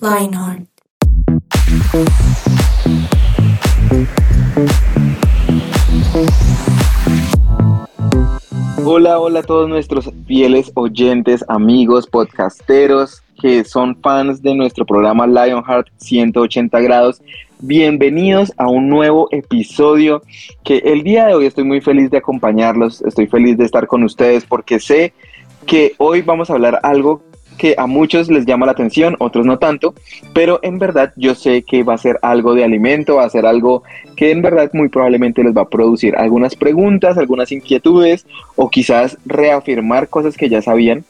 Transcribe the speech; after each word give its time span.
Lionheart. 0.00 0.68
Hola, 9.16 9.40
a 9.40 9.42
todos 9.44 9.68
nuestros 9.68 10.10
fieles 10.26 10.72
oyentes, 10.74 11.44
amigos, 11.46 12.06
podcasteros 12.06 13.22
que 13.40 13.62
son 13.62 13.96
fans 13.96 14.42
de 14.42 14.54
nuestro 14.56 14.84
programa 14.84 15.26
Lionheart 15.26 15.86
180 15.98 16.80
grados. 16.80 17.22
Bienvenidos 17.60 18.52
a 18.56 18.68
un 18.68 18.88
nuevo 18.88 19.28
episodio 19.30 20.22
que 20.64 20.78
el 20.78 21.04
día 21.04 21.26
de 21.26 21.34
hoy 21.34 21.46
estoy 21.46 21.62
muy 21.62 21.80
feliz 21.80 22.10
de 22.10 22.18
acompañarlos, 22.18 23.02
estoy 23.02 23.28
feliz 23.28 23.56
de 23.56 23.64
estar 23.64 23.86
con 23.86 24.02
ustedes 24.02 24.44
porque 24.44 24.80
sé 24.80 25.12
que 25.64 25.92
hoy 25.98 26.22
vamos 26.22 26.50
a 26.50 26.54
hablar 26.54 26.80
algo 26.82 27.22
que 27.56 27.74
a 27.78 27.86
muchos 27.86 28.28
les 28.28 28.46
llama 28.46 28.66
la 28.66 28.72
atención, 28.72 29.16
otros 29.18 29.46
no 29.46 29.58
tanto, 29.58 29.94
pero 30.32 30.60
en 30.62 30.78
verdad 30.78 31.12
yo 31.16 31.34
sé 31.34 31.62
que 31.62 31.82
va 31.82 31.94
a 31.94 31.98
ser 31.98 32.18
algo 32.22 32.54
de 32.54 32.64
alimento, 32.64 33.16
va 33.16 33.24
a 33.24 33.30
ser 33.30 33.46
algo 33.46 33.82
que 34.16 34.30
en 34.30 34.42
verdad 34.42 34.70
muy 34.72 34.88
probablemente 34.88 35.42
les 35.42 35.56
va 35.56 35.62
a 35.62 35.68
producir 35.68 36.16
algunas 36.16 36.56
preguntas, 36.56 37.18
algunas 37.18 37.52
inquietudes 37.52 38.26
o 38.56 38.70
quizás 38.70 39.18
reafirmar 39.24 40.08
cosas 40.08 40.36
que 40.36 40.48
ya 40.48 40.62
sabían, 40.62 41.04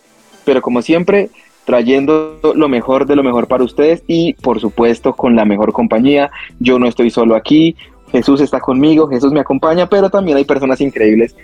pero 0.44 0.62
como 0.62 0.82
siempre 0.82 1.30
trayendo 1.64 2.38
lo 2.54 2.68
mejor 2.68 3.06
de 3.06 3.16
lo 3.16 3.22
mejor 3.22 3.48
para 3.48 3.64
ustedes 3.64 4.02
y 4.06 4.34
por 4.34 4.60
supuesto 4.60 5.14
con 5.14 5.34
la 5.34 5.44
mejor 5.44 5.72
compañía. 5.72 6.30
Yo 6.60 6.78
no 6.78 6.86
estoy 6.86 7.10
solo 7.10 7.34
aquí, 7.34 7.76
Jesús 8.12 8.40
está 8.40 8.60
conmigo, 8.60 9.08
Jesús 9.08 9.32
me 9.32 9.40
acompaña, 9.40 9.88
pero 9.88 10.10
también 10.10 10.36
hay 10.36 10.44
personas 10.44 10.80
increíbles 10.80 11.34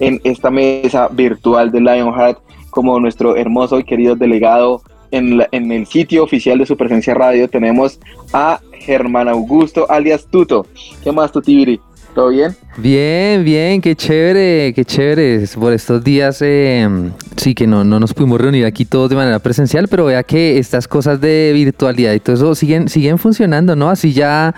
en 0.00 0.20
esta 0.24 0.50
mesa 0.50 1.08
virtual 1.08 1.70
de 1.70 1.80
Lionheart 1.80 2.38
como 2.74 2.98
nuestro 2.98 3.36
hermoso 3.36 3.78
y 3.78 3.84
querido 3.84 4.16
delegado 4.16 4.82
en, 5.12 5.46
en 5.52 5.70
el 5.70 5.86
sitio 5.86 6.24
oficial 6.24 6.58
de 6.58 6.66
su 6.66 6.76
presencia 6.76 7.14
radio 7.14 7.48
tenemos 7.48 8.00
a 8.32 8.60
Germán 8.72 9.28
Augusto 9.28 9.86
alias 9.88 10.26
Tuto. 10.26 10.66
¿Qué 11.02 11.12
más, 11.12 11.30
Tutibiri? 11.30 11.80
¿Todo 12.14 12.28
bien? 12.28 12.54
Bien, 12.76 13.44
bien, 13.44 13.80
qué 13.80 13.96
chévere, 13.96 14.72
qué 14.72 14.84
chévere. 14.84 15.44
Por 15.58 15.72
estos 15.72 16.04
días, 16.04 16.40
eh, 16.42 16.88
sí 17.36 17.56
que 17.56 17.66
no, 17.66 17.82
no 17.82 17.98
nos 17.98 18.14
pudimos 18.14 18.40
reunir 18.40 18.66
aquí 18.66 18.84
todos 18.84 19.10
de 19.10 19.16
manera 19.16 19.40
presencial, 19.40 19.88
pero 19.88 20.04
vea 20.04 20.22
que 20.22 20.58
estas 20.58 20.86
cosas 20.86 21.20
de 21.20 21.50
virtualidad 21.52 22.12
y 22.12 22.20
todo 22.20 22.36
eso 22.36 22.54
siguen, 22.54 22.88
siguen 22.88 23.18
funcionando, 23.18 23.74
¿no? 23.74 23.90
Así 23.90 24.12
ya 24.12 24.54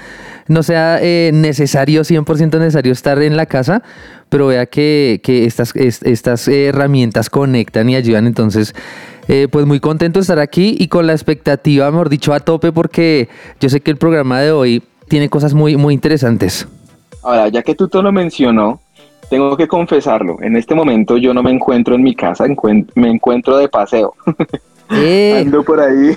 no 0.49 0.62
sea 0.62 0.99
eh, 1.01 1.31
necesario, 1.33 2.03
100% 2.03 2.59
necesario 2.59 2.93
estar 2.93 3.23
en 3.23 3.39
la 3.39 3.47
casa, 3.47 3.83
pero 4.29 4.49
vea 4.49 4.67
que, 4.67 5.21
que 5.23 5.47
estas, 5.47 5.75
estas 5.75 6.49
herramientas 6.49 7.31
conectan 7.31 7.89
y 7.89 7.97
ayudan. 7.97 8.27
Entonces, 8.27 8.75
eh, 9.29 9.49
pues 9.51 9.65
muy 9.65 9.81
contento 9.81 10.19
de 10.19 10.23
estar 10.23 10.41
aquí 10.41 10.77
y 10.79 10.89
con 10.89 11.07
la 11.07 11.15
expectativa, 11.15 11.91
mejor 11.91 12.11
dicho, 12.11 12.34
a 12.34 12.41
tope, 12.41 12.71
porque 12.71 13.31
yo 13.61 13.71
sé 13.71 13.81
que 13.81 13.91
el 13.91 13.97
programa 13.97 14.41
de 14.41 14.53
hoy 14.53 14.83
tiene 15.09 15.31
cosas 15.31 15.55
muy, 15.55 15.79
muy 15.79 15.95
interesantes. 15.95 16.69
Ahora, 17.27 17.48
ya 17.48 17.62
que 17.64 17.74
tú 17.74 17.88
todo 17.88 18.02
lo 18.02 18.12
mencionó, 18.12 18.80
tengo 19.28 19.56
que 19.56 19.66
confesarlo. 19.66 20.41
En 20.42 20.55
este 20.55 20.77
momento 20.77 21.16
yo 21.16 21.34
no 21.34 21.42
me 21.42 21.50
encuentro 21.50 21.96
en 21.96 22.05
mi 22.05 22.14
casa, 22.14 22.44
me 22.94 23.08
encuentro 23.08 23.59
de 23.59 23.69
paseo. 23.69 24.14
Eh. 24.88 25.42
Ando 25.44 25.65
por 25.65 25.81
ahí. 25.81 26.16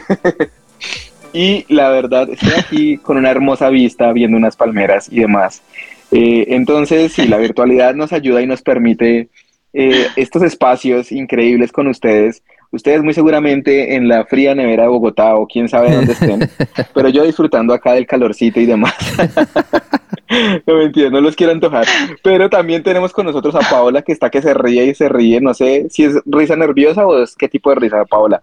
y 1.34 1.66
la 1.74 1.90
verdad, 1.90 2.30
estoy 2.30 2.52
aquí 2.56 2.98
con 2.98 3.18
una 3.18 3.32
hermosa 3.32 3.70
vista, 3.70 4.14
viendo 4.14 4.38
unas 4.38 4.56
palmeras 4.56 5.12
y 5.12 5.22
demás. 5.22 5.64
Eh, 6.12 6.46
entonces, 6.50 7.14
sí, 7.14 7.28
la 7.28 7.38
virtualidad 7.38 7.96
nos 7.96 8.14
ayuda 8.14 8.44
y 8.44 8.46
nos 8.46 8.62
permite 8.62 9.30
eh, 9.74 10.06
estos 10.16 10.44
espacios 10.44 11.12
increíbles 11.12 11.72
con 11.72 11.88
ustedes. 11.88 12.44
Ustedes 12.72 13.02
muy 13.02 13.14
seguramente 13.14 13.96
en 13.96 14.08
la 14.08 14.26
fría 14.26 14.54
nevera 14.54 14.84
de 14.84 14.90
Bogotá 14.90 15.36
o 15.36 15.48
quién 15.48 15.68
sabe 15.68 15.92
dónde 15.92 16.14
estén, 16.14 16.50
pero 16.94 17.10
yo 17.10 17.24
disfrutando 17.24 17.74
acá 17.74 17.94
del 17.94 18.06
calorcito 18.06 18.60
y 18.60 18.66
demás. 18.66 18.94
no 20.68 20.76
me 20.76 20.84
entiendo, 20.86 21.12
no 21.12 21.22
los 21.22 21.36
quiero 21.36 21.52
antojar. 21.52 21.88
Pero 22.24 22.50
también 22.50 22.84
tenemos 22.84 23.12
con 23.12 23.26
nosotros 23.26 23.56
a 23.56 23.68
Paola 23.70 24.02
que 24.04 24.12
está 24.12 24.30
que 24.30 24.42
se 24.42 24.54
ríe 24.54 24.86
y 24.86 24.96
se 24.96 25.10
ríe. 25.10 25.42
No 25.42 25.54
sé 25.54 25.88
si 25.90 26.04
es 26.06 26.14
risa 26.26 26.56
nerviosa 26.56 27.06
o 27.08 27.24
es 27.24 27.36
qué 27.36 27.50
tipo 27.50 27.72
de 27.72 27.78
risa, 27.78 28.06
Paola. 28.06 28.42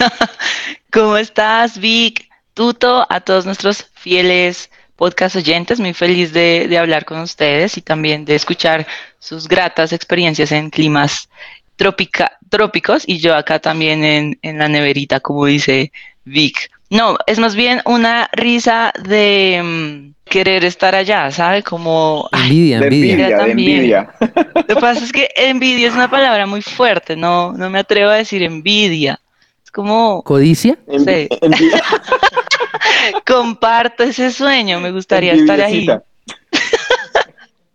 ¿Cómo 0.92 1.16
estás, 1.16 1.78
Vic? 1.78 2.28
Tuto, 2.54 3.06
a 3.08 3.20
todos 3.20 3.46
nuestros 3.46 3.84
fieles 3.94 4.70
podcast 4.96 5.34
oyentes, 5.36 5.80
muy 5.80 5.94
feliz 5.94 6.32
de, 6.32 6.76
hablar 6.78 7.04
con 7.04 7.18
ustedes 7.20 7.76
y 7.76 7.82
también 7.82 8.24
de 8.24 8.36
escuchar 8.36 8.86
sus 9.18 9.48
gratas 9.48 9.92
experiencias 9.92 10.52
en 10.52 10.70
climas 10.70 11.28
trópicos 11.76 13.02
y 13.06 13.18
yo 13.18 13.34
acá 13.34 13.58
también 13.58 14.04
en, 14.04 14.38
en 14.42 14.58
la 14.58 14.68
neverita, 14.68 15.20
como 15.20 15.46
dice 15.46 15.92
Vic. 16.24 16.70
No, 16.92 17.16
es 17.26 17.38
más 17.38 17.54
bien 17.54 17.80
una 17.86 18.28
risa 18.34 18.92
de 19.02 19.62
mm, 19.64 20.12
querer 20.30 20.62
estar 20.64 20.94
allá, 20.94 21.30
¿sabe? 21.30 21.62
Como 21.62 22.28
envidia, 22.32 22.78
envidia. 22.78 23.46
envidia, 23.46 24.14
Lo 24.54 24.66
que 24.66 24.74
pasa 24.74 25.02
es 25.02 25.10
que 25.10 25.30
envidia 25.36 25.88
es 25.88 25.94
una 25.94 26.10
palabra 26.10 26.46
muy 26.46 26.60
fuerte, 26.60 27.16
no, 27.16 27.52
no 27.52 27.70
me 27.70 27.78
atrevo 27.78 28.10
a 28.10 28.16
decir 28.16 28.42
envidia. 28.42 29.18
Es 29.64 29.70
como 29.70 30.22
codicia. 30.22 30.76
Sí. 30.86 31.28
Comparto 33.26 34.02
ese 34.02 34.30
sueño, 34.30 34.78
me 34.78 34.92
gustaría 34.92 35.32
estar 35.32 35.62
ahí. 35.62 35.88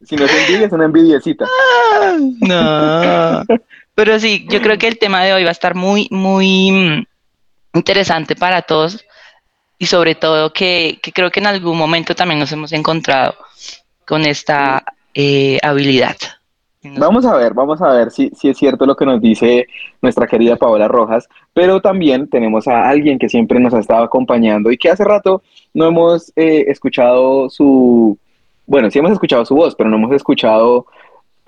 si 0.03 0.16
no 0.16 0.25
es 0.25 0.31
envidia, 0.31 0.68
es 0.68 0.72
una 0.72 0.85
envidiecita. 0.85 1.46
no. 2.41 3.44
Pero 3.97 4.19
sí, 4.19 4.46
yo 4.47 4.62
creo 4.62 4.78
que 4.78 4.88
el 4.88 5.00
tema 5.00 5.24
de 5.24 5.34
hoy 5.34 5.44
va 5.44 5.50
a 5.50 5.53
estar 5.53 5.74
muy, 5.74 6.08
muy 6.12 6.69
mm, 6.72 7.06
interesante 7.74 8.35
para 8.35 8.62
todos 8.62 9.03
y 9.80 9.88
sobre 9.88 10.13
todo 10.13 10.53
que, 10.53 11.00
creo 11.16 11.31
que 11.31 11.40
en 11.40 11.47
algún 11.47 11.75
momento 11.80 12.13
también 12.13 12.40
nos 12.40 12.52
hemos 12.52 12.72
encontrado 12.74 13.34
con 14.06 14.22
esta 14.22 14.84
eh, 15.16 15.58
habilidad. 15.63 16.16
Vamos 16.84 17.25
a 17.25 17.35
ver, 17.35 17.56
vamos 17.56 17.81
a 17.81 17.91
ver 17.91 18.12
si, 18.12 18.30
si 18.35 18.50
es 18.50 18.58
cierto 18.59 18.85
lo 18.85 18.96
que 18.96 19.08
nos 19.08 19.19
dice 19.19 19.66
nuestra 20.00 20.28
querida 20.28 20.58
Paola 20.58 20.88
Rojas, 20.88 21.28
pero 21.52 21.81
también 21.81 22.29
tenemos 22.29 22.68
a 22.68 22.88
alguien 22.88 23.18
que 23.18 23.29
siempre 23.29 23.59
nos 23.59 23.74
ha 23.74 23.79
estado 23.79 24.03
acompañando 24.03 24.72
y 24.72 24.78
que 24.78 24.91
hace 24.91 25.06
rato 25.06 25.41
no 25.74 25.88
hemos 25.88 26.31
eh, 26.35 26.66
escuchado 26.68 27.50
su, 27.50 28.16
bueno, 28.68 28.91
sí 28.91 29.00
hemos 29.00 29.14
escuchado 29.14 29.44
su 29.44 29.56
voz, 29.56 29.74
pero 29.74 29.90
no 29.90 29.96
hemos 29.96 30.12
escuchado 30.12 30.85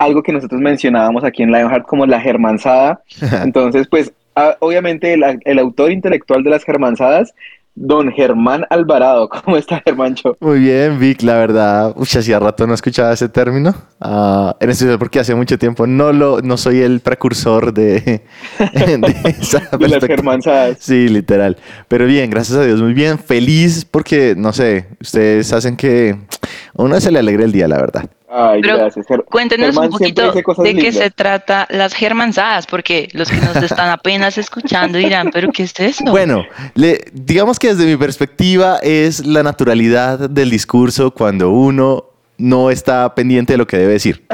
algo 0.00 0.22
que 0.22 0.32
nosotros 0.32 0.60
mencionábamos 0.60 1.22
aquí 1.24 1.42
en 1.42 1.52
Lionheart 1.52 1.86
como 1.86 2.06
la 2.06 2.20
germanzada. 2.20 3.02
Entonces, 3.44 3.86
pues 3.86 4.12
obviamente 4.60 5.12
el, 5.12 5.22
el, 5.44 5.58
autor 5.58 5.92
intelectual 5.92 6.42
de 6.42 6.50
las 6.50 6.64
germanzadas 6.64 7.34
Don 7.74 8.10
Germán 8.12 8.66
Alvarado, 8.68 9.28
¿cómo 9.44 9.56
está 9.56 9.80
Germancho? 9.84 10.36
Muy 10.40 10.58
bien, 10.58 10.98
Vic, 10.98 11.22
la 11.22 11.34
verdad, 11.34 11.92
uy, 11.96 12.06
hacía 12.06 12.38
rato 12.38 12.66
no 12.66 12.74
escuchaba 12.74 13.12
ese 13.12 13.28
término, 13.28 13.74
uh, 14.00 14.50
en 14.58 14.70
especial 14.70 14.98
porque 14.98 15.20
hace 15.20 15.34
mucho 15.34 15.58
tiempo 15.58 15.86
no 15.86 16.12
lo, 16.12 16.40
no 16.42 16.56
soy 16.56 16.80
el 16.80 17.00
precursor 17.00 17.72
de, 17.72 18.00
de, 18.58 19.34
esa 19.40 19.76
de 19.78 19.88
las 19.88 20.04
germanzadas. 20.04 20.78
Sí, 20.80 21.08
literal, 21.08 21.56
pero 21.88 22.06
bien, 22.06 22.28
gracias 22.30 22.58
a 22.58 22.64
Dios, 22.64 22.82
muy 22.82 22.92
bien, 22.92 23.18
feliz 23.18 23.84
porque, 23.84 24.34
no 24.36 24.52
sé, 24.52 24.86
ustedes 25.00 25.52
hacen 25.52 25.76
que 25.76 26.16
a 26.76 26.82
uno 26.82 27.00
se 27.00 27.10
le 27.10 27.18
alegre 27.18 27.44
el 27.44 27.52
día, 27.52 27.68
la 27.68 27.78
verdad. 27.78 28.10
Ay, 28.32 28.60
gracias. 28.60 29.06
Cuéntenos 29.28 29.76
un 29.76 29.90
poquito 29.90 30.32
de 30.32 30.74
qué 30.76 30.92
se 30.92 31.10
trata 31.10 31.66
las 31.68 31.92
germanzadas, 31.94 32.66
porque 32.66 33.08
los 33.12 33.28
que 33.28 33.38
nos 33.38 33.56
están 33.56 33.90
apenas 33.90 34.38
escuchando 34.38 34.98
dirán, 34.98 35.30
pero 35.32 35.50
¿qué 35.50 35.64
es 35.64 35.78
eso? 35.80 36.04
Bueno, 36.04 36.44
le, 36.74 37.00
digamos 37.12 37.58
que 37.58 37.74
desde 37.74 37.86
mi 37.86 37.96
perspectiva 37.96 38.78
es 38.82 39.26
la 39.26 39.42
naturalidad 39.42 40.30
del 40.30 40.48
discurso 40.48 41.10
cuando 41.10 41.50
uno 41.50 42.04
no 42.38 42.70
está 42.70 43.14
pendiente 43.16 43.54
de 43.54 43.56
lo 43.58 43.66
que 43.66 43.78
debe 43.78 43.94
decir. 43.94 44.24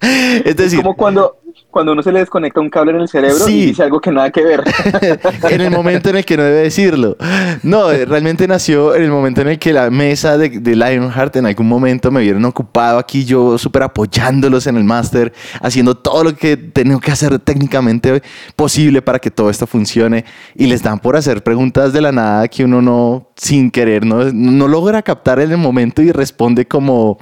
es 0.44 0.56
decir, 0.56 0.82
como 0.82 0.94
cuando 0.94 1.38
cuando 1.70 1.92
uno 1.92 2.02
se 2.02 2.10
le 2.10 2.20
desconecta 2.20 2.60
un 2.60 2.70
cable 2.70 2.92
en 2.92 3.00
el 3.00 3.08
cerebro 3.08 3.44
Sí. 3.44 3.60
y 3.60 3.66
dice 3.66 3.82
algo 3.82 4.00
que 4.00 4.10
nada 4.10 4.30
que 4.30 4.42
ver. 4.42 4.62
en 5.50 5.60
el 5.60 5.70
momento 5.70 6.08
en 6.10 6.16
el 6.16 6.24
que 6.24 6.36
no 6.36 6.42
debe 6.42 6.62
decirlo. 6.62 7.16
No, 7.62 7.90
eh, 7.90 8.06
realmente 8.06 8.48
nació 8.48 8.94
en 8.94 9.02
el 9.02 9.10
momento 9.10 9.42
en 9.42 9.48
el 9.48 9.58
que 9.58 9.72
la 9.72 9.90
mesa 9.90 10.38
de, 10.38 10.48
de 10.48 10.74
Lionheart 10.76 11.36
en 11.36 11.46
algún 11.46 11.68
momento 11.68 12.10
me 12.10 12.20
vieron 12.22 12.44
ocupado 12.44 12.98
aquí, 12.98 13.24
yo 13.24 13.58
súper 13.58 13.82
apoyándolos 13.82 14.66
en 14.66 14.76
el 14.76 14.84
máster, 14.84 15.32
haciendo 15.60 15.94
todo 15.96 16.24
lo 16.24 16.34
que 16.34 16.56
tengo 16.56 16.98
que 17.00 17.10
hacer 17.10 17.38
técnicamente 17.40 18.22
posible 18.54 19.02
para 19.02 19.18
que 19.18 19.30
todo 19.30 19.50
esto 19.50 19.66
funcione. 19.66 20.24
Y 20.54 20.66
les 20.66 20.82
dan 20.82 20.98
por 20.98 21.16
hacer 21.16 21.42
preguntas 21.42 21.92
de 21.92 22.00
la 22.00 22.12
nada 22.12 22.48
que 22.48 22.64
uno 22.64 22.80
no, 22.80 23.28
sin 23.36 23.70
querer, 23.70 24.06
no, 24.06 24.24
no 24.32 24.68
logra 24.68 25.02
captar 25.02 25.40
en 25.40 25.50
el 25.50 25.58
momento 25.58 26.00
y 26.00 26.10
responde 26.12 26.66
como, 26.66 27.18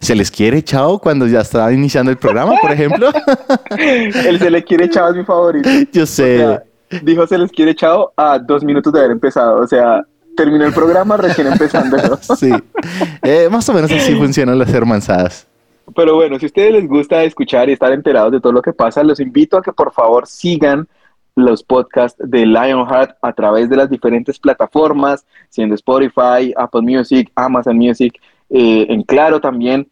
¿se 0.00 0.14
les 0.14 0.30
quiere, 0.30 0.62
chao? 0.62 0.98
Cuando 0.98 1.26
ya 1.26 1.40
está 1.40 1.70
iniciando 1.72 2.10
el 2.10 2.16
programa, 2.16 2.54
por 2.62 2.70
ejemplo. 2.72 3.10
El 3.78 4.38
se 4.38 4.50
le 4.50 4.64
quiere 4.64 4.88
chao 4.90 5.10
es 5.10 5.16
mi 5.16 5.24
favorito. 5.24 5.68
yo 5.92 6.02
O 6.02 6.06
sé. 6.06 6.38
sea, 6.38 6.62
dijo 7.02 7.26
se 7.26 7.38
les 7.38 7.50
quiere 7.52 7.74
chao 7.74 8.12
a 8.16 8.38
dos 8.38 8.64
minutos 8.64 8.92
de 8.92 8.98
haber 9.00 9.12
empezado. 9.12 9.60
O 9.60 9.66
sea, 9.66 10.02
terminó 10.36 10.64
el 10.66 10.72
programa 10.72 11.16
recién 11.16 11.46
empezando. 11.48 11.96
Sí. 12.36 12.50
Eh, 13.22 13.48
más 13.50 13.68
o 13.68 13.74
menos 13.74 13.90
así 13.90 14.14
funcionan 14.14 14.58
las 14.58 14.72
hermanzadas. 14.72 15.46
Pero 15.96 16.14
bueno, 16.16 16.38
si 16.38 16.46
a 16.46 16.48
ustedes 16.48 16.72
les 16.72 16.86
gusta 16.86 17.24
escuchar 17.24 17.68
y 17.68 17.72
estar 17.72 17.92
enterados 17.92 18.30
de 18.32 18.40
todo 18.40 18.52
lo 18.52 18.60
que 18.62 18.72
pasa, 18.72 19.02
los 19.02 19.20
invito 19.20 19.56
a 19.56 19.62
que 19.62 19.72
por 19.72 19.92
favor 19.92 20.26
sigan 20.26 20.86
los 21.34 21.62
podcasts 21.62 22.20
de 22.22 22.44
Lionheart 22.44 23.16
a 23.22 23.32
través 23.32 23.70
de 23.70 23.76
las 23.76 23.88
diferentes 23.88 24.38
plataformas, 24.38 25.24
siendo 25.48 25.74
Spotify, 25.76 26.52
Apple 26.56 26.82
Music, 26.82 27.30
Amazon 27.36 27.76
Music, 27.78 28.20
eh, 28.50 28.86
en 28.88 29.02
Claro 29.02 29.40
también, 29.40 29.88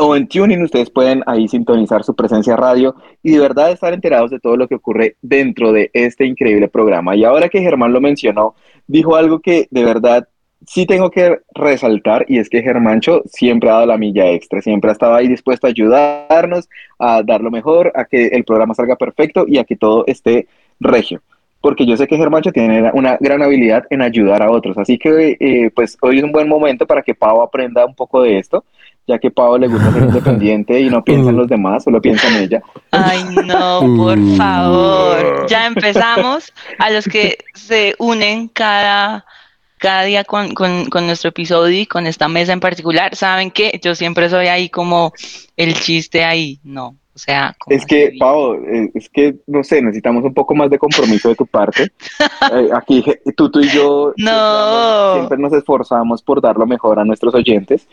o 0.00 0.16
en 0.16 0.26
Tuning, 0.26 0.62
ustedes 0.62 0.90
pueden 0.90 1.22
ahí 1.26 1.46
sintonizar 1.46 2.02
su 2.04 2.14
presencia 2.14 2.56
radio 2.56 2.94
y 3.22 3.32
de 3.32 3.38
verdad 3.38 3.70
estar 3.70 3.92
enterados 3.92 4.30
de 4.30 4.40
todo 4.40 4.56
lo 4.56 4.66
que 4.66 4.76
ocurre 4.76 5.16
dentro 5.20 5.72
de 5.72 5.90
este 5.92 6.24
increíble 6.24 6.68
programa. 6.68 7.14
Y 7.14 7.24
ahora 7.24 7.48
que 7.48 7.60
Germán 7.60 7.92
lo 7.92 8.00
mencionó, 8.00 8.54
dijo 8.86 9.14
algo 9.16 9.40
que 9.40 9.68
de 9.70 9.84
verdad 9.84 10.26
sí 10.66 10.86
tengo 10.86 11.10
que 11.10 11.40
resaltar 11.54 12.24
y 12.28 12.38
es 12.38 12.48
que 12.48 12.62
Germancho 12.62 13.22
siempre 13.26 13.68
ha 13.68 13.74
dado 13.74 13.86
la 13.86 13.98
milla 13.98 14.30
extra, 14.30 14.62
siempre 14.62 14.90
ha 14.90 14.92
estado 14.92 15.14
ahí 15.14 15.28
dispuesto 15.28 15.66
a 15.66 15.70
ayudarnos, 15.70 16.68
a 16.98 17.22
dar 17.22 17.42
lo 17.42 17.50
mejor, 17.50 17.92
a 17.94 18.04
que 18.04 18.28
el 18.28 18.44
programa 18.44 18.74
salga 18.74 18.96
perfecto 18.96 19.44
y 19.46 19.58
a 19.58 19.64
que 19.64 19.76
todo 19.76 20.04
esté 20.06 20.46
regio. 20.78 21.20
Porque 21.60 21.84
yo 21.84 21.94
sé 21.98 22.06
que 22.06 22.16
Germancho 22.16 22.52
tiene 22.52 22.90
una 22.94 23.18
gran 23.20 23.42
habilidad 23.42 23.84
en 23.90 24.00
ayudar 24.00 24.42
a 24.42 24.50
otros. 24.50 24.78
Así 24.78 24.96
que, 24.96 25.36
eh, 25.38 25.70
pues, 25.74 25.98
hoy 26.00 26.16
es 26.16 26.24
un 26.24 26.32
buen 26.32 26.48
momento 26.48 26.86
para 26.86 27.02
que 27.02 27.14
Pau 27.14 27.42
aprenda 27.42 27.84
un 27.84 27.94
poco 27.94 28.22
de 28.22 28.38
esto, 28.38 28.64
ya 29.10 29.18
que 29.18 29.30
Pau 29.30 29.58
le 29.58 29.68
gusta 29.68 29.92
ser 29.92 30.02
independiente 30.08 30.80
y 30.80 30.88
no 30.88 31.02
piensa 31.04 31.30
en 31.30 31.36
los 31.36 31.48
demás, 31.48 31.84
solo 31.84 32.00
piensa 32.00 32.28
en 32.28 32.42
ella. 32.44 32.62
Ay, 32.92 33.24
no, 33.44 33.80
por 33.96 34.18
Uh. 34.18 34.36
favor. 34.36 35.46
Ya 35.48 35.66
empezamos. 35.66 36.52
A 36.78 36.90
los 36.90 37.04
que 37.06 37.36
se 37.54 37.94
unen 37.98 38.48
cada, 38.48 39.24
cada 39.78 40.02
día 40.04 40.24
con, 40.24 40.54
con- 40.54 40.86
con 40.86 41.06
nuestro 41.06 41.28
episodio 41.30 41.80
y 41.80 41.86
con 41.86 42.06
esta 42.06 42.28
mesa 42.28 42.52
en 42.52 42.60
particular, 42.60 43.14
saben 43.16 43.50
que 43.50 43.78
yo 43.82 43.94
siempre 43.94 44.28
soy 44.30 44.46
ahí 44.46 44.68
como 44.68 45.12
el 45.56 45.74
chiste 45.74 46.24
ahí. 46.24 46.58
No, 46.64 46.96
o 47.14 47.18
sea, 47.18 47.54
Es 47.68 47.84
que? 47.84 48.12
Pau, 48.18 48.54
eh, 48.54 48.90
es 48.94 49.08
que, 49.10 49.34
no 49.46 49.62
sé, 49.64 49.82
necesitamos 49.82 50.24
un 50.24 50.32
poco 50.32 50.54
más 50.54 50.70
de 50.70 50.78
compromiso 50.78 51.28
de 51.28 51.34
tu 51.34 51.46
parte. 51.46 51.90
Eh, 52.52 52.68
aquí, 52.74 53.04
tú, 53.36 53.50
tú 53.50 53.60
y 53.60 53.68
yo 53.68 54.12
siempre, 54.16 54.32
No. 54.34 55.14
siempre 55.14 55.38
nos 55.38 55.52
esforzamos 55.52 56.22
por 56.22 56.40
dar 56.40 56.56
lo 56.56 56.66
mejor 56.66 56.98
a 56.98 57.04
nuestros 57.04 57.34
oyentes. 57.34 57.86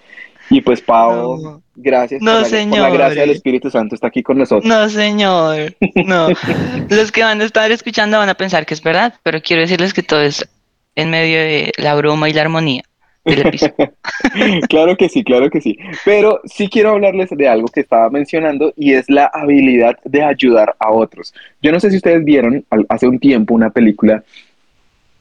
Y 0.49 0.61
pues, 0.61 0.81
Pau, 0.81 1.41
No. 1.41 1.61
gracias 1.75 2.21
No, 2.21 2.39
por, 2.41 2.51
la, 2.51 2.69
por 2.69 2.79
la 2.79 2.89
gracia 2.89 3.21
del 3.21 3.31
Espíritu 3.31 3.69
Santo 3.69 3.95
está 3.95 4.07
aquí 4.07 4.23
con 4.23 4.37
nosotros. 4.37 4.65
No, 4.65 4.87
señor. 4.89 5.75
No. 6.05 6.29
Los 6.89 7.11
que 7.11 7.23
van 7.23 7.41
a 7.41 7.45
estar 7.45 7.71
escuchando 7.71 8.17
van 8.17 8.29
a 8.29 8.35
pensar 8.35 8.65
que 8.65 8.73
es 8.73 8.81
verdad, 8.81 9.13
pero 9.23 9.41
quiero 9.41 9.61
decirles 9.63 9.93
que 9.93 10.03
todo 10.03 10.21
es 10.21 10.47
en 10.95 11.09
medio 11.09 11.37
de 11.39 11.71
la 11.77 11.95
broma 11.95 12.29
y 12.29 12.33
la 12.33 12.41
armonía 12.41 12.83
del 13.25 13.47
episodio. 13.47 13.93
Claro 14.69 14.95
que 14.97 15.09
sí, 15.09 15.23
claro 15.23 15.49
que 15.49 15.61
sí. 15.61 15.77
Pero 16.05 16.41
sí 16.45 16.69
quiero 16.69 16.91
hablarles 16.91 17.29
de 17.31 17.47
algo 17.47 17.67
que 17.67 17.81
estaba 17.81 18.09
mencionando 18.09 18.73
y 18.75 18.93
es 18.93 19.09
la 19.09 19.29
habilidad 19.33 19.97
de 20.03 20.23
ayudar 20.23 20.75
a 20.79 20.91
otros. 20.91 21.33
Yo 21.61 21.71
no 21.71 21.79
sé 21.79 21.89
si 21.91 21.97
ustedes 21.97 22.23
vieron 22.23 22.65
al- 22.69 22.85
hace 22.89 23.07
un 23.07 23.19
tiempo 23.19 23.53
una 23.53 23.69
película 23.69 24.23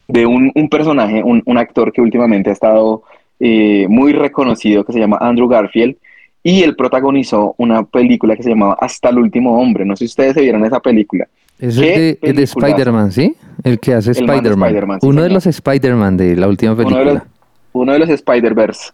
de 0.07 0.25
un, 0.25 0.51
un 0.55 0.69
personaje, 0.69 1.21
un, 1.23 1.41
un 1.45 1.57
actor 1.57 1.91
que 1.91 2.01
últimamente 2.01 2.49
ha 2.49 2.53
estado 2.53 3.03
eh, 3.39 3.85
muy 3.89 4.13
reconocido, 4.13 4.83
que 4.83 4.93
se 4.93 4.99
llama 4.99 5.17
Andrew 5.21 5.47
Garfield, 5.47 5.95
y 6.43 6.63
él 6.63 6.75
protagonizó 6.75 7.55
una 7.57 7.83
película 7.83 8.35
que 8.35 8.43
se 8.43 8.49
llamaba 8.49 8.77
Hasta 8.79 9.09
el 9.09 9.17
último 9.17 9.59
hombre. 9.59 9.85
No 9.85 9.95
sé 9.95 10.05
si 10.05 10.11
ustedes 10.11 10.33
se 10.33 10.41
vieron 10.41 10.63
esa 10.65 10.79
película. 10.79 11.27
Es 11.59 11.77
¿Qué 11.77 12.17
el 12.21 12.33
de, 12.35 12.41
de? 12.41 12.43
Spider-Man, 12.43 13.11
¿sí? 13.11 13.35
El 13.63 13.79
que 13.79 13.93
hace 13.95 14.11
Spider-Man. 14.11 14.99
Sí, 15.01 15.07
Uno 15.07 15.23
de 15.23 15.29
los 15.29 15.45
Spider-Man 15.47 16.15
de 16.15 16.35
la 16.35 16.47
última 16.47 16.73
Uno 16.73 16.81
de 16.83 16.85
película. 16.85 17.13
los, 17.15 17.23
uno 17.73 17.93
de 17.93 17.99
los 17.99 18.09
Spider-Verse. 18.09 18.91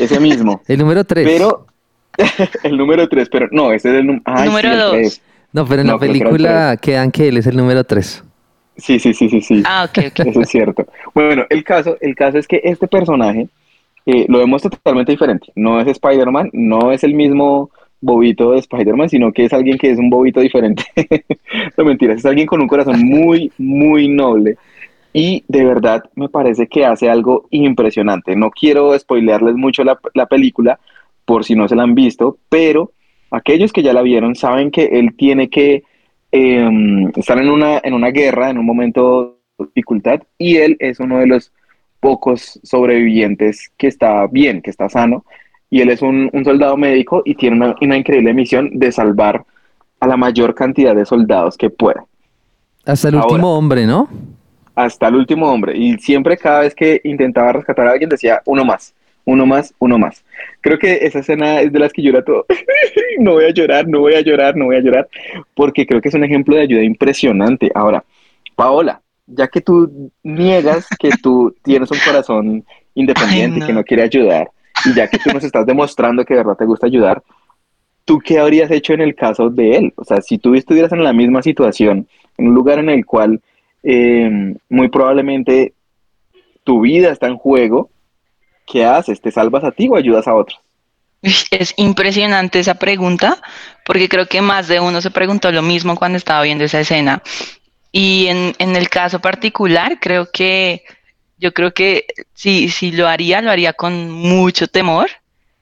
Ese 0.00 0.20
mismo. 0.20 0.62
El 0.68 0.78
número 0.78 1.04
3. 1.04 1.28
Pero 1.28 1.66
el 2.62 2.76
número 2.76 3.08
3, 3.08 3.28
pero 3.30 3.48
no, 3.52 3.72
ese 3.72 3.88
es 3.90 3.94
el 3.96 4.06
número 4.06 4.44
Número 4.44 4.76
dos. 4.76 5.20
No, 5.52 5.66
pero 5.66 5.80
en 5.80 5.86
No, 5.86 5.94
la 5.94 5.98
creo 5.98 6.12
que 6.12 6.18
película 6.18 6.76
quedan 6.80 7.10
que 7.10 7.28
él 7.28 7.38
es 7.38 7.46
el 7.46 7.56
número 7.56 7.84
3. 7.84 8.22
Sí, 8.76 8.98
sí, 8.98 9.12
sí, 9.12 9.28
sí, 9.28 9.40
sí. 9.40 9.62
Ah, 9.66 9.86
ok, 9.88 10.04
ok. 10.08 10.26
Eso 10.26 10.40
es 10.40 10.48
cierto. 10.48 10.86
Bueno, 11.14 11.44
el 11.50 11.62
caso, 11.62 11.96
el 12.00 12.14
caso 12.14 12.38
es 12.38 12.48
que 12.48 12.60
este 12.64 12.88
personaje 12.88 13.48
eh, 14.06 14.26
lo 14.28 14.38
vemos 14.38 14.62
totalmente 14.62 15.12
diferente. 15.12 15.52
No 15.54 15.80
es 15.80 15.86
Spider-Man, 15.86 16.50
no 16.52 16.92
es 16.92 17.04
el 17.04 17.14
mismo 17.14 17.70
bobito 18.00 18.52
de 18.52 18.58
Spider-Man, 18.58 19.08
sino 19.08 19.32
que 19.32 19.44
es 19.44 19.52
alguien 19.52 19.78
que 19.78 19.90
es 19.90 19.98
un 19.98 20.10
bobito 20.10 20.40
diferente. 20.40 20.84
no 21.76 21.84
mentiras, 21.84 22.18
es 22.18 22.26
alguien 22.26 22.46
con 22.46 22.60
un 22.60 22.68
corazón 22.68 23.00
muy, 23.00 23.52
muy 23.58 24.08
noble. 24.08 24.56
Y 25.12 25.44
de 25.46 25.64
verdad 25.64 26.04
me 26.14 26.28
parece 26.28 26.66
que 26.66 26.86
hace 26.86 27.10
algo 27.10 27.46
impresionante. 27.50 28.34
No 28.34 28.50
quiero 28.50 28.98
spoilearles 28.98 29.54
mucho 29.54 29.84
la, 29.84 29.98
la 30.14 30.26
película 30.26 30.80
por 31.24 31.44
si 31.44 31.54
no 31.54 31.68
se 31.68 31.76
la 31.76 31.84
han 31.84 31.94
visto, 31.94 32.38
pero 32.48 32.92
aquellos 33.30 33.72
que 33.72 33.82
ya 33.82 33.92
la 33.92 34.02
vieron 34.02 34.34
saben 34.34 34.70
que 34.70 34.84
él 34.84 35.14
tiene 35.16 35.48
que 35.48 35.84
eh, 36.32 36.68
estar 37.16 37.38
en 37.38 37.50
una, 37.50 37.80
en 37.84 37.94
una 37.94 38.08
guerra, 38.10 38.50
en 38.50 38.58
un 38.58 38.66
momento 38.66 39.38
de 39.58 39.66
dificultad, 39.66 40.20
y 40.38 40.56
él 40.56 40.76
es 40.80 40.98
uno 40.98 41.18
de 41.18 41.26
los 41.26 41.52
pocos 42.00 42.58
sobrevivientes 42.64 43.70
que 43.76 43.86
está 43.86 44.26
bien, 44.26 44.60
que 44.62 44.70
está 44.70 44.88
sano, 44.88 45.24
y 45.70 45.80
él 45.80 45.90
es 45.90 46.02
un, 46.02 46.28
un 46.32 46.44
soldado 46.44 46.76
médico 46.76 47.22
y 47.24 47.34
tiene 47.34 47.56
una, 47.56 47.76
una 47.80 47.96
increíble 47.96 48.34
misión 48.34 48.70
de 48.72 48.90
salvar 48.90 49.44
a 50.00 50.06
la 50.08 50.16
mayor 50.16 50.54
cantidad 50.54 50.94
de 50.96 51.06
soldados 51.06 51.56
que 51.56 51.70
pueda, 51.70 52.04
Hasta 52.84 53.08
el 53.08 53.14
Ahora. 53.14 53.26
último 53.28 53.56
hombre, 53.56 53.86
¿no? 53.86 54.08
hasta 54.74 55.08
el 55.08 55.16
último 55.16 55.50
hombre. 55.52 55.76
Y 55.76 55.98
siempre 55.98 56.36
cada 56.38 56.60
vez 56.60 56.74
que 56.74 57.00
intentaba 57.04 57.52
rescatar 57.52 57.86
a 57.86 57.92
alguien 57.92 58.08
decía, 58.08 58.40
uno 58.46 58.64
más, 58.64 58.94
uno 59.24 59.46
más, 59.46 59.74
uno 59.78 59.98
más. 59.98 60.24
Creo 60.60 60.78
que 60.78 61.00
esa 61.02 61.20
escena 61.20 61.60
es 61.60 61.72
de 61.72 61.78
las 61.78 61.92
que 61.92 62.02
llora 62.02 62.24
todo. 62.24 62.46
no 63.18 63.32
voy 63.32 63.44
a 63.44 63.50
llorar, 63.50 63.86
no 63.86 64.00
voy 64.00 64.14
a 64.14 64.20
llorar, 64.20 64.56
no 64.56 64.66
voy 64.66 64.76
a 64.76 64.80
llorar, 64.80 65.08
porque 65.54 65.86
creo 65.86 66.00
que 66.00 66.08
es 66.08 66.14
un 66.14 66.24
ejemplo 66.24 66.56
de 66.56 66.62
ayuda 66.62 66.82
impresionante. 66.82 67.70
Ahora, 67.74 68.04
Paola, 68.56 69.00
ya 69.26 69.48
que 69.48 69.60
tú 69.60 70.10
niegas 70.22 70.86
que 70.98 71.10
tú 71.22 71.54
tienes 71.62 71.90
un 71.90 71.98
corazón 72.04 72.64
independiente, 72.94 73.56
Ay, 73.56 73.60
no. 73.60 73.66
que 73.66 73.72
no 73.72 73.84
quiere 73.84 74.02
ayudar, 74.02 74.50
y 74.84 74.94
ya 74.94 75.08
que 75.08 75.18
tú 75.18 75.30
nos 75.32 75.44
estás 75.44 75.66
demostrando 75.66 76.24
que 76.24 76.34
de 76.34 76.40
verdad 76.40 76.56
te 76.56 76.66
gusta 76.66 76.86
ayudar, 76.86 77.22
¿tú 78.04 78.18
qué 78.18 78.38
habrías 78.38 78.70
hecho 78.70 78.92
en 78.92 79.00
el 79.00 79.14
caso 79.14 79.48
de 79.48 79.76
él? 79.76 79.92
O 79.96 80.04
sea, 80.04 80.20
si 80.20 80.38
tú 80.38 80.54
estuvieras 80.54 80.92
en 80.92 81.04
la 81.04 81.12
misma 81.12 81.42
situación, 81.42 82.06
en 82.36 82.48
un 82.48 82.54
lugar 82.54 82.78
en 82.78 82.90
el 82.90 83.06
cual 83.06 83.40
eh, 83.82 84.54
muy 84.68 84.88
probablemente 84.88 85.74
tu 86.64 86.80
vida 86.80 87.10
está 87.10 87.26
en 87.26 87.36
juego, 87.36 87.90
¿qué 88.66 88.84
haces? 88.84 89.20
¿Te 89.20 89.30
salvas 89.30 89.64
a 89.64 89.72
ti 89.72 89.88
o 89.88 89.96
ayudas 89.96 90.26
a 90.26 90.34
otros? 90.34 90.60
Es 91.22 91.74
impresionante 91.76 92.58
esa 92.58 92.74
pregunta, 92.74 93.40
porque 93.84 94.08
creo 94.08 94.26
que 94.26 94.42
más 94.42 94.66
de 94.68 94.80
uno 94.80 95.00
se 95.00 95.10
preguntó 95.10 95.52
lo 95.52 95.62
mismo 95.62 95.96
cuando 95.96 96.18
estaba 96.18 96.42
viendo 96.42 96.64
esa 96.64 96.80
escena. 96.80 97.22
Y 97.92 98.26
en, 98.26 98.54
en 98.58 98.74
el 98.74 98.88
caso 98.88 99.20
particular, 99.20 99.98
creo 100.00 100.30
que 100.32 100.82
yo 101.42 101.52
creo 101.52 101.74
que 101.74 102.06
si, 102.34 102.68
si 102.68 102.92
lo 102.92 103.08
haría, 103.08 103.42
lo 103.42 103.50
haría 103.50 103.72
con 103.72 104.10
mucho 104.10 104.68
temor 104.68 105.10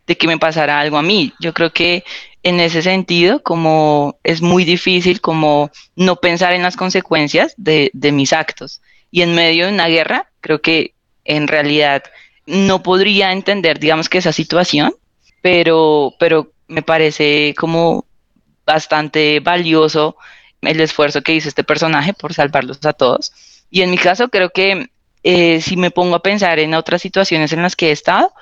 de 0.06 0.16
que 0.16 0.26
me 0.26 0.38
pasara 0.38 0.78
algo 0.78 0.98
a 0.98 1.02
mí. 1.02 1.32
Yo 1.40 1.54
creo 1.54 1.72
que 1.72 2.04
en 2.42 2.60
ese 2.60 2.82
sentido, 2.82 3.42
como 3.42 4.18
es 4.22 4.42
muy 4.42 4.64
difícil 4.64 5.20
como 5.20 5.70
no 5.96 6.16
pensar 6.16 6.52
en 6.52 6.62
las 6.62 6.76
consecuencias 6.76 7.54
de, 7.56 7.90
de 7.94 8.12
mis 8.12 8.32
actos. 8.32 8.82
Y 9.10 9.22
en 9.22 9.34
medio 9.34 9.66
de 9.66 9.72
una 9.72 9.88
guerra, 9.88 10.30
creo 10.40 10.60
que 10.60 10.94
en 11.24 11.48
realidad 11.48 12.02
no 12.50 12.82
podría 12.82 13.32
entender, 13.32 13.78
digamos 13.78 14.08
que 14.08 14.18
esa 14.18 14.32
situación, 14.32 14.92
pero, 15.40 16.14
pero 16.18 16.52
me 16.68 16.82
parece 16.82 17.54
como 17.56 18.04
bastante 18.66 19.40
valioso 19.40 20.16
el 20.60 20.80
esfuerzo 20.80 21.22
que 21.22 21.34
hizo 21.34 21.48
este 21.48 21.64
personaje 21.64 22.12
por 22.12 22.34
salvarlos 22.34 22.84
a 22.84 22.92
todos. 22.92 23.32
Y 23.70 23.82
en 23.82 23.90
mi 23.90 23.98
caso 23.98 24.28
creo 24.28 24.50
que 24.50 24.90
eh, 25.22 25.60
si 25.60 25.76
me 25.76 25.90
pongo 25.90 26.16
a 26.16 26.22
pensar 26.22 26.58
en 26.58 26.74
otras 26.74 27.02
situaciones 27.02 27.52
en 27.52 27.62
las 27.62 27.76
que 27.76 27.88
he 27.88 27.92
estado, 27.92 28.32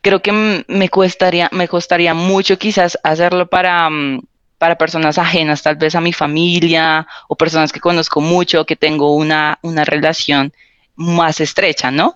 creo 0.00 0.20
que 0.20 0.64
me 0.66 0.88
costaría, 0.88 1.48
me 1.52 1.68
costaría 1.68 2.12
mucho 2.12 2.58
quizás 2.58 2.98
hacerlo 3.02 3.48
para, 3.48 3.88
mm, 3.88 4.22
para 4.58 4.76
personas 4.76 5.18
ajenas 5.18 5.62
tal 5.62 5.76
vez 5.76 5.94
a 5.94 6.00
mi 6.00 6.12
familia 6.12 7.06
o 7.28 7.36
personas 7.36 7.72
que 7.72 7.80
conozco 7.80 8.20
mucho, 8.20 8.66
que 8.66 8.76
tengo 8.76 9.14
una, 9.14 9.58
una 9.62 9.84
relación 9.84 10.52
más 10.96 11.40
estrecha, 11.40 11.90
¿no? 11.90 12.14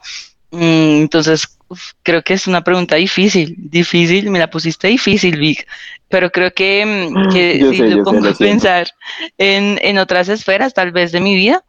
Mm, 0.51 1.03
entonces, 1.03 1.59
creo 2.03 2.23
que 2.23 2.35
es 2.35 2.47
una 2.47 2.65
pregunta 2.65 2.97
difícil, 2.97 3.55
difícil, 3.59 4.31
me 4.31 4.39
la 4.39 4.49
pusiste 4.49 4.89
difícil, 4.89 5.39
Vic, 5.39 5.67
pero 6.09 6.31
creo 6.31 6.53
que, 6.53 7.11
mm, 7.11 7.33
que 7.33 7.59
si 7.71 7.79
lo 7.79 8.05
pongo 8.05 8.29
a 8.29 8.33
pensar 8.33 8.89
en, 9.37 9.79
en 9.83 9.99
otras 9.99 10.29
esferas, 10.29 10.73
tal 10.73 10.93
vez 10.93 11.13
de 11.13 11.21
mi 11.21 11.35
vida, 11.35 11.63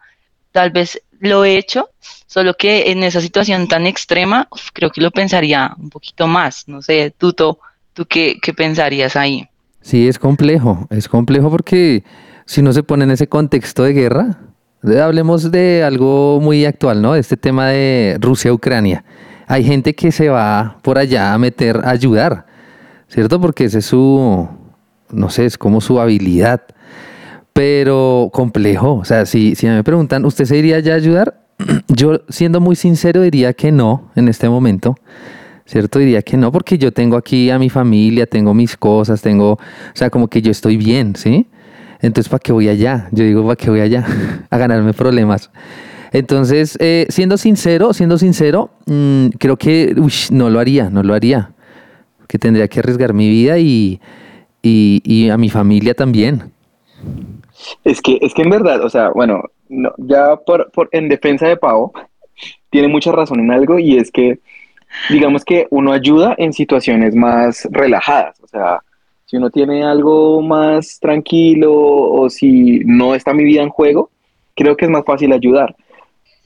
tal 0.52 0.72
vez 0.72 1.02
lo 1.20 1.44
he 1.44 1.58
hecho, 1.58 1.90
solo 2.26 2.54
que 2.54 2.92
en 2.92 3.04
esa 3.04 3.22
situación 3.22 3.68
tan 3.68 3.86
extrema, 3.86 4.48
creo 4.74 4.90
que 4.90 5.02
lo 5.02 5.12
pensaría 5.12 5.76
un 5.78 5.90
poquito 5.90 6.28
más. 6.28 6.68
No 6.68 6.82
sé, 6.82 7.14
Tuto, 7.18 7.60
¿tú 7.94 8.06
qué, 8.06 8.38
qué 8.42 8.54
pensarías 8.54 9.16
ahí? 9.16 9.48
Sí, 9.82 10.08
es 10.08 10.20
complejo, 10.20 10.88
es 10.90 11.08
complejo 11.08 11.50
porque 11.50 12.04
si 12.46 12.62
no 12.62 12.72
se 12.74 12.84
pone 12.84 13.04
en 13.04 13.12
ese 13.12 13.28
contexto 13.28 13.84
de 13.84 13.94
guerra, 13.94 14.38
hablemos 14.84 15.52
de 15.52 15.84
algo 15.84 16.40
muy 16.42 16.66
actual, 16.66 17.02
¿no? 17.02 17.16
Este 17.16 17.38
tema 17.38 17.70
de 17.70 18.18
Rusia-Ucrania. 18.20 19.04
Hay 19.48 19.64
gente 19.64 19.96
que 19.96 20.12
se 20.12 20.30
va 20.30 20.78
por 20.82 20.98
allá 20.98 21.34
a 21.34 21.38
meter, 21.38 21.82
a 21.84 21.90
ayudar, 21.90 22.46
¿cierto? 23.08 23.42
Porque 23.42 23.66
ese 23.66 23.80
es 23.80 23.86
su, 23.86 24.48
no 25.12 25.30
sé, 25.30 25.46
es 25.46 25.58
como 25.58 25.82
su 25.82 26.00
habilidad 26.00 26.62
pero 27.60 28.30
complejo. 28.32 28.96
O 28.96 29.04
sea, 29.04 29.26
si, 29.26 29.54
si 29.54 29.68
me 29.68 29.84
preguntan, 29.84 30.24
¿usted 30.24 30.46
se 30.46 30.58
iría 30.58 30.80
ya 30.80 30.94
a 30.94 30.96
ayudar? 30.96 31.42
Yo, 31.90 32.22
siendo 32.30 32.62
muy 32.62 32.78
sincero, 32.78 33.22
diría 33.22 33.52
que 33.52 33.70
no 33.70 34.12
en 34.16 34.30
este 34.30 34.48
momento. 34.48 34.96
¿Cierto? 35.66 36.00
Diría 36.00 36.22
que 36.22 36.38
no, 36.38 36.54
porque 36.54 36.80
yo 36.80 36.92
tengo 36.92 37.16
aquí 37.16 37.52
a 37.52 37.60
mi 37.60 37.70
familia, 37.70 38.26
tengo 38.26 38.56
mis 38.56 38.76
cosas, 38.76 39.22
tengo, 39.22 39.52
o 39.52 39.60
sea, 39.94 40.10
como 40.10 40.28
que 40.28 40.42
yo 40.42 40.50
estoy 40.50 40.78
bien, 40.78 41.16
¿sí? 41.16 41.48
Entonces, 42.02 42.30
¿para 42.30 42.40
qué 42.40 42.52
voy 42.52 42.70
allá? 42.70 43.10
Yo 43.12 43.24
digo, 43.24 43.44
¿para 43.44 43.56
qué 43.56 43.70
voy 43.70 43.82
allá? 43.82 44.06
a 44.50 44.58
ganarme 44.58 44.94
problemas. 44.94 45.52
Entonces, 46.12 46.78
eh, 46.80 47.06
siendo 47.10 47.38
sincero, 47.38 47.94
siendo 47.94 48.18
sincero, 48.18 48.72
mm, 48.86 49.28
creo 49.38 49.58
que 49.58 49.96
no 50.32 50.50
lo 50.50 50.60
haría, 50.60 50.90
no 50.90 51.04
lo 51.04 51.14
haría. 51.14 51.52
Que 52.28 52.38
tendría 52.38 52.68
que 52.68 52.80
arriesgar 52.80 53.14
mi 53.14 53.30
vida 53.30 53.58
y, 53.60 54.00
y, 54.62 55.30
a 55.30 55.38
mi 55.38 55.50
familia 55.50 55.94
también. 55.94 56.52
Es 57.84 58.02
que, 58.02 58.20
es 58.22 58.34
que 58.34 58.44
en 58.44 58.50
verdad, 58.50 58.84
o 58.84 58.90
sea, 58.90 59.10
bueno, 59.10 59.44
no, 59.68 59.94
ya 59.98 60.36
por, 60.36 60.72
por, 60.72 60.90
en 60.92 61.10
defensa 61.10 61.48
de 61.48 61.58
Pavo, 61.58 61.92
tiene 62.70 62.88
mucha 62.88 63.12
razón 63.12 63.40
en 63.40 63.52
algo 63.52 63.80
y 63.80 63.98
es 63.98 64.12
que, 64.12 64.40
digamos 65.10 65.44
que 65.44 65.68
uno 65.72 65.92
ayuda 65.92 66.36
en 66.38 66.54
situaciones 66.54 67.16
más 67.16 67.68
relajadas, 67.72 68.40
o 68.42 68.48
sea, 68.48 68.82
si 69.30 69.38
uno 69.38 69.52
tiene 69.52 69.84
algo 69.84 70.42
más 70.42 71.00
tranquilo 71.00 71.72
o 71.72 72.32
si 72.32 72.80
no 72.80 73.14
está 73.14 73.32
mi 73.32 73.44
vida 73.44 73.62
en 73.62 73.70
juego, 73.70 74.10
creo 74.56 74.76
que 74.76 74.86
es 74.86 74.92
más 74.92 75.06
fácil 75.06 75.32
ayudar. 75.34 75.76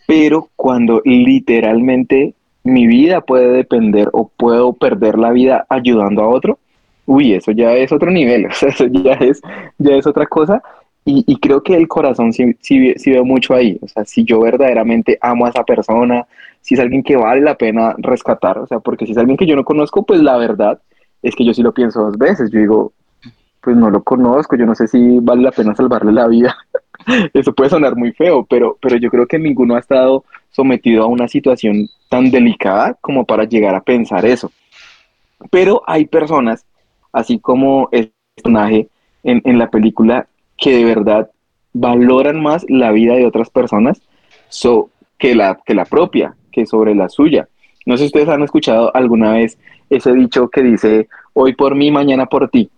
Pero 0.06 0.50
cuando 0.58 1.02
literalmente 1.06 2.34
mi 2.66 2.86
vida 2.86 3.22
puede 3.22 3.54
depender 3.54 4.10
o 4.12 4.28
puedo 4.28 4.74
perder 4.74 5.18
la 5.18 5.32
vida 5.32 5.66
ayudando 5.70 6.24
a 6.24 6.28
otro, 6.28 6.60
uy, 7.06 7.34
eso 7.34 7.54
ya 7.54 7.74
es 7.74 7.90
otro 7.94 8.12
nivel, 8.12 8.46
o 8.52 8.52
sea, 8.52 8.68
eso 8.68 8.86
ya 8.88 9.14
es, 9.14 9.40
ya 9.78 9.96
es 9.96 10.06
otra 10.06 10.26
cosa. 10.28 10.62
Y, 11.06 11.38
creo 11.40 11.64
que 11.64 11.76
el 11.76 11.88
corazón 11.88 12.32
sí, 12.32 12.56
sí, 12.62 13.12
veo 13.12 13.26
mucho 13.26 13.54
ahí. 13.54 13.78
O 13.82 13.88
sea, 13.90 14.06
si 14.06 14.24
yo 14.24 14.40
verdaderamente 14.42 15.18
amo 15.22 15.46
a 15.46 15.50
esa 15.50 15.64
persona, 15.64 16.26
si 16.62 16.76
es 16.76 16.80
alguien 16.82 17.04
que 17.04 17.18
vale 17.18 17.42
la 17.42 17.56
pena 17.56 17.94
rescatar, 17.98 18.58
o 18.58 18.68
sea, 18.68 18.80
porque 18.80 19.06
si 19.06 19.12
es 19.12 19.18
alguien 19.18 19.38
que 19.38 19.46
yo 19.46 19.56
no 19.56 19.66
conozco, 19.66 20.04
pues 20.04 20.22
la 20.22 20.38
verdad 20.38 20.80
es 21.24 21.36
que 21.36 21.46
yo 21.46 21.54
sí 21.54 21.64
lo 21.64 21.74
pienso 21.74 22.04
dos 22.04 22.18
veces. 22.18 22.52
Yo 22.52 22.60
digo, 22.60 22.94
pues 23.62 23.76
no 23.76 23.90
lo 23.90 24.04
conozco, 24.04 24.56
yo 24.56 24.66
no 24.66 24.76
sé 24.76 24.88
si 24.88 25.20
vale 25.20 25.42
la 25.42 25.52
pena 25.52 25.76
salvarle 25.76 26.12
la 26.12 26.28
vida. 26.28 26.56
Eso 27.34 27.54
puede 27.54 27.70
sonar 27.70 27.96
muy 27.96 28.12
feo, 28.12 28.46
pero, 28.46 28.78
pero 28.82 28.98
yo 28.98 29.10
creo 29.10 29.26
que 29.26 29.40
ninguno 29.40 29.76
ha 29.76 29.80
estado 29.80 30.24
sometido 30.52 31.04
a 31.04 31.08
una 31.08 31.28
situación 31.28 31.90
tan 32.10 32.30
delicada 32.30 32.96
como 33.02 33.26
para 33.26 33.46
llegar 33.46 33.74
a 33.74 33.82
pensar 33.82 34.26
eso. 34.26 34.52
Pero 35.50 35.82
hay 35.88 36.06
personas, 36.06 36.66
así 37.12 37.40
como 37.40 37.90
el 37.92 38.14
personaje 38.36 38.88
en, 39.24 39.42
en 39.44 39.58
la 39.58 39.70
película, 39.70 40.28
que 40.58 40.78
de 40.78 40.86
verdad 40.86 41.30
valoran 41.74 42.42
más 42.42 42.66
la 42.70 42.92
vida 42.92 43.16
de 43.16 43.26
otras 43.26 43.50
personas 43.50 44.02
que, 45.18 45.36
la, 45.36 45.60
que 45.66 45.74
la 45.74 45.86
propia, 45.86 46.36
que 46.52 46.66
sobre 46.66 46.96
la 46.96 47.10
suya. 47.10 47.48
No 47.86 47.98
sé 47.98 48.04
si 48.04 48.06
ustedes 48.08 48.30
han 48.30 48.44
escuchado 48.44 48.96
alguna 48.96 49.34
vez 49.34 49.58
ese 49.90 50.14
dicho 50.14 50.50
que 50.50 50.62
dice, 50.62 51.08
hoy 51.34 51.54
por 51.54 51.76
mí, 51.76 51.92
mañana 51.92 52.26
por 52.26 52.50
ti. 52.50 52.70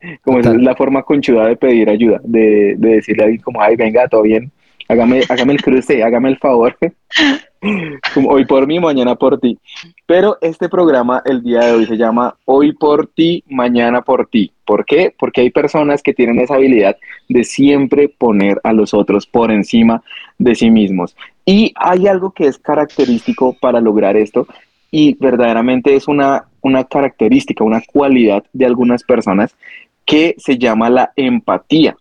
Como 0.22 0.40
es 0.40 0.46
la 0.46 0.74
forma 0.74 1.02
conchuda 1.02 1.46
de 1.46 1.56
pedir 1.56 1.88
ayuda, 1.88 2.20
de, 2.24 2.74
de 2.76 2.88
decirle 2.94 3.22
a 3.22 3.26
alguien 3.26 3.42
como, 3.42 3.62
ay, 3.62 3.76
venga, 3.76 4.08
todo 4.08 4.22
bien, 4.22 4.50
hágame, 4.88 5.22
hágame 5.28 5.52
el 5.54 5.62
cruce, 5.62 6.02
hágame 6.02 6.28
el 6.30 6.38
favor. 6.38 6.76
Como 8.14 8.30
hoy 8.30 8.44
por 8.44 8.66
mí, 8.66 8.80
mañana 8.80 9.14
por 9.14 9.38
ti. 9.38 9.58
Pero 10.06 10.38
este 10.40 10.68
programa 10.68 11.22
el 11.24 11.42
día 11.42 11.60
de 11.60 11.72
hoy 11.72 11.86
se 11.86 11.96
llama 11.96 12.36
Hoy 12.44 12.72
por 12.72 13.06
ti, 13.06 13.44
mañana 13.48 14.02
por 14.02 14.26
ti. 14.26 14.52
¿Por 14.64 14.84
qué? 14.84 15.14
Porque 15.16 15.42
hay 15.42 15.50
personas 15.50 16.02
que 16.02 16.14
tienen 16.14 16.40
esa 16.40 16.54
habilidad 16.54 16.96
de 17.28 17.44
siempre 17.44 18.08
poner 18.08 18.60
a 18.64 18.72
los 18.72 18.94
otros 18.94 19.26
por 19.26 19.50
encima 19.50 20.02
de 20.38 20.54
sí 20.54 20.70
mismos. 20.70 21.16
Y 21.44 21.72
hay 21.74 22.06
algo 22.06 22.30
que 22.30 22.46
es 22.46 22.58
característico 22.58 23.56
para 23.60 23.80
lograr 23.80 24.16
esto 24.16 24.46
y 24.90 25.14
verdaderamente 25.14 25.96
es 25.96 26.06
una, 26.06 26.44
una 26.60 26.84
característica, 26.84 27.64
una 27.64 27.82
cualidad 27.92 28.44
de 28.52 28.66
algunas 28.66 29.02
personas 29.02 29.56
que 30.04 30.34
se 30.38 30.58
llama 30.58 30.90
la 30.90 31.12
empatía. 31.16 31.96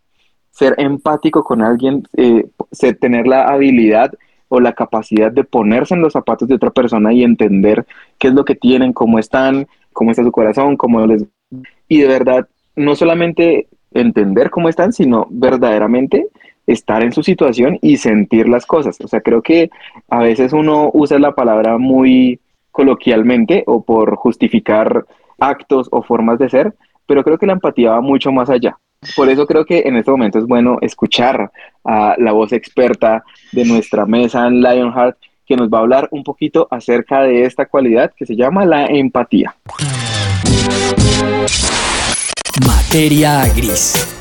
Ser 0.52 0.76
empático 0.78 1.44
con 1.44 1.62
alguien, 1.62 2.04
eh, 2.18 2.46
tener 3.00 3.26
la 3.26 3.46
habilidad 3.46 4.12
o 4.50 4.60
la 4.60 4.74
capacidad 4.74 5.32
de 5.32 5.46
ponerse 5.46 5.96
en 5.96 6.02
los 6.02 6.14
zapatos 6.14 6.48
de 6.50 6.56
otra 6.56 6.72
persona 6.72 7.14
y 7.14 7.24
entender 7.24 7.86
qué 8.20 8.28
es 8.28 8.34
lo 8.34 8.44
que 8.44 8.56
tienen, 8.56 8.92
cómo 8.92 9.18
están, 9.18 9.68
cómo 9.94 10.12
está 10.12 10.24
su 10.24 10.32
corazón, 10.32 10.76
cómo 10.76 11.06
les... 11.08 11.26
Y 11.88 12.02
de 12.02 12.08
verdad, 12.08 12.50
no 12.76 12.96
solamente 12.96 13.68
entender 13.94 14.50
cómo 14.50 14.68
están, 14.68 14.92
sino 14.92 15.28
verdaderamente 15.30 16.28
estar 16.68 17.03
en 17.03 17.12
su 17.12 17.24
situación 17.24 17.77
y 17.82 17.98
sentir 17.98 18.48
las 18.48 18.65
cosas. 18.65 19.00
O 19.01 19.08
sea, 19.08 19.22
creo 19.22 19.41
que 19.41 19.70
a 20.10 20.20
veces 20.20 20.53
uno 20.53 20.89
usa 20.94 21.20
la 21.20 21.34
palabra 21.34 21.77
muy 21.77 22.39
coloquialmente 22.72 23.63
o 23.68 23.84
por 23.84 24.15
justificar 24.15 25.06
actos 25.39 25.88
o 25.91 26.01
formas 26.01 26.39
de 26.39 26.50
ser, 26.50 26.74
pero 27.06 27.24
creo 27.24 27.38
que 27.38 27.48
la 27.48 27.53
empatía 27.53 27.91
va 27.91 28.01
mucho 28.01 28.32
más 28.32 28.50
allá. 28.50 28.77
Por 29.15 29.30
eso 29.30 29.48
creo 29.48 29.65
que 29.65 29.80
en 29.86 29.98
este 29.98 30.12
momento 30.12 30.38
es 30.38 30.46
bueno 30.46 30.77
escuchar 30.82 31.51
a 31.84 32.15
la 32.20 32.32
voz 32.34 32.53
experta 32.53 33.24
de 33.51 33.65
nuestra 33.65 34.06
mesa 34.06 34.48
en 34.48 34.62
Lionheart, 34.62 35.18
que 35.46 35.56
nos 35.56 35.70
va 35.70 35.80
a 35.80 35.82
hablar 35.82 36.08
un 36.12 36.24
poquito 36.24 36.68
acerca 36.70 37.24
de 37.24 37.46
esta 37.46 37.65
cualidad 37.65 38.13
que 38.15 38.25
se 38.25 38.36
llama 38.36 38.63
la 38.63 38.86
empatía. 38.86 39.56
Materia 42.68 43.48
gris. 43.56 44.21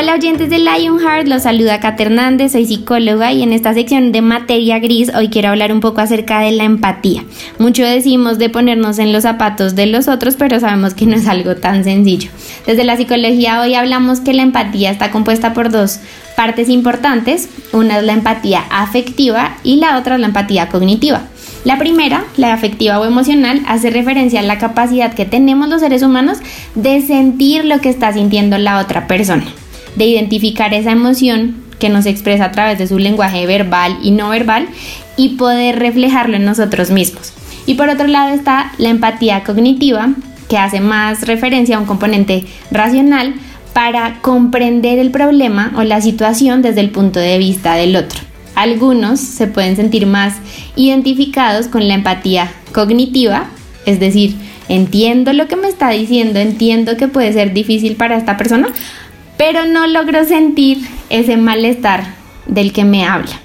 Hola 0.00 0.14
oyentes 0.14 0.48
de 0.48 0.58
Lionheart, 0.58 1.28
los 1.28 1.42
saluda 1.42 1.78
Kat 1.78 2.00
Hernández, 2.00 2.52
soy 2.52 2.64
psicóloga 2.64 3.32
y 3.32 3.42
en 3.42 3.52
esta 3.52 3.74
sección 3.74 4.12
de 4.12 4.22
materia 4.22 4.78
gris 4.78 5.12
hoy 5.14 5.28
quiero 5.28 5.50
hablar 5.50 5.74
un 5.74 5.80
poco 5.80 6.00
acerca 6.00 6.40
de 6.40 6.52
la 6.52 6.64
empatía. 6.64 7.22
Mucho 7.58 7.84
decimos 7.84 8.38
de 8.38 8.48
ponernos 8.48 8.98
en 8.98 9.12
los 9.12 9.24
zapatos 9.24 9.74
de 9.74 9.84
los 9.84 10.08
otros, 10.08 10.36
pero 10.36 10.58
sabemos 10.58 10.94
que 10.94 11.04
no 11.04 11.16
es 11.16 11.28
algo 11.28 11.54
tan 11.56 11.84
sencillo. 11.84 12.30
Desde 12.66 12.84
la 12.84 12.96
psicología 12.96 13.60
hoy 13.60 13.74
hablamos 13.74 14.20
que 14.20 14.32
la 14.32 14.40
empatía 14.40 14.90
está 14.90 15.10
compuesta 15.10 15.52
por 15.52 15.70
dos 15.70 16.00
partes 16.34 16.70
importantes, 16.70 17.50
una 17.74 17.98
es 17.98 18.04
la 18.04 18.14
empatía 18.14 18.64
afectiva 18.70 19.58
y 19.64 19.76
la 19.76 19.98
otra 19.98 20.14
es 20.14 20.22
la 20.22 20.28
empatía 20.28 20.70
cognitiva. 20.70 21.24
La 21.66 21.76
primera, 21.76 22.24
la 22.38 22.54
afectiva 22.54 22.98
o 22.98 23.04
emocional, 23.04 23.60
hace 23.66 23.90
referencia 23.90 24.40
a 24.40 24.44
la 24.44 24.56
capacidad 24.56 25.12
que 25.12 25.26
tenemos 25.26 25.68
los 25.68 25.82
seres 25.82 26.02
humanos 26.02 26.38
de 26.74 27.02
sentir 27.02 27.66
lo 27.66 27.82
que 27.82 27.90
está 27.90 28.14
sintiendo 28.14 28.56
la 28.56 28.78
otra 28.78 29.06
persona 29.06 29.44
de 29.96 30.04
identificar 30.06 30.72
esa 30.74 30.92
emoción 30.92 31.56
que 31.78 31.88
nos 31.88 32.06
expresa 32.06 32.46
a 32.46 32.52
través 32.52 32.78
de 32.78 32.86
su 32.86 32.98
lenguaje 32.98 33.46
verbal 33.46 33.98
y 34.02 34.12
no 34.12 34.28
verbal 34.28 34.68
y 35.16 35.30
poder 35.30 35.78
reflejarlo 35.78 36.36
en 36.36 36.44
nosotros 36.44 36.90
mismos. 36.90 37.32
Y 37.66 37.74
por 37.74 37.88
otro 37.88 38.06
lado 38.06 38.34
está 38.34 38.72
la 38.78 38.88
empatía 38.88 39.42
cognitiva, 39.44 40.10
que 40.48 40.58
hace 40.58 40.80
más 40.80 41.26
referencia 41.26 41.76
a 41.76 41.80
un 41.80 41.86
componente 41.86 42.44
racional 42.70 43.34
para 43.72 44.20
comprender 44.20 44.98
el 44.98 45.10
problema 45.10 45.72
o 45.76 45.84
la 45.84 46.00
situación 46.00 46.60
desde 46.60 46.80
el 46.80 46.90
punto 46.90 47.20
de 47.20 47.38
vista 47.38 47.74
del 47.74 47.96
otro. 47.96 48.20
Algunos 48.56 49.20
se 49.20 49.46
pueden 49.46 49.76
sentir 49.76 50.06
más 50.06 50.34
identificados 50.74 51.68
con 51.68 51.86
la 51.86 51.94
empatía 51.94 52.52
cognitiva, 52.72 53.46
es 53.86 54.00
decir, 54.00 54.34
entiendo 54.68 55.32
lo 55.32 55.46
que 55.46 55.56
me 55.56 55.68
está 55.68 55.90
diciendo, 55.90 56.40
entiendo 56.40 56.96
que 56.96 57.08
puede 57.08 57.32
ser 57.32 57.52
difícil 57.52 57.94
para 57.96 58.16
esta 58.16 58.36
persona, 58.36 58.68
pero 59.40 59.64
no 59.64 59.86
logro 59.86 60.22
sentir 60.26 60.86
ese 61.08 61.38
malestar 61.38 62.04
del 62.44 62.74
que 62.74 62.84
me 62.84 63.06
habla. 63.06 63.40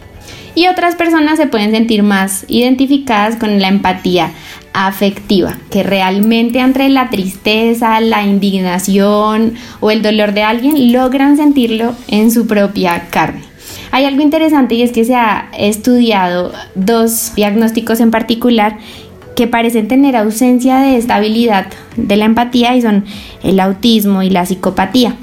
Y 0.53 0.67
otras 0.67 0.93
personas 0.93 1.37
se 1.37 1.47
pueden 1.47 1.71
sentir 1.71 2.03
más 2.03 2.43
identificadas 2.49 3.37
con 3.37 3.61
la 3.61 3.69
empatía 3.69 4.31
afectiva, 4.73 5.55
que 5.71 5.83
realmente 5.83 6.59
entre 6.59 6.89
la 6.89 7.09
tristeza, 7.09 8.01
la 8.01 8.23
indignación 8.23 9.53
o 9.79 9.89
el 9.89 10.01
dolor 10.01 10.33
de 10.33 10.43
alguien 10.43 10.91
logran 10.91 11.37
sentirlo 11.37 11.95
en 12.09 12.29
su 12.29 12.45
propia 12.45 13.07
carne. 13.09 13.43
Hay 13.91 14.03
algo 14.03 14.21
interesante 14.21 14.75
y 14.75 14.81
es 14.81 14.91
que 14.91 15.05
se 15.05 15.15
ha 15.15 15.47
estudiado 15.57 16.51
dos 16.75 17.31
diagnósticos 17.37 18.01
en 18.01 18.11
particular 18.11 18.79
que 19.37 19.47
parecen 19.47 19.87
tener 19.87 20.17
ausencia 20.17 20.79
de 20.79 20.97
estabilidad 20.97 21.67
de 21.95 22.17
la 22.17 22.25
empatía 22.25 22.75
y 22.75 22.81
son 22.81 23.05
el 23.43 23.61
autismo 23.61 24.23
y 24.23 24.29
la 24.29 24.45
psicopatía. 24.45 25.15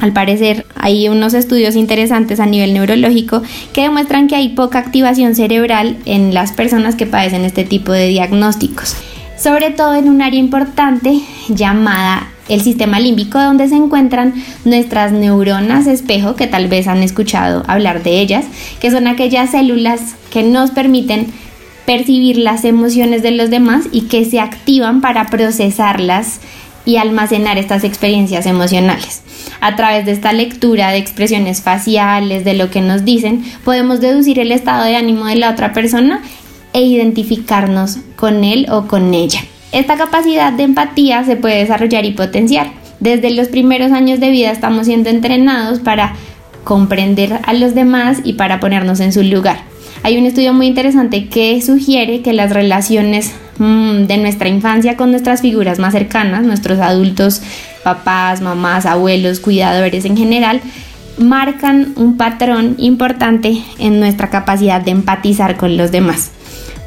Al 0.00 0.12
parecer 0.12 0.66
hay 0.74 1.08
unos 1.08 1.32
estudios 1.34 1.74
interesantes 1.74 2.38
a 2.38 2.46
nivel 2.46 2.74
neurológico 2.74 3.42
que 3.72 3.82
demuestran 3.82 4.28
que 4.28 4.36
hay 4.36 4.50
poca 4.50 4.78
activación 4.78 5.34
cerebral 5.34 5.96
en 6.04 6.34
las 6.34 6.52
personas 6.52 6.96
que 6.96 7.06
padecen 7.06 7.44
este 7.44 7.64
tipo 7.64 7.92
de 7.92 8.08
diagnósticos, 8.08 8.94
sobre 9.38 9.70
todo 9.70 9.94
en 9.94 10.08
un 10.08 10.20
área 10.20 10.38
importante 10.38 11.20
llamada 11.48 12.28
el 12.48 12.60
sistema 12.60 13.00
límbico 13.00 13.40
donde 13.40 13.68
se 13.68 13.74
encuentran 13.74 14.34
nuestras 14.64 15.12
neuronas 15.12 15.86
espejo, 15.86 16.36
que 16.36 16.46
tal 16.46 16.68
vez 16.68 16.86
han 16.86 17.02
escuchado 17.02 17.64
hablar 17.66 18.02
de 18.02 18.20
ellas, 18.20 18.44
que 18.80 18.90
son 18.90 19.06
aquellas 19.06 19.50
células 19.50 20.14
que 20.30 20.42
nos 20.42 20.70
permiten 20.70 21.26
percibir 21.86 22.36
las 22.36 22.64
emociones 22.64 23.22
de 23.22 23.30
los 23.30 23.48
demás 23.48 23.86
y 23.92 24.02
que 24.02 24.24
se 24.24 24.40
activan 24.40 25.00
para 25.00 25.26
procesarlas 25.26 26.40
y 26.86 26.96
almacenar 26.96 27.58
estas 27.58 27.84
experiencias 27.84 28.46
emocionales. 28.46 29.22
A 29.60 29.76
través 29.76 30.06
de 30.06 30.12
esta 30.12 30.32
lectura 30.32 30.90
de 30.90 30.98
expresiones 30.98 31.60
faciales, 31.60 32.44
de 32.44 32.54
lo 32.54 32.70
que 32.70 32.80
nos 32.80 33.04
dicen, 33.04 33.44
podemos 33.64 34.00
deducir 34.00 34.38
el 34.38 34.52
estado 34.52 34.84
de 34.84 34.96
ánimo 34.96 35.26
de 35.26 35.36
la 35.36 35.50
otra 35.50 35.74
persona 35.74 36.22
e 36.72 36.82
identificarnos 36.82 37.98
con 38.16 38.44
él 38.44 38.66
o 38.70 38.86
con 38.86 39.12
ella. 39.12 39.40
Esta 39.72 39.96
capacidad 39.96 40.52
de 40.52 40.62
empatía 40.62 41.24
se 41.24 41.36
puede 41.36 41.58
desarrollar 41.58 42.04
y 42.04 42.12
potenciar. 42.12 42.70
Desde 43.00 43.30
los 43.30 43.48
primeros 43.48 43.92
años 43.92 44.20
de 44.20 44.30
vida 44.30 44.50
estamos 44.50 44.86
siendo 44.86 45.10
entrenados 45.10 45.80
para 45.80 46.14
comprender 46.64 47.40
a 47.44 47.52
los 47.52 47.74
demás 47.74 48.18
y 48.24 48.34
para 48.34 48.60
ponernos 48.60 49.00
en 49.00 49.12
su 49.12 49.22
lugar. 49.22 49.58
Hay 50.02 50.16
un 50.18 50.26
estudio 50.26 50.52
muy 50.54 50.66
interesante 50.66 51.28
que 51.28 51.60
sugiere 51.62 52.22
que 52.22 52.32
las 52.32 52.52
relaciones 52.52 53.32
de 53.58 54.16
nuestra 54.18 54.48
infancia 54.48 54.96
con 54.96 55.10
nuestras 55.10 55.40
figuras 55.40 55.78
más 55.78 55.92
cercanas, 55.92 56.44
nuestros 56.44 56.78
adultos, 56.78 57.42
papás, 57.82 58.40
mamás, 58.40 58.86
abuelos, 58.86 59.40
cuidadores 59.40 60.04
en 60.04 60.16
general, 60.16 60.60
marcan 61.18 61.92
un 61.96 62.16
patrón 62.16 62.74
importante 62.78 63.62
en 63.78 64.00
nuestra 64.00 64.28
capacidad 64.28 64.80
de 64.80 64.90
empatizar 64.90 65.56
con 65.56 65.76
los 65.76 65.90
demás. 65.90 66.30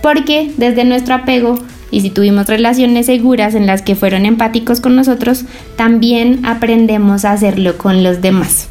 Porque 0.01 0.51
desde 0.57 0.85
nuestro 0.85 1.15
apego 1.15 1.59
y 1.91 2.01
si 2.01 2.09
tuvimos 2.09 2.47
relaciones 2.47 3.07
seguras 3.07 3.55
en 3.55 3.65
las 3.65 3.81
que 3.81 3.95
fueron 3.95 4.25
empáticos 4.25 4.79
con 4.79 4.95
nosotros, 4.95 5.45
también 5.75 6.45
aprendemos 6.45 7.25
a 7.25 7.31
hacerlo 7.31 7.77
con 7.77 8.03
los 8.03 8.21
demás. 8.21 8.69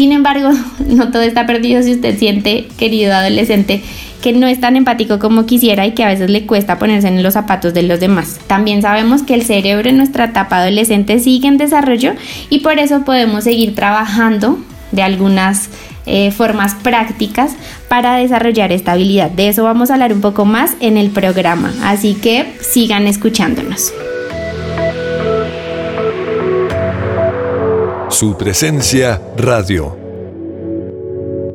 Sin 0.00 0.12
embargo, 0.12 0.48
no 0.86 1.10
todo 1.10 1.20
está 1.20 1.44
perdido 1.44 1.82
si 1.82 1.92
usted 1.92 2.18
siente, 2.18 2.68
querido 2.78 3.12
adolescente, 3.12 3.82
que 4.22 4.32
no 4.32 4.46
es 4.46 4.58
tan 4.58 4.76
empático 4.76 5.18
como 5.18 5.44
quisiera 5.44 5.84
y 5.84 5.92
que 5.92 6.02
a 6.02 6.08
veces 6.08 6.30
le 6.30 6.46
cuesta 6.46 6.78
ponerse 6.78 7.08
en 7.08 7.22
los 7.22 7.34
zapatos 7.34 7.74
de 7.74 7.82
los 7.82 8.00
demás. 8.00 8.40
También 8.46 8.80
sabemos 8.80 9.22
que 9.22 9.34
el 9.34 9.42
cerebro 9.42 9.90
en 9.90 9.98
nuestra 9.98 10.24
etapa 10.24 10.56
adolescente 10.56 11.18
sigue 11.18 11.48
en 11.48 11.58
desarrollo 11.58 12.14
y 12.48 12.60
por 12.60 12.78
eso 12.78 13.04
podemos 13.04 13.44
seguir 13.44 13.74
trabajando 13.74 14.58
de 14.90 15.02
algunas 15.02 15.68
eh, 16.06 16.30
formas 16.30 16.74
prácticas 16.76 17.52
para 17.90 18.16
desarrollar 18.16 18.72
esta 18.72 18.92
habilidad. 18.92 19.30
De 19.30 19.48
eso 19.48 19.64
vamos 19.64 19.90
a 19.90 19.94
hablar 19.94 20.14
un 20.14 20.22
poco 20.22 20.46
más 20.46 20.76
en 20.80 20.96
el 20.96 21.10
programa, 21.10 21.74
así 21.82 22.14
que 22.14 22.54
sigan 22.62 23.06
escuchándonos. 23.06 23.92
Su 28.20 28.36
presencia 28.36 29.18
radio. 29.38 29.96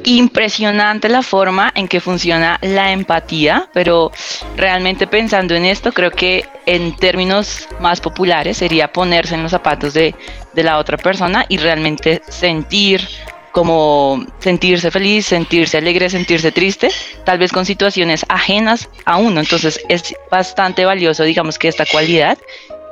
Impresionante 0.03 1.07
la 1.09 1.21
forma 1.21 1.71
en 1.75 1.87
que 1.87 2.01
funciona 2.01 2.57
la 2.63 2.91
empatía, 2.91 3.69
pero 3.71 4.11
realmente 4.57 5.05
pensando 5.05 5.53
en 5.53 5.65
esto, 5.65 5.91
creo 5.91 6.09
que 6.09 6.43
en 6.65 6.95
términos 6.95 7.69
más 7.79 8.01
populares 8.01 8.57
sería 8.57 8.91
ponerse 8.91 9.35
en 9.35 9.43
los 9.43 9.51
zapatos 9.51 9.93
de, 9.93 10.15
de 10.55 10.63
la 10.63 10.79
otra 10.79 10.97
persona 10.97 11.45
y 11.49 11.57
realmente 11.57 12.23
sentir 12.29 13.07
como 13.51 14.25
sentirse 14.39 14.89
feliz, 14.89 15.27
sentirse 15.27 15.77
alegre, 15.77 16.09
sentirse 16.09 16.51
triste, 16.51 16.89
tal 17.25 17.37
vez 17.37 17.51
con 17.51 17.67
situaciones 17.67 18.25
ajenas 18.27 18.89
a 19.05 19.17
uno. 19.17 19.39
Entonces 19.39 19.79
es 19.87 20.15
bastante 20.31 20.83
valioso, 20.83 21.21
digamos 21.21 21.59
que 21.59 21.67
esta 21.67 21.85
cualidad, 21.85 22.39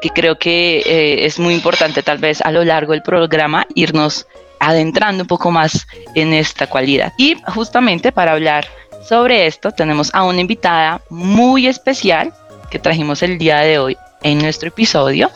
que 0.04 0.10
creo 0.10 0.38
que 0.38 0.80
eh, 0.80 1.26
es 1.26 1.40
muy 1.40 1.54
importante 1.54 2.04
tal 2.04 2.18
vez 2.18 2.42
a 2.42 2.52
lo 2.52 2.66
largo 2.66 2.92
del 2.92 3.04
programa 3.04 3.66
irnos 3.74 4.28
adentrando 4.60 5.24
un 5.24 5.28
poco 5.28 5.50
más 5.50 5.88
en 6.14 6.34
esta 6.34 6.68
cualidad. 6.68 7.14
Y 7.18 7.38
justamente 7.48 8.12
para 8.12 8.34
hablar 8.34 8.68
sobre 9.08 9.48
esto 9.48 9.72
tenemos 9.72 10.14
a 10.14 10.24
una 10.24 10.42
invitada 10.42 11.02
muy 11.10 11.68
especial 11.68 12.34
que 12.70 12.80
trajimos 12.80 13.24
el 13.24 13.38
día 13.38 13.60
de 13.60 13.80
hoy 13.80 13.98
en 14.24 14.40
nuestro 14.40 14.68
episodio, 14.68 15.32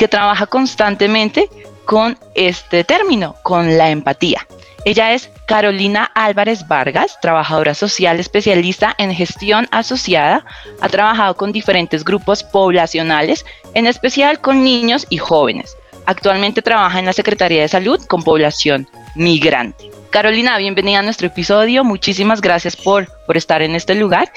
que 0.00 0.08
trabaja 0.08 0.46
constantemente 0.46 1.48
con 1.84 2.18
este 2.34 2.82
término, 2.82 3.36
con 3.44 3.78
la 3.78 3.90
empatía. 3.90 4.44
Ella 4.84 5.12
es 5.12 5.30
Carolina 5.46 6.10
Álvarez 6.14 6.66
Vargas, 6.68 7.18
trabajadora 7.20 7.74
social 7.74 8.20
especialista 8.20 8.94
en 8.98 9.14
gestión 9.14 9.66
asociada. 9.70 10.44
Ha 10.80 10.88
trabajado 10.88 11.36
con 11.36 11.52
diferentes 11.52 12.04
grupos 12.04 12.44
poblacionales, 12.44 13.44
en 13.74 13.86
especial 13.86 14.40
con 14.40 14.62
niños 14.62 15.06
y 15.10 15.18
jóvenes. 15.18 15.76
Actualmente 16.06 16.62
trabaja 16.62 16.98
en 16.98 17.06
la 17.06 17.12
Secretaría 17.12 17.62
de 17.62 17.68
Salud 17.68 18.00
con 18.06 18.22
población 18.22 18.88
migrante. 19.14 19.90
Carolina, 20.10 20.56
bienvenida 20.56 21.00
a 21.00 21.02
nuestro 21.02 21.26
episodio. 21.26 21.84
Muchísimas 21.84 22.40
gracias 22.40 22.76
por, 22.76 23.08
por 23.26 23.36
estar 23.36 23.60
en 23.60 23.74
este 23.74 23.94
lugar. 23.94 24.32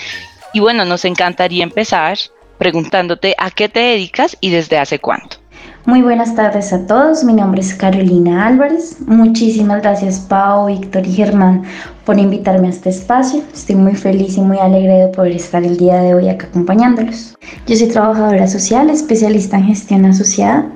Y 0.53 0.59
bueno, 0.59 0.83
nos 0.83 1.05
encantaría 1.05 1.63
empezar 1.63 2.17
preguntándote 2.57 3.35
a 3.37 3.51
qué 3.51 3.69
te 3.69 3.79
dedicas 3.79 4.37
y 4.41 4.49
desde 4.49 4.77
hace 4.77 4.99
cuánto. 4.99 5.40
Muy 5.85 6.03
buenas 6.03 6.35
tardes 6.35 6.73
a 6.73 6.85
todos, 6.85 7.23
mi 7.23 7.33
nombre 7.33 7.59
es 7.59 7.73
Carolina 7.73 8.45
Álvarez. 8.45 8.97
Muchísimas 9.07 9.81
gracias 9.81 10.19
Pau, 10.19 10.67
Víctor 10.67 11.07
y 11.07 11.13
Germán 11.13 11.63
por 12.05 12.19
invitarme 12.19 12.67
a 12.67 12.69
este 12.69 12.91
espacio. 12.91 13.41
Estoy 13.51 13.77
muy 13.77 13.95
feliz 13.95 14.37
y 14.37 14.41
muy 14.41 14.59
alegre 14.59 14.93
de 14.93 15.07
poder 15.07 15.31
estar 15.31 15.63
el 15.63 15.77
día 15.77 15.99
de 16.03 16.13
hoy 16.13 16.29
acá 16.29 16.45
acompañándolos. 16.45 17.35
Yo 17.65 17.75
soy 17.75 17.87
trabajadora 17.87 18.47
social, 18.47 18.91
especialista 18.91 19.57
en 19.57 19.65
gestión 19.65 20.05
asociada. 20.05 20.71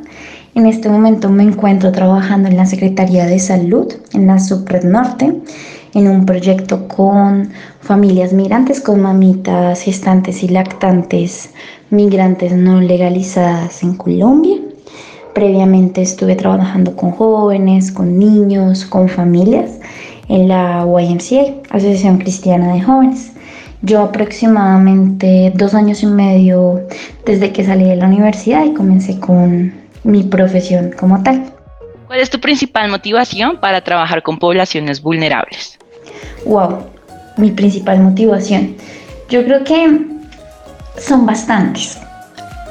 En 0.55 0.65
este 0.65 0.89
momento 0.89 1.29
me 1.29 1.43
encuentro 1.43 1.91
trabajando 1.91 2.49
en 2.49 2.57
la 2.57 2.65
Secretaría 2.65 3.27
de 3.27 3.37
Salud, 3.37 3.93
en 4.13 4.25
la 4.25 4.39
Subred 4.39 4.85
Norte, 4.85 5.39
en 5.93 6.07
un 6.07 6.25
proyecto 6.25 6.87
con 6.87 7.51
familias 7.79 8.33
migrantes, 8.33 8.81
con 8.81 9.01
mamitas, 9.01 9.81
gestantes 9.81 10.41
y 10.41 10.47
lactantes 10.47 11.51
migrantes 11.91 12.53
no 12.53 12.81
legalizadas 12.81 13.83
en 13.83 13.95
Colombia. 13.95 14.57
Previamente 15.35 16.01
estuve 16.01 16.37
trabajando 16.37 16.95
con 16.95 17.11
jóvenes, 17.11 17.91
con 17.91 18.17
niños, 18.17 18.85
con 18.85 19.09
familias 19.09 19.79
en 20.29 20.47
la 20.47 20.85
YMCA, 20.85 21.61
Asociación 21.71 22.19
Cristiana 22.19 22.73
de 22.73 22.81
Jóvenes. 22.81 23.33
Yo 23.81 24.01
aproximadamente 24.01 25.51
dos 25.53 25.73
años 25.73 26.03
y 26.03 26.05
medio 26.05 26.87
desde 27.25 27.51
que 27.51 27.65
salí 27.65 27.83
de 27.83 27.97
la 27.97 28.05
universidad 28.05 28.63
y 28.63 28.73
comencé 28.73 29.19
con 29.19 29.73
mi 30.05 30.23
profesión 30.23 30.93
como 30.97 31.21
tal. 31.21 31.51
¿Cuál 32.07 32.21
es 32.21 32.29
tu 32.29 32.39
principal 32.39 32.89
motivación 32.89 33.59
para 33.59 33.81
trabajar 33.81 34.23
con 34.23 34.39
poblaciones 34.39 35.01
vulnerables? 35.01 35.77
Wow, 36.45 36.77
mi 37.35 37.51
principal 37.51 37.99
motivación. 37.99 38.77
Yo 39.29 39.43
creo 39.43 39.65
que 39.65 39.99
son 40.97 41.25
bastantes 41.25 41.99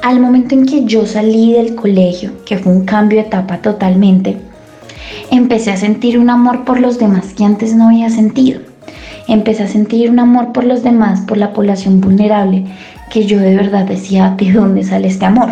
al 0.05 0.19
momento 0.19 0.53
en 0.53 0.67
que 0.67 0.85
yo 0.85 1.07
salí 1.07 1.53
del 1.53 1.73
colegio, 1.73 2.31
que 2.45 2.59
fue 2.59 2.71
un 2.71 2.85
cambio 2.85 3.19
de 3.19 3.25
etapa 3.25 3.57
totalmente, 3.57 4.37
empecé 5.31 5.71
a 5.71 5.77
sentir 5.77 6.19
un 6.19 6.29
amor 6.29 6.63
por 6.63 6.79
los 6.79 6.99
demás 6.99 7.33
que 7.35 7.43
antes 7.43 7.75
no 7.75 7.87
había 7.87 8.11
sentido. 8.11 8.59
Empecé 9.27 9.63
a 9.63 9.67
sentir 9.67 10.11
un 10.11 10.19
amor 10.19 10.51
por 10.51 10.63
los 10.63 10.83
demás, 10.83 11.21
por 11.21 11.39
la 11.39 11.53
población 11.53 12.01
vulnerable, 12.01 12.65
que 13.09 13.25
yo 13.25 13.39
de 13.39 13.55
verdad 13.55 13.85
decía, 13.85 14.35
¿de 14.37 14.51
dónde 14.51 14.83
sale 14.83 15.07
este 15.07 15.25
amor? 15.25 15.49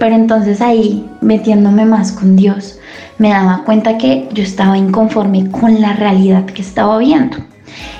Pero 0.00 0.16
entonces 0.16 0.60
ahí, 0.60 1.08
metiéndome 1.20 1.84
más 1.84 2.10
con 2.10 2.34
Dios, 2.34 2.80
me 3.18 3.28
daba 3.28 3.62
cuenta 3.64 3.96
que 3.96 4.28
yo 4.32 4.42
estaba 4.42 4.76
inconforme 4.76 5.48
con 5.52 5.80
la 5.80 5.92
realidad 5.92 6.46
que 6.46 6.62
estaba 6.62 6.98
viendo. 6.98 7.36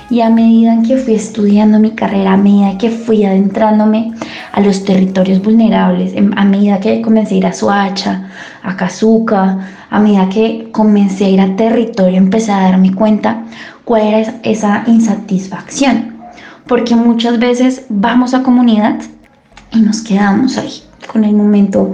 Y 0.09 0.19
a 0.19 0.29
medida 0.29 0.81
que 0.85 0.97
fui 0.97 1.15
estudiando 1.15 1.79
mi 1.79 1.91
carrera, 1.91 2.33
a 2.33 2.37
medida 2.37 2.77
que 2.77 2.89
fui 2.89 3.23
adentrándome 3.23 4.11
a 4.57 4.59
los 4.59 4.83
territorios 4.83 5.39
vulnerables, 5.43 6.15
a 6.35 6.43
medida 6.43 6.79
que 6.79 6.99
comencé 7.03 7.35
a 7.35 7.37
ir 7.37 7.45
a 7.45 7.53
Soacha, 7.53 8.27
a 8.63 8.75
Kazuka, 8.75 9.59
a 9.87 9.99
medida 9.99 10.27
que 10.29 10.69
comencé 10.71 11.25
a 11.25 11.29
ir 11.29 11.41
a 11.41 11.55
territorio, 11.55 12.17
empecé 12.17 12.51
a 12.51 12.61
darme 12.61 12.91
cuenta 12.91 13.43
cuál 13.85 14.01
era 14.01 14.33
esa 14.41 14.83
insatisfacción. 14.87 16.17
Porque 16.65 16.95
muchas 16.95 17.37
veces 17.37 17.85
vamos 17.89 18.33
a 18.33 18.41
comunidad 18.41 18.95
y 19.73 19.81
nos 19.81 20.01
quedamos 20.01 20.57
ahí 20.57 20.81
con 21.05 21.23
el 21.23 21.35
momento 21.35 21.93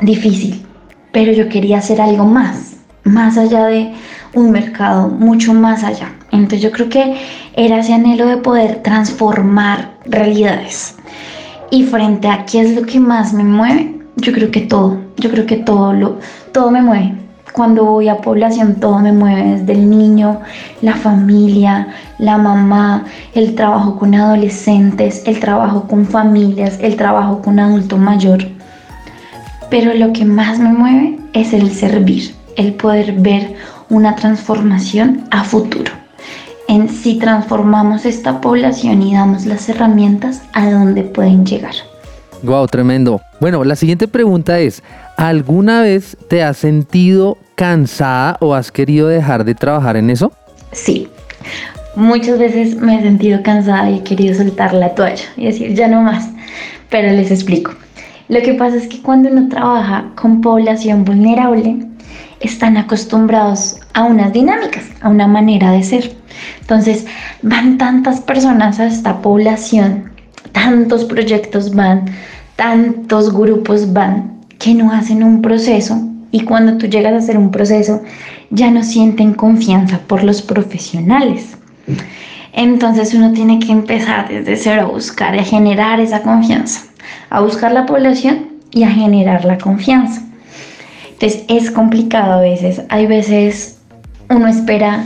difícil. 0.00 0.64
Pero 1.10 1.32
yo 1.32 1.48
quería 1.48 1.78
hacer 1.78 2.00
algo 2.00 2.26
más, 2.26 2.76
más 3.02 3.36
allá 3.36 3.66
de 3.66 3.92
un 4.34 4.52
mercado, 4.52 5.08
mucho 5.08 5.52
más 5.52 5.82
allá. 5.82 6.12
Entonces 6.30 6.60
yo 6.60 6.70
creo 6.70 6.88
que 6.88 7.16
era 7.54 7.80
ese 7.80 7.92
anhelo 7.92 8.26
de 8.26 8.36
poder 8.36 8.84
transformar 8.84 9.96
realidades. 10.04 10.94
Y 11.70 11.82
frente 11.84 12.28
a 12.28 12.44
qué 12.44 12.60
es 12.60 12.74
lo 12.74 12.82
que 12.82 13.00
más 13.00 13.32
me 13.32 13.44
mueve, 13.44 14.00
yo 14.16 14.32
creo 14.32 14.50
que 14.50 14.60
todo, 14.60 14.98
yo 15.16 15.30
creo 15.30 15.46
que 15.46 15.56
todo 15.56 15.92
lo 15.92 16.18
todo 16.52 16.70
me 16.70 16.80
mueve. 16.80 17.14
Cuando 17.52 17.84
voy 17.84 18.08
a 18.08 18.18
población 18.18 18.76
todo 18.76 18.98
me 18.98 19.12
mueve, 19.12 19.58
desde 19.58 19.72
el 19.72 19.90
niño, 19.90 20.40
la 20.82 20.94
familia, 20.94 21.88
la 22.18 22.38
mamá, 22.38 23.04
el 23.34 23.54
trabajo 23.54 23.98
con 23.98 24.14
adolescentes, 24.14 25.22
el 25.26 25.40
trabajo 25.40 25.88
con 25.88 26.06
familias, 26.06 26.78
el 26.80 26.96
trabajo 26.96 27.42
con 27.42 27.58
adulto 27.58 27.96
mayor. 27.96 28.46
Pero 29.70 29.94
lo 29.94 30.12
que 30.12 30.24
más 30.24 30.58
me 30.58 30.72
mueve 30.72 31.18
es 31.32 31.52
el 31.52 31.70
servir, 31.72 32.34
el 32.56 32.74
poder 32.74 33.12
ver 33.12 33.54
una 33.88 34.14
transformación 34.14 35.24
a 35.30 35.42
futuro. 35.44 35.92
En 36.68 36.88
si 36.88 37.18
transformamos 37.18 38.04
esta 38.04 38.40
población 38.40 39.02
y 39.02 39.14
damos 39.14 39.46
las 39.46 39.68
herramientas 39.68 40.42
a 40.52 40.70
donde 40.70 41.02
pueden 41.02 41.46
llegar. 41.46 41.74
Wow, 42.42 42.66
tremendo. 42.66 43.20
Bueno, 43.40 43.64
la 43.64 43.76
siguiente 43.76 44.08
pregunta 44.08 44.58
es, 44.58 44.82
¿alguna 45.16 45.82
vez 45.82 46.16
te 46.28 46.42
has 46.42 46.56
sentido 46.56 47.38
cansada 47.54 48.36
o 48.40 48.54
has 48.54 48.70
querido 48.70 49.08
dejar 49.08 49.44
de 49.44 49.54
trabajar 49.54 49.96
en 49.96 50.10
eso? 50.10 50.32
Sí. 50.72 51.08
Muchas 51.94 52.38
veces 52.38 52.76
me 52.76 52.98
he 52.98 53.02
sentido 53.02 53.42
cansada 53.42 53.90
y 53.90 53.98
he 53.98 54.02
querido 54.02 54.34
soltar 54.34 54.74
la 54.74 54.94
toalla 54.94 55.24
y 55.36 55.46
decir, 55.46 55.74
ya 55.74 55.88
no 55.88 56.02
más. 56.02 56.28
Pero 56.90 57.10
les 57.12 57.30
explico. 57.30 57.72
Lo 58.28 58.42
que 58.42 58.54
pasa 58.54 58.76
es 58.76 58.88
que 58.88 59.00
cuando 59.00 59.30
uno 59.30 59.48
trabaja 59.48 60.10
con 60.14 60.40
población 60.40 61.04
vulnerable, 61.04 61.86
están 62.40 62.76
acostumbrados 62.76 63.78
a 63.96 64.04
unas 64.04 64.30
dinámicas, 64.32 64.84
a 65.00 65.08
una 65.08 65.26
manera 65.26 65.72
de 65.72 65.82
ser. 65.82 66.14
Entonces, 66.60 67.06
van 67.40 67.78
tantas 67.78 68.20
personas 68.20 68.78
a 68.78 68.86
esta 68.86 69.22
población, 69.22 70.10
tantos 70.52 71.06
proyectos 71.06 71.74
van, 71.74 72.04
tantos 72.56 73.32
grupos 73.32 73.94
van, 73.94 74.36
que 74.58 74.74
no 74.74 74.92
hacen 74.92 75.22
un 75.22 75.40
proceso 75.40 75.98
y 76.30 76.42
cuando 76.42 76.76
tú 76.76 76.86
llegas 76.86 77.14
a 77.14 77.18
hacer 77.18 77.38
un 77.38 77.50
proceso, 77.50 78.02
ya 78.50 78.70
no 78.70 78.84
sienten 78.84 79.32
confianza 79.32 79.98
por 80.06 80.22
los 80.22 80.42
profesionales. 80.42 81.56
Entonces 82.52 83.14
uno 83.14 83.32
tiene 83.32 83.60
que 83.60 83.72
empezar 83.72 84.28
desde 84.28 84.56
cero 84.56 84.82
a 84.82 84.92
buscar 84.92 85.34
a 85.38 85.42
generar 85.42 86.00
esa 86.00 86.20
confianza, 86.20 86.82
a 87.30 87.40
buscar 87.40 87.72
la 87.72 87.86
población 87.86 88.48
y 88.72 88.82
a 88.82 88.90
generar 88.90 89.46
la 89.46 89.56
confianza. 89.56 90.20
Entonces 91.12 91.44
es 91.48 91.70
complicado 91.70 92.34
a 92.34 92.40
veces. 92.40 92.82
Hay 92.90 93.06
veces 93.06 93.75
uno 94.28 94.48
espera 94.48 95.04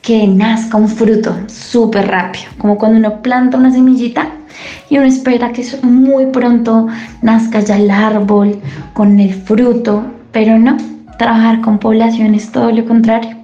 que 0.00 0.26
nazca 0.26 0.76
un 0.76 0.88
fruto 0.88 1.36
súper 1.46 2.08
rápido, 2.08 2.46
como 2.58 2.76
cuando 2.76 2.98
uno 2.98 3.22
planta 3.22 3.56
una 3.56 3.70
semillita 3.70 4.28
y 4.90 4.98
uno 4.98 5.06
espera 5.06 5.52
que 5.52 5.64
muy 5.82 6.26
pronto 6.26 6.88
nazca 7.22 7.60
ya 7.60 7.76
el 7.76 7.90
árbol 7.90 8.60
con 8.94 9.20
el 9.20 9.34
fruto, 9.34 10.04
pero 10.32 10.58
no, 10.58 10.76
trabajar 11.18 11.60
con 11.60 11.78
población 11.78 12.34
es 12.34 12.50
todo 12.50 12.70
lo 12.72 12.84
contrario. 12.84 13.36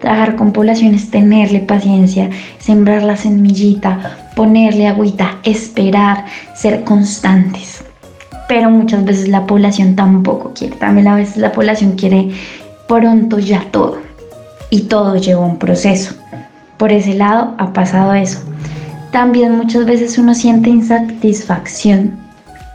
Trabajar 0.00 0.36
con 0.36 0.52
población 0.52 0.94
es 0.94 1.10
tenerle 1.10 1.60
paciencia, 1.60 2.28
sembrar 2.58 3.02
la 3.02 3.16
semillita, 3.16 4.18
ponerle 4.36 4.86
agüita, 4.86 5.38
esperar, 5.42 6.26
ser 6.54 6.84
constantes 6.84 7.82
pero 8.46 8.68
muchas 8.68 9.02
veces 9.06 9.28
la 9.28 9.46
población 9.46 9.96
tampoco 9.96 10.52
quiere. 10.54 10.76
También 10.76 11.08
a 11.08 11.16
veces 11.16 11.38
la 11.38 11.50
población 11.50 11.92
quiere 11.92 12.30
pronto 12.86 13.38
ya 13.38 13.64
todo 13.70 13.98
y 14.74 14.80
todo 14.80 15.14
lleva 15.14 15.46
un 15.46 15.58
proceso. 15.58 16.16
Por 16.78 16.90
ese 16.90 17.14
lado 17.14 17.54
ha 17.58 17.72
pasado 17.72 18.12
eso. 18.12 18.40
También 19.12 19.56
muchas 19.56 19.86
veces 19.86 20.18
uno 20.18 20.34
siente 20.34 20.68
insatisfacción 20.68 22.18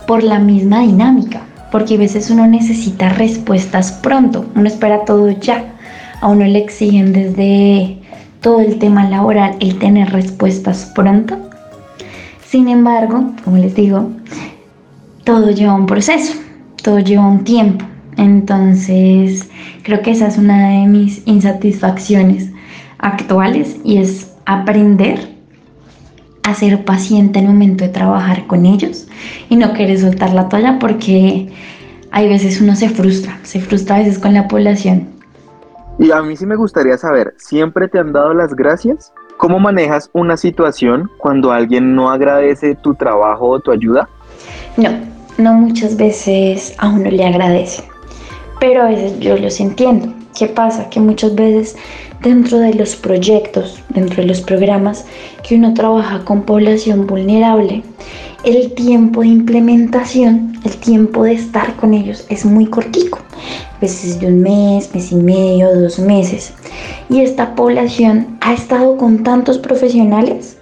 por 0.08 0.24
la 0.24 0.40
misma 0.40 0.80
dinámica, 0.80 1.42
porque 1.74 1.96
a 1.96 1.98
veces 1.98 2.30
uno 2.30 2.48
necesita 2.48 3.10
respuestas 3.10 3.92
pronto, 3.92 4.46
uno 4.56 4.70
espera 4.70 5.04
todo 5.04 5.30
ya, 5.32 5.66
a 6.22 6.30
uno 6.30 6.46
le 6.46 6.60
exigen 6.60 7.12
desde 7.12 7.98
todo 8.40 8.62
el 8.62 8.80
tema 8.80 9.10
laboral 9.10 9.58
el 9.60 9.78
tener 9.78 10.10
respuestas 10.14 10.90
pronto. 10.96 11.38
Sin 12.48 12.70
embargo, 12.70 13.34
como 13.44 13.58
les 13.58 13.76
digo, 13.76 14.10
todo 15.26 15.52
lleva 15.52 15.74
un 15.74 15.86
proceso, 15.86 16.32
todo 16.82 17.00
lleva 17.00 17.28
un 17.28 17.44
tiempo. 17.44 17.84
Entonces, 18.20 19.50
creo 19.82 20.02
que 20.02 20.12
esa 20.12 20.28
es 20.28 20.38
una 20.38 20.72
de 20.72 20.88
mis 20.88 21.26
insatisfacciones 21.26 22.52
actuales 22.98 23.78
y 23.86 23.98
es 23.98 24.34
aprender 24.46 25.30
a 26.44 26.54
ser 26.54 26.84
paciente 26.84 27.40
en 27.40 27.46
el 27.46 27.52
momento 27.52 27.86
de 27.86 27.92
trabajar 27.92 28.46
con 28.46 28.66
ellos 28.66 29.08
y 29.48 29.56
no 29.56 29.72
querer 29.72 29.98
soltar 30.00 30.34
la 30.34 30.50
toalla 30.50 30.80
porque 30.80 31.50
hay 32.12 32.28
veces 32.28 32.60
uno 32.60 32.76
se 32.76 32.90
frustra, 32.90 33.40
se 33.44 33.62
frustra 33.62 33.96
a 33.96 34.00
veces 34.00 34.20
con 34.20 34.34
la 34.34 34.50
población. 34.50 35.08
Y 35.98 36.12
a 36.12 36.22
mí 36.22 36.36
sí 36.36 36.46
me 36.46 36.58
gustaría 36.58 36.98
saber, 36.98 37.36
¿siempre 37.38 37.88
te 37.88 38.00
han 38.00 38.12
dado 38.12 38.34
las 38.34 38.54
gracias? 38.54 39.14
¿Cómo 39.38 39.62
manejas 39.62 40.10
una 40.12 40.36
situación 40.36 41.10
cuando 41.20 41.54
alguien 41.54 41.96
no 41.96 42.12
agradece 42.12 42.76
tu 42.76 42.96
trabajo 42.96 43.48
o 43.48 43.60
tu 43.62 43.72
ayuda? 43.72 44.10
No, 44.76 44.90
no 45.38 45.54
muchas 45.54 45.96
veces 45.96 46.76
a 46.80 46.90
uno 46.90 47.10
le 47.10 47.26
agradece, 47.26 47.84
pero 48.60 48.84
a 48.84 48.90
veces 48.90 49.20
yo 49.20 49.38
los 49.38 49.60
entiendo. 49.60 50.14
¿Qué 50.38 50.48
pasa? 50.48 50.90
Que 50.90 51.00
muchas 51.00 51.36
veces 51.36 51.76
dentro 52.22 52.60
de 52.60 52.74
los 52.74 52.96
proyectos, 52.96 53.82
dentro 53.90 54.22
de 54.22 54.28
los 54.28 54.42
programas 54.42 55.06
que 55.48 55.56
uno 55.56 55.74
trabaja 55.74 56.24
con 56.24 56.44
población 56.44 57.08
vulnerable, 57.08 57.84
el 58.44 58.74
tiempo 58.74 59.22
de 59.22 59.28
implementación, 59.28 60.54
el 60.64 60.78
tiempo 60.78 61.24
de 61.24 61.34
estar 61.34 61.76
con 61.76 61.94
ellos 61.94 62.26
es 62.30 62.46
muy 62.46 62.68
cortico, 62.68 63.20
a 63.20 63.80
veces 63.82 64.20
de 64.20 64.28
un 64.28 64.42
mes, 64.42 64.94
mes 64.94 65.12
y 65.12 65.16
medio, 65.16 65.74
dos 65.74 66.00
meses. 66.00 66.54
Y 67.10 67.22
esta 67.22 67.56
población 67.56 68.38
ha 68.42 68.54
estado 68.54 68.98
con 68.98 69.24
tantos 69.24 69.58
profesionales 69.58 70.58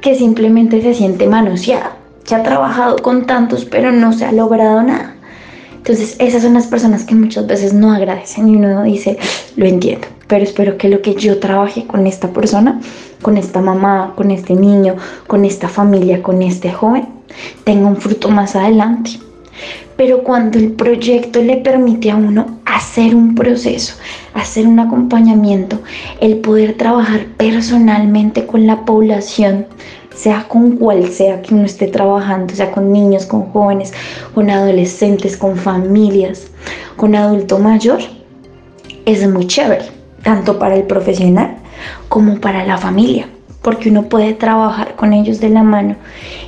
que 0.00 0.14
simplemente 0.14 0.80
se 0.80 0.94
siente 0.94 1.26
manoseada 1.26 1.98
que 2.28 2.34
ha 2.34 2.42
trabajado 2.42 2.96
con 2.98 3.24
tantos, 3.24 3.64
pero 3.64 3.90
no 3.90 4.12
se 4.12 4.26
ha 4.26 4.32
logrado 4.32 4.82
nada. 4.82 5.14
Entonces, 5.78 6.16
esas 6.18 6.42
son 6.42 6.54
las 6.54 6.66
personas 6.66 7.04
que 7.04 7.14
muchas 7.14 7.46
veces 7.46 7.72
no 7.72 7.92
agradecen 7.92 8.48
y 8.48 8.56
uno 8.56 8.82
dice, 8.82 9.18
lo 9.56 9.66
entiendo, 9.66 10.06
pero 10.26 10.44
espero 10.44 10.76
que 10.76 10.88
lo 10.88 11.00
que 11.00 11.14
yo 11.14 11.38
trabaje 11.38 11.86
con 11.86 12.06
esta 12.06 12.28
persona, 12.32 12.80
con 13.22 13.38
esta 13.38 13.60
mamá, 13.60 14.12
con 14.14 14.30
este 14.30 14.54
niño, 14.54 14.96
con 15.26 15.44
esta 15.44 15.68
familia, 15.68 16.22
con 16.22 16.42
este 16.42 16.70
joven, 16.70 17.08
tenga 17.64 17.88
un 17.88 17.96
fruto 17.96 18.28
más 18.28 18.54
adelante. 18.54 19.12
Pero 19.96 20.22
cuando 20.22 20.58
el 20.58 20.72
proyecto 20.72 21.42
le 21.42 21.56
permite 21.56 22.10
a 22.10 22.16
uno 22.16 22.60
hacer 22.64 23.16
un 23.16 23.34
proceso, 23.34 23.94
hacer 24.34 24.66
un 24.66 24.78
acompañamiento, 24.78 25.80
el 26.20 26.38
poder 26.38 26.76
trabajar 26.76 27.26
personalmente 27.36 28.46
con 28.46 28.66
la 28.66 28.84
población, 28.84 29.66
sea 30.18 30.48
con 30.48 30.72
cual 30.72 31.08
sea 31.08 31.40
que 31.42 31.54
uno 31.54 31.64
esté 31.64 31.86
trabajando, 31.86 32.52
sea 32.52 32.72
con 32.72 32.92
niños, 32.92 33.24
con 33.24 33.52
jóvenes, 33.52 33.92
con 34.34 34.50
adolescentes, 34.50 35.36
con 35.36 35.56
familias, 35.56 36.48
con 36.96 37.14
adulto 37.14 37.58
mayor, 37.60 38.00
es 39.06 39.26
muy 39.28 39.46
chévere, 39.46 39.84
tanto 40.24 40.58
para 40.58 40.74
el 40.74 40.82
profesional 40.82 41.56
como 42.08 42.40
para 42.40 42.66
la 42.66 42.78
familia, 42.78 43.28
porque 43.62 43.90
uno 43.90 44.08
puede 44.08 44.34
trabajar 44.34 44.96
con 44.96 45.12
ellos 45.12 45.38
de 45.38 45.50
la 45.50 45.62
mano 45.62 45.94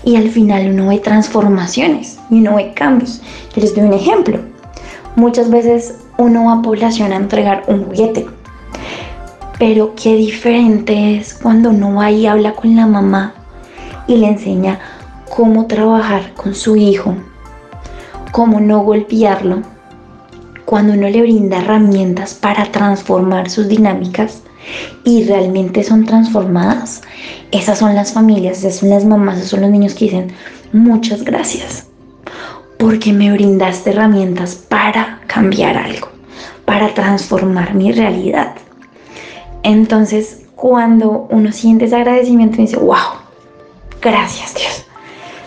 y 0.05 0.17
al 0.17 0.31
final 0.31 0.73
uno 0.73 0.89
ve 0.89 0.99
transformaciones 0.99 2.19
y 2.29 2.41
uno 2.41 2.57
ve 2.57 2.73
cambios. 2.75 3.23
Les 3.55 3.73
doy 3.77 3.85
un 3.85 3.93
ejemplo. 3.93 4.41
Muchas 5.15 5.49
veces 5.49 5.95
uno 6.19 6.47
va 6.47 6.55
a 6.55 6.63
población 6.63 7.13
a 7.13 7.17
entregar 7.17 7.63
un 7.69 7.85
juguete, 7.85 8.27
pero 9.61 9.95
qué 9.95 10.17
diferente 10.17 11.19
es 11.19 11.35
cuando 11.35 11.71
uno 11.71 11.95
va 11.95 12.11
y 12.11 12.27
habla 12.27 12.55
con 12.55 12.75
la 12.75 12.87
mamá 12.87 13.35
y 14.11 14.17
le 14.17 14.27
enseña 14.27 14.81
cómo 15.37 15.67
trabajar 15.67 16.35
con 16.35 16.57
su 16.57 16.75
hijo, 16.75 17.15
cómo 18.33 18.59
no 18.59 18.81
golpearlo, 18.81 19.63
cuando 20.65 20.95
uno 20.95 21.09
le 21.09 21.23
brinda 21.23 21.59
herramientas 21.59 22.35
para 22.35 22.65
transformar 22.73 23.49
sus 23.49 23.69
dinámicas 23.69 24.43
y 25.05 25.23
realmente 25.25 25.85
son 25.85 26.07
transformadas, 26.07 27.03
esas 27.53 27.79
son 27.79 27.95
las 27.95 28.13
familias, 28.13 28.59
esas 28.59 28.81
son 28.81 28.91
las 28.91 29.05
mamás, 29.05 29.39
esos 29.39 29.51
son 29.51 29.61
los 29.61 29.71
niños 29.71 29.95
que 29.95 30.07
dicen 30.07 30.33
muchas 30.73 31.23
gracias 31.23 31.87
porque 32.79 33.13
me 33.13 33.31
brindaste 33.31 33.91
herramientas 33.91 34.57
para 34.57 35.21
cambiar 35.29 35.77
algo, 35.77 36.09
para 36.65 36.93
transformar 36.95 37.75
mi 37.75 37.93
realidad. 37.93 38.55
Entonces, 39.63 40.47
cuando 40.57 41.29
uno 41.31 41.53
siente 41.53 41.85
ese 41.85 41.97
agradecimiento, 41.97 42.57
dice, 42.57 42.77
wow, 42.77 43.20
Gracias 44.01 44.55
Dios. 44.55 44.85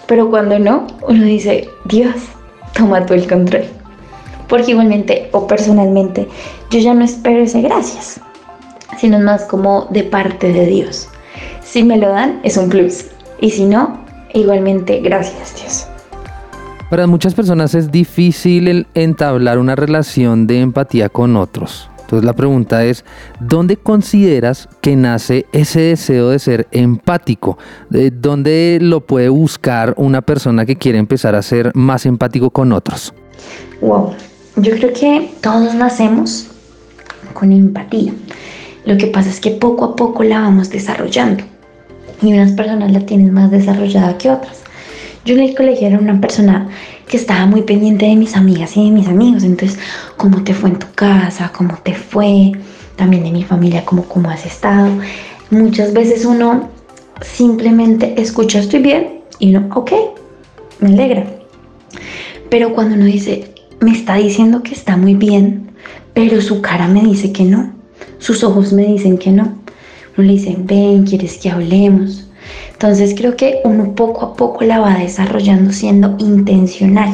Pero 0.08 0.30
cuando 0.30 0.60
no, 0.60 0.88
uno 1.08 1.24
dice, 1.24 1.70
Dios, 1.86 2.16
toma 2.74 3.06
tú 3.06 3.14
el 3.14 3.28
control. 3.28 3.64
Porque 4.48 4.72
igualmente 4.72 5.30
o 5.32 5.48
personalmente 5.48 6.28
yo 6.70 6.80
ya 6.80 6.94
no 6.94 7.04
espero 7.04 7.40
ese 7.40 7.62
gracias, 7.62 8.20
sino 8.98 9.20
más 9.20 9.46
como 9.46 9.88
de 9.90 10.04
parte 10.04 10.52
de 10.52 10.66
Dios. 10.66 11.10
Si 11.62 11.84
me 11.84 11.98
lo 11.98 12.10
dan, 12.10 12.40
es 12.44 12.58
un 12.58 12.70
plus. 12.70 13.06
Y 13.40 13.52
si 13.52 13.66
no, 13.66 14.04
igualmente, 14.34 15.00
gracias 15.00 15.56
Dios. 15.56 15.88
Para 16.90 17.08
muchas 17.08 17.34
personas 17.34 17.74
es 17.74 17.92
difícil 17.92 18.68
el 18.68 18.88
entablar 18.94 19.58
una 19.58 19.76
relación 19.76 20.46
de 20.46 20.60
empatía 20.60 21.10
con 21.10 21.36
otros. 21.38 21.90
Entonces 22.14 22.28
la 22.28 22.36
pregunta 22.36 22.86
es, 22.86 23.04
¿dónde 23.40 23.76
consideras 23.76 24.70
que 24.82 24.96
nace 24.96 25.48
ese 25.52 25.82
deseo 25.82 26.30
de 26.30 26.38
ser 26.38 26.68
empático? 26.70 27.58
¿De 27.90 28.12
¿Dónde 28.12 28.78
lo 28.80 29.02
puede 29.02 29.30
buscar 29.30 29.96
una 29.98 30.22
persona 30.22 30.64
que 30.64 30.76
quiere 30.76 31.00
empezar 31.00 31.34
a 31.34 31.42
ser 31.42 31.72
más 31.74 32.06
empático 32.06 32.52
con 32.52 32.72
otros? 32.72 33.16
Wow, 33.82 34.12
yo 34.58 34.74
creo 34.74 34.94
que 34.94 35.32
todos 35.42 35.74
nacemos 35.74 36.50
con 37.34 37.52
empatía. 37.52 38.14
Lo 38.86 38.96
que 38.96 39.08
pasa 39.08 39.32
es 39.32 39.40
que 39.40 39.50
poco 39.50 39.84
a 39.84 39.96
poco 39.96 40.22
la 40.22 40.42
vamos 40.42 40.70
desarrollando 40.70 41.44
y 42.22 42.32
unas 42.32 42.52
personas 42.52 42.92
la 42.92 43.00
tienen 43.00 43.34
más 43.34 43.50
desarrollada 43.50 44.20
que 44.20 44.30
otras. 44.30 44.63
Yo 45.26 45.36
en 45.36 45.42
el 45.42 45.56
colegio 45.56 45.88
era 45.88 45.98
una 45.98 46.20
persona 46.20 46.68
que 47.08 47.16
estaba 47.16 47.46
muy 47.46 47.62
pendiente 47.62 48.06
de 48.06 48.16
mis 48.16 48.36
amigas 48.36 48.76
y 48.76 48.84
de 48.84 48.92
mis 48.92 49.08
amigos, 49.08 49.44
entonces, 49.44 49.80
¿cómo 50.18 50.44
te 50.44 50.54
fue 50.54 50.72
en 50.72 50.80
tu 50.80 50.88
casa? 50.96 51.50
¿Cómo 51.56 51.78
te 51.82 51.94
fue? 51.94 52.52
También 52.98 53.24
de 53.24 53.32
mi 53.32 53.44
familia, 53.44 53.86
¿cómo, 53.86 54.04
cómo 54.04 54.30
has 54.30 54.46
estado? 54.46 54.90
Muchas 55.50 55.94
veces 55.94 56.26
uno 56.26 56.70
simplemente 57.22 58.22
escucha 58.22 58.60
estoy 58.60 58.82
bien 58.82 59.22
y 59.40 59.56
uno, 59.56 59.70
ok, 59.74 59.92
me 60.80 60.90
alegra. 60.90 61.26
Pero 62.50 62.74
cuando 62.74 62.96
uno 62.96 63.06
dice, 63.06 63.54
me 63.80 63.92
está 63.92 64.16
diciendo 64.16 64.62
que 64.62 64.74
está 64.74 64.98
muy 64.98 65.16
bien, 65.16 65.72
pero 66.14 66.42
su 66.42 66.62
cara 66.62 66.90
me 66.90 67.02
dice 67.02 67.32
que 67.32 67.46
no, 67.46 67.74
sus 68.18 68.44
ojos 68.44 68.74
me 68.74 68.86
dicen 68.86 69.18
que 69.18 69.32
no. 69.32 69.56
Uno 70.18 70.28
le 70.28 70.34
dice, 70.34 70.56
ven, 70.60 71.06
¿quieres 71.06 71.38
que 71.38 71.50
hablemos? 71.50 72.28
Entonces 72.84 73.16
creo 73.18 73.38
que 73.38 73.62
uno 73.64 73.96
poco 73.96 74.26
a 74.26 74.34
poco 74.34 74.66
la 74.66 74.80
va 74.80 74.96
desarrollando 74.96 75.72
siendo 75.72 76.18
intencional. 76.18 77.14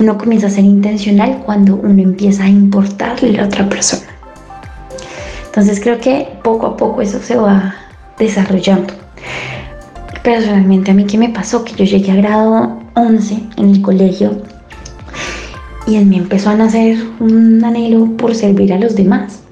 Uno 0.00 0.18
comienza 0.18 0.48
a 0.48 0.50
ser 0.50 0.64
intencional 0.64 1.40
cuando 1.46 1.76
uno 1.76 2.02
empieza 2.02 2.42
a 2.42 2.48
importarle 2.48 3.28
a 3.28 3.32
la 3.42 3.44
otra 3.44 3.68
persona. 3.68 4.08
Entonces 5.44 5.78
creo 5.78 6.00
que 6.00 6.26
poco 6.42 6.66
a 6.66 6.76
poco 6.76 7.00
eso 7.00 7.20
se 7.20 7.36
va 7.36 7.76
desarrollando. 8.18 8.92
Personalmente 10.24 10.90
a 10.90 10.94
mí 10.94 11.04
qué 11.04 11.16
me 11.16 11.28
pasó 11.28 11.64
que 11.64 11.76
yo 11.76 11.84
llegué 11.84 12.10
a 12.10 12.16
grado 12.16 12.80
11 12.94 13.40
en 13.58 13.70
el 13.70 13.80
colegio 13.82 14.42
y 15.86 15.94
en 15.94 16.08
mí 16.08 16.16
empezó 16.16 16.50
a 16.50 16.56
nacer 16.56 16.98
un 17.20 17.64
anhelo 17.64 18.16
por 18.16 18.34
servir 18.34 18.72
a 18.72 18.80
los 18.80 18.96
demás, 18.96 19.42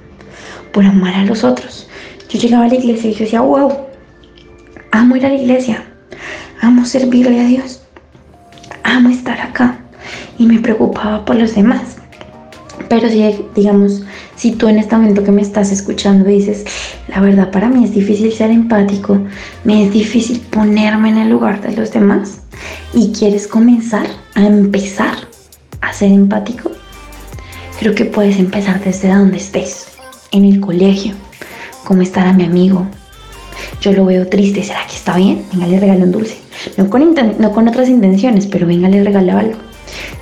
por 0.73 0.85
amar 0.85 1.15
a 1.15 1.25
los 1.25 1.45
otros. 1.45 1.87
Yo 2.29 2.41
llegaba 2.41 2.65
a 2.65 2.69
la 2.69 2.75
iglesia 2.75 3.11
y 3.11 3.13
yo 3.13 3.21
decía, 3.21 3.43
wow, 3.43 3.85
amo 4.95 5.17
ir 5.17 5.27
a 5.27 5.29
la 5.29 5.35
iglesia, 5.35 5.83
amo 6.61 6.87
servirle 6.87 7.41
a 7.41 7.45
Dios, 7.47 7.83
amo 8.85 9.09
estar 9.09 9.41
acá 9.41 9.77
y 10.39 10.47
me 10.47 10.61
preocupaba 10.61 11.25
por 11.25 11.35
los 11.35 11.57
demás. 11.57 11.97
Pero 12.89 13.09
si, 13.09 13.45
digamos, 13.57 14.05
si 14.37 14.53
tú 14.53 14.69
en 14.69 14.79
este 14.79 14.95
momento 14.95 15.25
que 15.25 15.33
me 15.33 15.43
estás 15.43 15.73
escuchando 15.73 16.25
dices, 16.25 16.65
la 17.09 17.21
verdad 17.21 17.51
para 17.51 17.69
mí 17.69 17.83
es 17.83 17.93
difícil 17.93 18.33
ser 18.33 18.53
empático, 18.53 19.19
me 19.65 19.85
es 19.85 19.93
difícil 19.93 20.39
ponerme 20.41 21.09
en 21.09 21.19
el 21.19 21.29
lugar 21.29 21.61
de 21.61 21.75
los 21.75 21.91
demás 21.91 22.43
y 22.93 23.13
quieres 23.13 23.49
comenzar 23.49 24.07
a 24.37 24.47
empezar 24.47 25.17
a 25.81 25.93
ser 25.93 26.13
empático, 26.13 26.71
creo 27.81 27.97
que 27.97 28.05
puedes 28.05 28.39
empezar 28.39 28.81
desde 28.85 29.09
donde 29.09 29.39
estés, 29.39 29.89
en 30.31 30.45
el 30.45 30.61
colegio, 30.61 31.15
cómo 31.83 32.03
estará 32.03 32.33
mi 32.33 32.45
amigo. 32.45 32.87
Yo 33.81 33.93
lo 33.93 34.05
veo 34.05 34.27
triste, 34.27 34.63
¿será 34.63 34.87
que 34.87 34.95
está 34.95 35.17
bien? 35.17 35.45
Venga, 35.53 35.67
le 35.67 35.81
regalo 35.81 36.05
un 36.05 36.13
dulce. 36.13 36.37
No 36.77 36.89
con, 36.89 37.15
no 37.39 37.53
con 37.53 37.69
otras 37.69 37.89
intenciones, 37.89 38.47
pero 38.47 38.67
venga, 38.67 38.89
le 38.89 39.03
regalo 39.05 39.37
algo. 39.37 39.59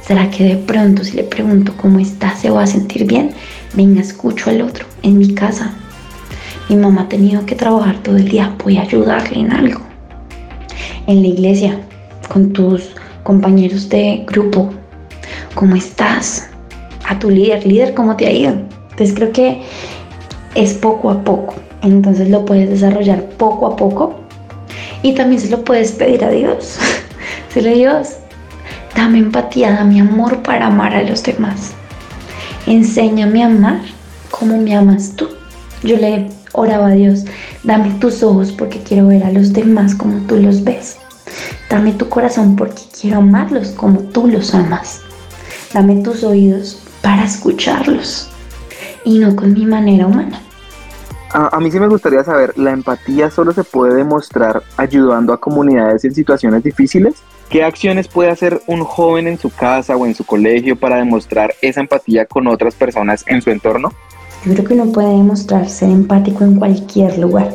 ¿Será 0.06 0.30
que 0.30 0.44
de 0.44 0.56
pronto 0.56 1.04
si 1.04 1.16
le 1.16 1.24
pregunto 1.24 1.72
cómo 1.80 1.98
está 2.00 2.34
se 2.36 2.50
va 2.50 2.64
a 2.64 2.66
sentir 2.66 3.06
bien? 3.06 3.30
Venga, 3.74 4.00
escucho 4.00 4.50
al 4.50 4.62
otro 4.62 4.84
en 5.02 5.18
mi 5.18 5.34
casa. 5.34 5.72
Mi 6.68 6.76
mamá 6.76 7.02
ha 7.02 7.08
tenido 7.08 7.44
que 7.46 7.54
trabajar 7.54 8.02
todo 8.02 8.16
el 8.16 8.28
día, 8.28 8.54
voy 8.62 8.78
a 8.78 8.82
ayudarle 8.82 9.40
en 9.40 9.52
algo. 9.52 9.80
En 11.06 11.22
la 11.22 11.28
iglesia, 11.28 11.80
con 12.28 12.52
tus 12.52 12.90
compañeros 13.22 13.88
de 13.88 14.24
grupo, 14.26 14.70
¿cómo 15.54 15.76
estás? 15.76 16.48
A 17.08 17.18
tu 17.18 17.30
líder, 17.30 17.66
líder, 17.66 17.94
¿cómo 17.94 18.16
te 18.16 18.26
ha 18.26 18.32
ido? 18.32 18.54
Entonces 18.90 19.14
creo 19.14 19.32
que 19.32 19.62
es 20.54 20.74
poco 20.74 21.10
a 21.10 21.22
poco. 21.22 21.54
Entonces 21.82 22.30
lo 22.30 22.44
puedes 22.44 22.70
desarrollar 22.70 23.24
poco 23.30 23.66
a 23.66 23.76
poco 23.76 24.14
y 25.02 25.14
también 25.14 25.40
se 25.40 25.50
lo 25.50 25.64
puedes 25.64 25.92
pedir 25.92 26.24
a 26.24 26.30
Dios. 26.30 26.78
Dile 27.54 27.74
Dios, 27.74 28.08
dame 28.94 29.18
empatía, 29.18 29.72
dame 29.72 30.00
amor 30.00 30.42
para 30.42 30.66
amar 30.66 30.94
a 30.94 31.02
los 31.02 31.22
demás. 31.22 31.72
Enséñame 32.66 33.42
a 33.42 33.46
amar 33.46 33.80
como 34.30 34.58
me 34.58 34.74
amas 34.74 35.14
tú. 35.16 35.28
Yo 35.82 35.96
le 35.96 36.30
oraba 36.52 36.88
a 36.88 36.92
Dios, 36.92 37.24
dame 37.64 37.90
tus 37.98 38.22
ojos 38.22 38.52
porque 38.52 38.78
quiero 38.78 39.08
ver 39.08 39.24
a 39.24 39.32
los 39.32 39.52
demás 39.52 39.94
como 39.94 40.18
tú 40.26 40.36
los 40.36 40.62
ves. 40.62 40.98
Dame 41.68 41.92
tu 41.92 42.08
corazón 42.08 42.54
porque 42.54 42.82
quiero 43.00 43.18
amarlos 43.18 43.70
como 43.70 43.98
tú 43.98 44.28
los 44.28 44.54
amas. 44.54 45.00
Dame 45.74 45.96
tus 46.02 46.22
oídos 46.22 46.80
para 47.00 47.24
escucharlos 47.24 48.28
y 49.04 49.18
no 49.18 49.34
con 49.34 49.54
mi 49.54 49.66
manera 49.66 50.06
humana. 50.06 50.40
A, 51.34 51.58
mí 51.60 51.70
sí 51.70 51.80
me 51.80 51.88
gustaría 51.88 52.22
saber, 52.24 52.58
¿la 52.58 52.72
empatía 52.72 53.30
solo 53.30 53.52
se 53.52 53.64
puede 53.64 53.94
demostrar 53.94 54.62
ayudando 54.76 55.32
a 55.32 55.40
comunidades 55.40 56.04
en 56.04 56.14
situaciones 56.14 56.62
difíciles? 56.62 57.14
¿Qué 57.48 57.64
acciones 57.64 58.06
puede 58.06 58.30
hacer 58.30 58.60
un 58.66 58.84
joven 58.84 59.26
en 59.26 59.38
su 59.38 59.48
casa 59.48 59.96
o 59.96 60.04
en 60.04 60.14
su 60.14 60.24
colegio 60.24 60.76
para 60.76 60.96
demostrar 60.96 61.54
esa 61.62 61.80
empatía 61.80 62.26
con 62.26 62.46
otras 62.48 62.74
personas 62.74 63.24
en 63.26 63.40
su 63.40 63.48
entorno? 63.48 63.92
Yo 64.44 64.52
creo 64.52 64.64
que 64.66 64.74
uno 64.74 64.92
puede 64.92 65.08
demostrar 65.08 65.68
ser 65.70 65.88
empático 65.88 66.44
en 66.44 66.56
cualquier 66.56 67.16
lugar. 67.16 67.54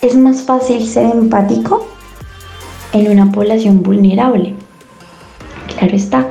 Es 0.00 0.16
más 0.16 0.42
fácil 0.42 0.84
ser 0.88 1.06
empático 1.06 1.86
en 2.92 3.08
una 3.08 3.30
población 3.30 3.84
vulnerable. 3.84 4.54
Claro 5.78 5.94
está, 5.94 6.28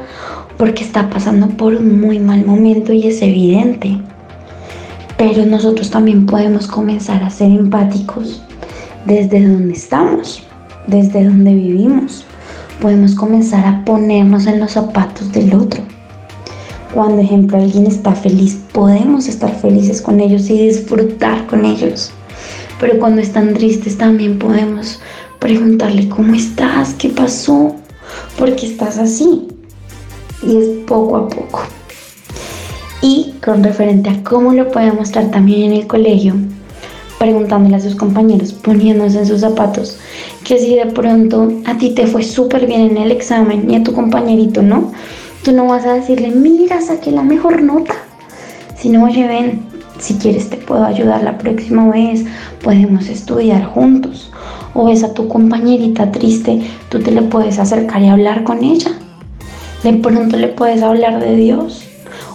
porque 0.57 0.83
está 0.83 1.09
pasando 1.09 1.47
por 1.47 1.73
un 1.73 2.01
muy 2.01 2.19
mal 2.19 2.45
momento 2.45 2.91
y 2.91 3.07
es 3.07 3.21
evidente. 3.21 4.01
Pero 5.21 5.45
nosotros 5.45 5.91
también 5.91 6.25
podemos 6.25 6.65
comenzar 6.65 7.21
a 7.21 7.29
ser 7.29 7.51
empáticos 7.51 8.41
desde 9.05 9.47
donde 9.47 9.75
estamos, 9.75 10.41
desde 10.87 11.25
donde 11.25 11.53
vivimos. 11.53 12.25
Podemos 12.81 13.13
comenzar 13.13 13.63
a 13.67 13.85
ponernos 13.85 14.47
en 14.47 14.59
los 14.59 14.71
zapatos 14.71 15.31
del 15.31 15.53
otro. 15.53 15.83
Cuando, 16.91 17.21
ejemplo, 17.21 17.59
alguien 17.59 17.85
está 17.85 18.15
feliz, 18.15 18.63
podemos 18.71 19.27
estar 19.27 19.53
felices 19.53 20.01
con 20.01 20.19
ellos 20.19 20.49
y 20.49 20.57
disfrutar 20.57 21.45
con 21.45 21.65
ellos. 21.65 22.09
Pero 22.79 22.97
cuando 22.97 23.21
están 23.21 23.53
tristes 23.53 23.99
también 23.99 24.39
podemos 24.39 25.01
preguntarle, 25.37 26.09
¿cómo 26.09 26.33
estás? 26.33 26.95
¿Qué 26.95 27.09
pasó? 27.09 27.75
¿Por 28.39 28.55
qué 28.55 28.65
estás 28.65 28.97
así? 28.97 29.49
Y 30.41 30.57
es 30.57 30.67
poco 30.87 31.17
a 31.17 31.29
poco 31.29 31.61
y 33.01 33.33
con 33.43 33.63
referente 33.63 34.09
a 34.09 34.23
cómo 34.23 34.53
lo 34.53 34.69
puede 34.71 34.91
mostrar 34.91 35.31
también 35.31 35.71
en 35.71 35.79
el 35.79 35.87
colegio, 35.87 36.35
preguntándole 37.17 37.75
a 37.75 37.79
sus 37.79 37.95
compañeros, 37.95 38.53
poniéndose 38.53 39.19
en 39.19 39.25
sus 39.25 39.41
zapatos, 39.41 39.97
que 40.43 40.59
si 40.59 40.75
de 40.75 40.85
pronto 40.87 41.51
a 41.65 41.77
ti 41.77 41.91
te 41.91 42.07
fue 42.07 42.23
súper 42.23 42.67
bien 42.67 42.81
en 42.81 42.97
el 42.97 43.11
examen 43.11 43.69
y 43.69 43.75
a 43.75 43.83
tu 43.83 43.93
compañerito 43.93 44.61
no, 44.61 44.91
tú 45.43 45.51
no 45.51 45.65
vas 45.65 45.85
a 45.85 45.93
decirle, 45.93 46.29
mira, 46.29 46.81
saqué 46.81 47.11
la 47.11 47.23
mejor 47.23 47.61
nota, 47.63 47.95
sino, 48.77 49.03
oye, 49.05 49.27
ven, 49.27 49.61
si 49.99 50.15
quieres 50.15 50.49
te 50.49 50.57
puedo 50.57 50.83
ayudar 50.83 51.23
la 51.23 51.37
próxima 51.37 51.87
vez, 51.89 52.25
podemos 52.63 53.07
estudiar 53.07 53.65
juntos. 53.65 54.31
O 54.73 54.85
ves 54.85 55.03
a 55.03 55.13
tu 55.13 55.27
compañerita 55.27 56.11
triste, 56.11 56.61
tú 56.89 56.99
te 56.99 57.11
le 57.11 57.21
puedes 57.23 57.59
acercar 57.59 58.01
y 58.01 58.07
hablar 58.07 58.43
con 58.43 58.63
ella. 58.63 58.91
De 59.83 59.93
pronto 59.93 60.37
le 60.37 60.47
puedes 60.47 60.81
hablar 60.81 61.19
de 61.19 61.35
Dios 61.35 61.90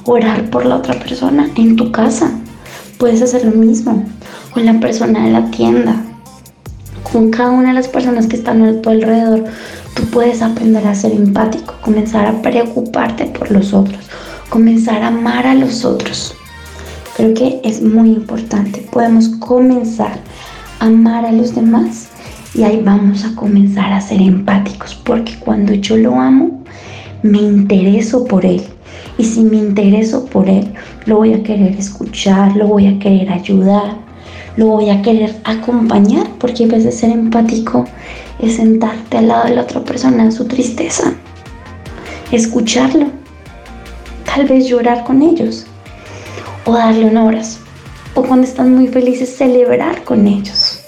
orar 0.07 0.49
por 0.51 0.65
la 0.65 0.77
otra 0.77 0.99
persona 0.99 1.51
en 1.57 1.77
tu 1.77 1.93
casa. 1.93 2.31
Puedes 2.99 3.23
hacer 3.23 3.45
lo 3.45 3.53
mismo 3.53 4.05
con 4.53 4.65
la 4.65 4.81
persona 4.81 5.25
de 5.25 5.33
la 5.33 5.51
tienda, 5.51 5.97
con 7.13 7.31
cada 7.31 7.51
una 7.51 7.69
de 7.69 7.75
las 7.75 7.89
personas 7.89 8.27
que 8.27 8.37
están 8.37 8.63
a 8.63 8.81
tu 8.81 8.91
alrededor. 8.91 9.45
Tú 9.95 10.05
puedes 10.05 10.43
aprender 10.43 10.87
a 10.87 10.95
ser 10.95 11.13
empático, 11.13 11.75
comenzar 11.83 12.27
a 12.27 12.43
preocuparte 12.43 13.27
por 13.27 13.51
los 13.51 13.73
otros, 13.75 14.01
comenzar 14.49 15.03
a 15.03 15.09
amar 15.09 15.47
a 15.47 15.55
los 15.55 15.85
otros. 15.85 16.35
Creo 17.17 17.35
que 17.35 17.61
es 17.65 17.83
muy 17.83 18.11
importante. 18.11 18.87
Podemos 18.93 19.29
comenzar 19.29 20.19
a 20.81 20.87
amar 20.87 21.25
a 21.25 21.33
los 21.33 21.55
demás 21.55 22.09
Y 22.55 22.63
ahí 22.63 22.81
vamos 22.83 23.25
a 23.25 23.35
comenzar 23.35 23.93
a 23.93 24.01
ser 24.01 24.21
empáticos, 24.23 24.95
porque 24.95 25.39
cuando 25.39 25.75
yo 25.75 25.97
lo 25.99 26.15
amo, 26.15 26.63
me 27.23 27.39
intereso 27.39 28.25
por 28.25 28.47
él. 28.47 28.63
Y 29.19 29.25
si 29.25 29.43
me 29.43 29.57
intereso 29.57 30.27
por 30.27 30.49
él, 30.49 30.75
lo 31.07 31.17
voy 31.17 31.33
a 31.33 31.43
querer 31.43 31.75
escuchar, 31.77 32.57
lo 32.57 32.67
voy 32.67 32.87
a 32.87 32.99
querer 32.99 33.31
ayudar, 33.31 33.97
lo 34.57 34.67
voy 34.67 34.91
a 34.91 35.03
querer 35.03 35.35
acompañar, 35.45 36.27
porque 36.39 36.65
a 36.65 36.69
veces 36.69 36.99
ser 36.99 37.11
empático 37.11 37.85
es 38.39 38.57
sentarte 38.57 39.19
al 39.19 39.29
lado 39.29 39.49
de 39.49 39.55
la 39.55 39.63
otra 39.63 39.83
persona 39.85 40.25
en 40.25 40.33
su 40.33 40.47
tristeza, 40.47 41.15
escucharlo, 42.31 43.07
tal 44.25 44.47
vez 44.47 44.67
llorar 44.67 45.05
con 45.05 45.23
ellos 45.23 45.67
o 46.67 46.75
darle 46.75 47.07
un 47.07 47.17
abrazo, 47.17 47.61
o 48.15 48.23
cuando 48.23 48.47
están 48.47 48.75
muy 48.75 48.89
felices 48.89 49.35
celebrar 49.35 50.05
con 50.05 50.27
ellos 50.27 50.83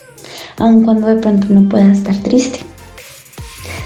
aun 0.59 0.85
cuando 0.85 1.07
de 1.07 1.17
pronto 1.17 1.47
no 1.51 1.69
pueda 1.69 1.93
estar 1.93 2.17
triste. 2.17 2.61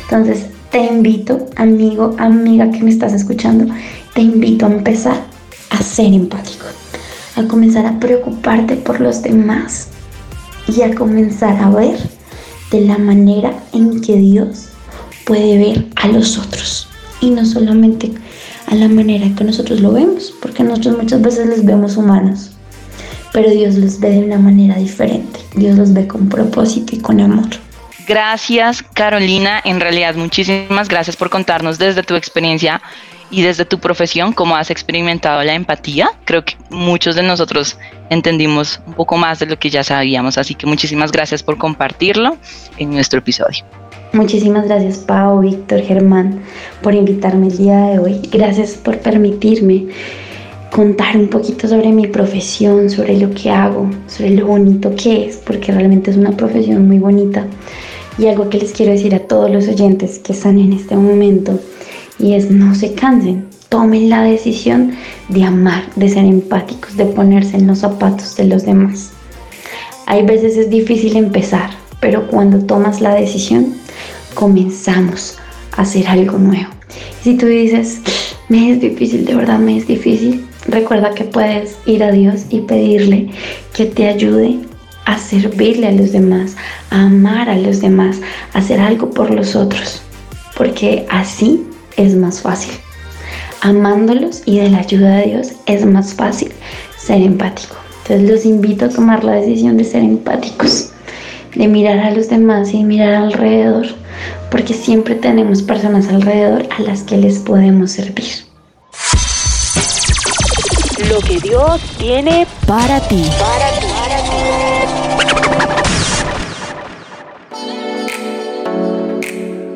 Entonces, 0.05 0.47
te 0.71 0.81
invito, 0.85 1.47
amigo, 1.57 2.15
amiga 2.19 2.71
que 2.71 2.83
me 2.83 2.91
estás 2.91 3.13
escuchando, 3.13 3.73
te 4.15 4.21
invito 4.21 4.67
a 4.67 4.71
empezar 4.71 5.25
a 5.71 5.83
ser 5.83 6.13
empático, 6.13 6.67
a 7.37 7.43
comenzar 7.45 7.87
a 7.87 7.99
preocuparte 7.99 8.77
por 8.77 9.01
los 9.01 9.23
demás 9.23 9.89
y 10.69 10.83
a 10.83 10.95
comenzar 10.95 11.57
a 11.63 11.71
ver 11.71 11.99
de 12.71 12.83
la 12.83 12.99
manera 12.99 13.53
en 13.73 14.01
que 14.01 14.17
Dios 14.17 14.69
puede 15.25 15.59
ver 15.59 15.87
a 15.97 16.09
los 16.09 16.39
otros 16.39 16.89
y 17.21 17.31
no 17.31 17.45
solamente 17.45 18.13
a 18.67 18.75
la 18.75 18.89
manera 18.89 19.29
que 19.37 19.45
nosotros 19.45 19.81
lo 19.81 19.93
vemos, 19.93 20.33
porque 20.41 20.63
nosotros 20.63 20.97
muchas 20.99 21.21
veces 21.21 21.47
les 21.47 21.65
vemos 21.65 21.97
humanos, 21.97 22.53
pero 23.33 23.51
Dios 23.51 23.77
los 23.77 24.01
ve 24.01 24.11
de 24.11 24.19
una 24.21 24.39
manera 24.39 24.77
diferente. 24.77 25.41
Dios 25.55 25.77
los 25.77 25.93
ve 25.93 26.07
con 26.07 26.29
propósito 26.29 26.97
y 26.97 26.99
con 26.99 27.21
amor. 27.21 27.49
Gracias, 28.09 28.83
Carolina. 28.83 29.61
En 29.65 29.81
realidad, 29.81 30.15
muchísimas 30.15 30.89
gracias 30.89 31.17
por 31.17 31.31
contarnos 31.31 31.79
desde 31.79 32.03
tu 32.03 32.15
experiencia 32.15 32.83
y 33.33 33.43
desde 33.43 33.65
tu 33.65 33.81
profesión 33.81 34.33
cómo 34.33 34.55
has 34.55 34.71
experimentado 34.71 35.43
la 35.43 35.55
empatía. 35.55 36.11
Creo 36.25 36.45
que 36.45 36.55
muchos 36.71 37.17
de 37.17 37.25
nosotros 37.25 37.79
entendimos 38.11 38.81
un 38.87 38.93
poco 38.95 39.17
más 39.17 39.41
de 39.41 39.47
lo 39.47 39.59
que 39.59 39.71
ya 39.71 39.83
sabíamos, 39.83 40.39
así 40.39 40.55
que 40.55 40.67
muchísimas 40.67 41.11
gracias 41.11 41.43
por 41.43 41.59
compartirlo 41.59 42.37
en 42.79 42.91
nuestro 42.91 43.19
episodio. 43.19 43.65
Muchísimas 44.13 44.67
gracias 44.67 44.99
Pau, 44.99 45.41
Víctor, 45.41 45.81
Germán 45.81 46.41
por 46.83 46.95
invitarme 46.95 47.49
el 47.49 47.57
día 47.57 47.87
de 47.87 47.99
hoy. 47.99 48.21
Gracias 48.31 48.75
por 48.75 48.99
permitirme 48.99 49.87
contar 50.71 51.17
un 51.17 51.29
poquito 51.29 51.67
sobre 51.67 51.89
mi 51.89 52.07
profesión, 52.09 52.91
sobre 52.91 53.19
lo 53.19 53.31
que 53.31 53.51
hago, 53.51 53.91
sobre 54.07 54.31
lo 54.31 54.47
bonito 54.47 54.95
que 54.95 55.27
es, 55.27 55.37
porque 55.39 55.73
realmente 55.73 56.11
es 56.11 56.19
una 56.19 56.33
profesión 56.33 56.87
muy 56.87 56.99
bonita. 56.99 57.47
Y 58.19 58.27
algo 58.27 58.51
que 58.51 58.59
les 58.59 58.73
quiero 58.73 58.93
decir 58.93 59.15
a 59.15 59.21
todos 59.21 59.51
los 59.51 59.67
oyentes 59.69 60.19
que 60.19 60.33
están 60.33 60.59
en 60.59 60.75
este 60.75 60.95
momento, 60.95 61.59
y 62.23 62.35
es 62.35 62.51
no 62.51 62.75
se 62.75 62.95
cansen, 62.95 63.47
tomen 63.69 64.09
la 64.09 64.23
decisión 64.23 64.93
de 65.29 65.45
amar, 65.45 65.85
de 65.97 66.09
ser 66.09 66.25
empáticos, 66.25 66.97
de 66.97 67.05
ponerse 67.05 67.57
en 67.57 67.67
los 67.67 67.81
zapatos 67.81 68.37
de 68.37 68.45
los 68.45 68.65
demás. 68.65 69.11
Hay 70.07 70.25
veces 70.25 70.57
es 70.57 70.71
difícil 70.71 71.17
empezar, 71.17 71.71
pero 72.01 72.27
cuando 72.29 72.65
tomas 72.65 73.01
la 73.03 73.15
decisión, 73.15 73.75
comenzamos 74.33 75.37
a 75.77 75.83
hacer 75.83 76.07
algo 76.09 76.39
nuevo. 76.39 76.71
si 77.23 77.37
tú 77.37 77.47
dices, 77.47 78.01
me 78.49 78.71
es 78.71 78.81
difícil, 78.81 79.27
de 79.27 79.35
verdad 79.35 79.59
me 79.59 79.77
es 79.77 79.87
difícil, 79.87 80.47
Recuerda 80.67 81.15
que 81.15 81.25
puedes 81.25 81.77
ir 81.87 82.05
a 82.05 82.13
Dios 82.13 82.45
y 82.51 82.61
pedirle 82.61 83.31
que 83.73 83.87
te 83.87 84.09
ayude 84.09 84.59
a 85.07 85.19
servirle 85.19 85.89
a 85.89 85.93
los 85.93 86.13
demás, 86.13 86.57
a 86.91 87.03
amar 87.03 87.51
a 87.51 87.57
los 87.57 87.81
demás, 87.81 88.21
a 88.53 88.59
hacer 88.59 88.79
algo 88.79 89.11
por 89.11 89.31
los 89.33 89.57
otros, 89.57 90.03
porque 90.57 91.05
así 91.11 91.67
es 91.97 92.15
más 92.15 92.41
fácil. 92.41 92.73
Amándolos 93.61 94.43
y 94.45 94.59
de 94.59 94.71
la 94.71 94.79
ayuda 94.79 95.17
de 95.17 95.27
Dios 95.27 95.53
es 95.67 95.85
más 95.87 96.15
fácil 96.15 96.53
ser 96.97 97.23
empático. 97.23 97.77
Entonces 98.03 98.31
los 98.31 98.45
invito 98.45 98.87
a 98.87 98.89
tomar 98.89 99.23
la 99.25 99.33
decisión 99.33 99.77
de 99.77 99.85
ser 99.85 100.03
empáticos, 100.03 100.91
de 101.55 101.69
mirar 101.69 101.99
a 102.01 102.11
los 102.11 102.29
demás 102.29 102.75
y 102.75 102.83
mirar 102.85 103.15
alrededor, 103.15 103.87
porque 104.51 104.75
siempre 104.75 105.15
tenemos 105.15 105.63
personas 105.63 106.09
alrededor 106.09 106.67
a 106.77 106.83
las 106.83 107.03
que 107.03 107.17
les 107.17 107.39
podemos 107.39 107.93
servir 107.93 108.53
lo 111.13 111.21
que 111.21 111.39
Dios 111.41 111.81
tiene 111.99 112.47
para 112.67 113.01
ti. 113.01 113.25
Para 113.39 113.71
ti. 113.81 113.82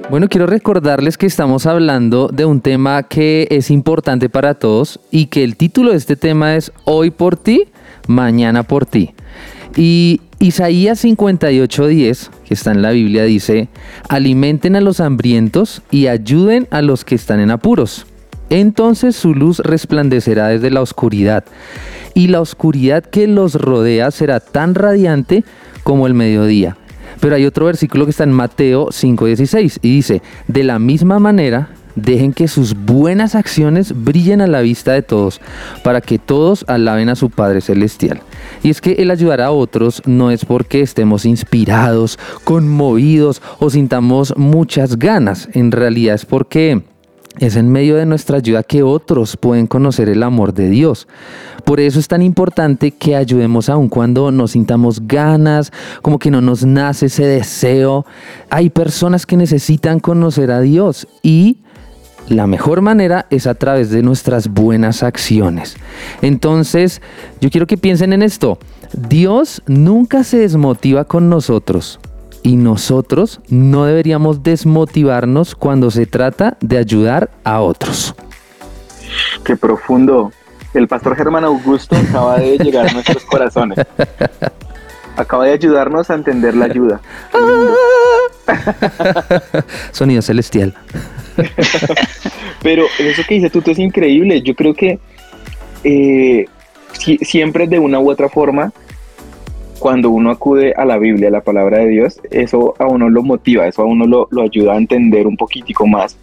Bueno, 0.09 0.29
quiero 0.29 0.47
recordarles 0.47 1.19
que 1.19 1.27
estamos 1.27 1.67
hablando 1.67 2.29
de 2.29 2.45
un 2.45 2.61
tema 2.61 3.03
que 3.03 3.49
es 3.51 3.71
importante 3.71 4.29
para 4.29 4.55
todos 4.55 5.01
y 5.11 5.27
que 5.27 5.43
el 5.43 5.57
título 5.57 5.91
de 5.91 5.97
este 5.97 6.17
tema 6.17 6.55
es 6.55 6.73
Hoy 6.85 7.11
por 7.11 7.37
ti, 7.37 7.65
mañana 8.07 8.63
por 8.63 8.87
ti. 8.87 9.15
Y 9.77 10.21
Isaías 10.39 11.05
58:10, 11.05 12.31
que 12.45 12.55
está 12.55 12.71
en 12.71 12.83
la 12.83 12.93
Biblia, 12.93 13.25
dice, 13.25 13.69
alimenten 14.09 14.77
a 14.77 14.81
los 14.81 15.01
hambrientos 15.01 15.83
y 15.91 16.07
ayuden 16.07 16.69
a 16.71 16.83
los 16.83 17.05
que 17.05 17.17
están 17.17 17.41
en 17.41 17.51
apuros 17.51 18.07
entonces 18.51 19.17
su 19.17 19.35
luz 19.35 19.59
resplandecerá 19.61 20.49
desde 20.49 20.71
la 20.71 20.83
oscuridad, 20.83 21.45
y 22.15 22.29
la 22.29 22.41
oscuridad 22.41 23.05
que 23.05 23.27
los 23.27 23.55
rodea 23.55 24.11
será 24.11 24.41
tan 24.41 24.75
radiante 24.75 25.45
como 25.83 26.07
el 26.07 26.15
mediodía. 26.15 26.77
Pero 27.21 27.37
hay 27.37 27.47
otro 27.47 27.67
versículo 27.67 28.05
que 28.05 28.11
está 28.11 28.25
en 28.25 28.33
Mateo 28.33 28.89
5:16 28.91 29.79
y 29.83 29.97
dice, 29.97 30.23
de 30.49 30.65
la 30.65 30.79
misma 30.79 31.19
manera, 31.19 31.71
dejen 31.97 32.33
que 32.33 32.47
sus 32.47 32.75
buenas 32.75 33.35
acciones 33.35 34.05
brillen 34.05 34.41
a 34.41 34.47
la 34.47 34.61
vista 34.61 34.93
de 34.93 35.03
todos, 35.03 35.41
para 35.83 36.01
que 36.01 36.19
todos 36.19 36.65
alaben 36.69 37.09
a 37.09 37.17
su 37.17 37.31
Padre 37.31 37.61
Celestial. 37.61 38.21
Y 38.63 38.71
es 38.71 38.81
que 38.81 38.93
el 38.93 39.11
ayudar 39.11 39.41
a 39.41 39.51
otros 39.51 40.03
no 40.07 40.31
es 40.31 40.45
porque 40.45 40.83
estemos 40.83 41.25
inspirados, 41.25 42.19
conmovidos 42.45 43.43
o 43.59 43.71
sintamos 43.71 44.35
muchas 44.37 44.99
ganas, 44.99 45.49
en 45.55 45.73
realidad 45.73 46.15
es 46.15 46.27
porque 46.27 46.83
es 47.39 47.57
en 47.57 47.71
medio 47.71 47.97
de 47.97 48.07
nuestra 48.07 48.39
ayuda 48.39 48.63
que 48.63 48.83
otros 48.83 49.37
pueden 49.37 49.67
conocer 49.67 50.09
el 50.09 50.23
amor 50.23 50.55
de 50.55 50.69
Dios. 50.69 51.07
Por 51.65 51.81
eso 51.81 51.99
es 51.99 52.09
tan 52.09 52.23
importante 52.23 52.93
que 52.93 53.17
ayudemos 53.17 53.69
aun 53.69 53.89
cuando 53.89 54.31
nos 54.31 54.53
sintamos 54.53 55.07
ganas, 55.07 55.73
como 56.03 56.19
que 56.19 56.31
no 56.31 56.41
nos 56.41 56.65
nace 56.65 57.07
ese 57.07 57.27
deseo. 57.27 58.07
Hay 58.51 58.71
personas 58.71 59.27
que 59.27 59.37
necesitan 59.37 60.01
conocer 60.01 60.51
a 60.51 60.61
Dios 60.61 61.07
y 61.23 61.59
la 62.29 62.47
mejor 62.47 62.81
manera 62.81 63.27
es 63.31 63.47
a 63.47 63.55
través 63.55 63.91
de 63.91 64.03
nuestras 64.03 64.49
buenas 64.49 65.03
acciones. 65.03 65.77
Entonces, 66.23 67.01
yo 67.41 67.51
quiero 67.51 67.67
que 67.67 67.77
piensen 67.77 68.13
en 68.13 68.23
esto. 68.23 68.59
Dios 68.93 69.63
nunca 69.67 70.25
se 70.25 70.39
desmotiva 70.39 71.05
con 71.05 71.29
nosotros 71.29 72.01
y 72.47 72.55
nosotros 72.55 73.41
no 73.49 73.87
deberíamos 73.87 74.45
desmotivarnos 74.45 75.57
cuando 75.57 75.91
se 75.91 76.07
trata 76.07 76.57
de 76.61 76.79
ayudar 76.79 77.29
a 77.43 77.61
otros. 77.61 78.15
Qué 79.43 79.57
profundo. 79.57 80.31
El 80.73 80.87
pastor 80.87 81.17
Germán 81.17 81.43
Augusto 81.43 81.97
acaba 81.97 82.39
de 82.39 82.57
llegar 82.59 82.87
a 82.87 82.93
nuestros 82.93 83.25
corazones. 83.31 83.81
Acaba 85.17 85.47
de 85.47 85.55
ayudarnos 85.55 86.09
a 86.09 86.15
entender 86.15 86.55
la 86.55 86.67
ayuda. 86.67 87.01
Sonido 89.91 90.23
celestial. 90.23 90.73
Pero 92.63 92.85
eso 93.01 93.23
que 93.29 93.35
dice 93.35 93.51
tú 93.51 93.61
es 93.67 93.79
increíble. 93.81 94.41
Yo 94.43 94.55
creo 94.55 94.73
que 94.73 95.01
eh, 95.83 96.45
siempre 97.23 97.67
de 97.67 97.81
una 97.81 97.99
u 97.99 98.09
otra 98.09 98.29
forma 98.29 98.73
cuando 99.79 100.11
uno 100.11 100.31
acude 100.31 100.73
a 100.77 100.85
la 100.85 100.99
Biblia, 100.99 101.29
a 101.29 101.33
la 101.33 101.41
palabra 101.43 101.79
de 101.79 101.89
Dios, 101.89 102.21
eso 102.31 102.75
a 102.79 102.87
uno 102.87 103.09
lo 103.09 103.23
motiva, 103.23 103.67
eso 103.67 103.83
a 103.83 103.87
uno 103.87 104.07
lo, 104.07 104.43
ayuda 104.43 104.75
a 104.75 104.77
entender 104.77 105.27
un 105.27 105.37
poquitico 105.37 105.87
más 105.87 106.19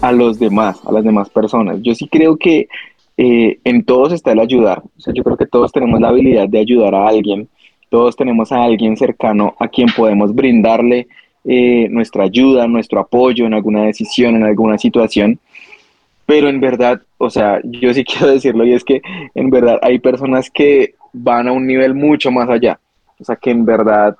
a 0.00 0.12
los 0.12 0.38
demás, 0.38 0.80
a 0.86 0.92
las 0.92 1.04
demás 1.04 1.28
personas. 1.30 1.80
Yo 1.82 1.94
sí 1.94 2.08
creo 2.08 2.36
que 2.36 2.68
eh, 3.16 3.58
en 3.64 3.84
todos 3.84 4.12
está 4.12 4.32
el 4.32 4.40
ayudar. 4.40 4.82
yo 5.12 5.24
creo 5.24 5.36
que 5.36 5.46
todos 5.46 5.72
tenemos 5.72 6.00
la 6.00 6.08
habilidad 6.08 6.48
de 6.48 6.58
ayudar 6.58 6.94
a 6.94 7.08
alguien, 7.08 7.48
todos 7.88 8.16
tenemos 8.16 8.52
a 8.52 8.62
alguien 8.62 8.96
cercano 8.96 9.54
a 9.58 9.68
quien 9.68 9.88
podemos 9.96 10.34
brindarle 10.34 11.06
eh, 11.44 11.88
nuestra 11.90 12.24
ayuda, 12.24 12.66
nuestro 12.66 13.00
apoyo 13.00 13.46
en 13.46 13.54
alguna 13.54 13.84
decisión, 13.84 14.36
en 14.36 14.44
alguna 14.44 14.78
situación. 14.78 15.38
Pero 16.26 16.48
en 16.48 16.58
verdad, 16.58 17.02
o 17.18 17.28
sea, 17.30 17.60
yo 17.64 17.92
sí 17.92 18.04
quiero 18.04 18.32
decirlo 18.32 18.64
y 18.64 18.72
es 18.72 18.84
que 18.84 19.02
en 19.34 19.50
verdad 19.50 19.78
hay 19.82 19.98
personas 19.98 20.50
que 20.50 20.94
van 21.12 21.48
a 21.48 21.52
un 21.52 21.66
nivel 21.66 21.94
mucho 21.94 22.30
más 22.30 22.48
allá. 22.48 22.80
O 23.24 23.26
sea, 23.26 23.36
que 23.36 23.50
en 23.50 23.64
verdad, 23.64 24.18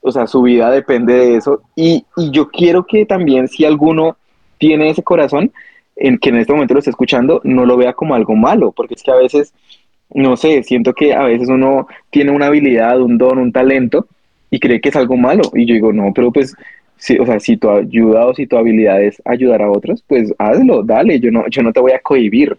o 0.00 0.10
sea, 0.10 0.26
su 0.26 0.40
vida 0.40 0.70
depende 0.70 1.12
de 1.12 1.36
eso. 1.36 1.60
Y, 1.74 2.06
yo 2.32 2.48
quiero 2.48 2.86
que 2.86 3.04
también 3.04 3.46
si 3.46 3.66
alguno 3.66 4.16
tiene 4.56 4.88
ese 4.88 5.02
corazón, 5.02 5.52
en 5.96 6.16
que 6.16 6.30
en 6.30 6.36
este 6.36 6.54
momento 6.54 6.72
lo 6.72 6.78
esté 6.78 6.88
escuchando, 6.88 7.42
no 7.44 7.66
lo 7.66 7.76
vea 7.76 7.92
como 7.92 8.14
algo 8.14 8.34
malo, 8.34 8.72
porque 8.72 8.94
es 8.94 9.02
que 9.02 9.10
a 9.10 9.16
veces, 9.16 9.52
no 10.14 10.38
sé, 10.38 10.62
siento 10.62 10.94
que 10.94 11.12
a 11.12 11.24
veces 11.24 11.50
uno 11.50 11.88
tiene 12.08 12.30
una 12.30 12.46
habilidad, 12.46 13.02
un 13.02 13.18
don, 13.18 13.36
un 13.36 13.52
talento, 13.52 14.06
y 14.50 14.58
cree 14.58 14.80
que 14.80 14.88
es 14.88 14.96
algo 14.96 15.18
malo. 15.18 15.42
Y 15.52 15.66
yo 15.66 15.74
digo, 15.74 15.92
no, 15.92 16.10
pero 16.14 16.32
pues, 16.32 16.54
si, 16.96 17.18
o 17.18 17.26
sea, 17.26 17.38
si 17.38 17.58
tu 17.58 17.68
ayuda 17.68 18.26
o 18.28 18.34
si 18.34 18.46
tu 18.46 18.56
habilidad 18.56 19.02
es 19.02 19.20
ayudar 19.26 19.60
a 19.60 19.70
otros, 19.70 20.02
pues 20.06 20.32
hazlo, 20.38 20.82
dale, 20.82 21.20
yo 21.20 21.30
no, 21.30 21.46
yo 21.50 21.62
no 21.62 21.70
te 21.70 21.80
voy 21.80 21.92
a 21.92 21.98
cohibir. 21.98 22.56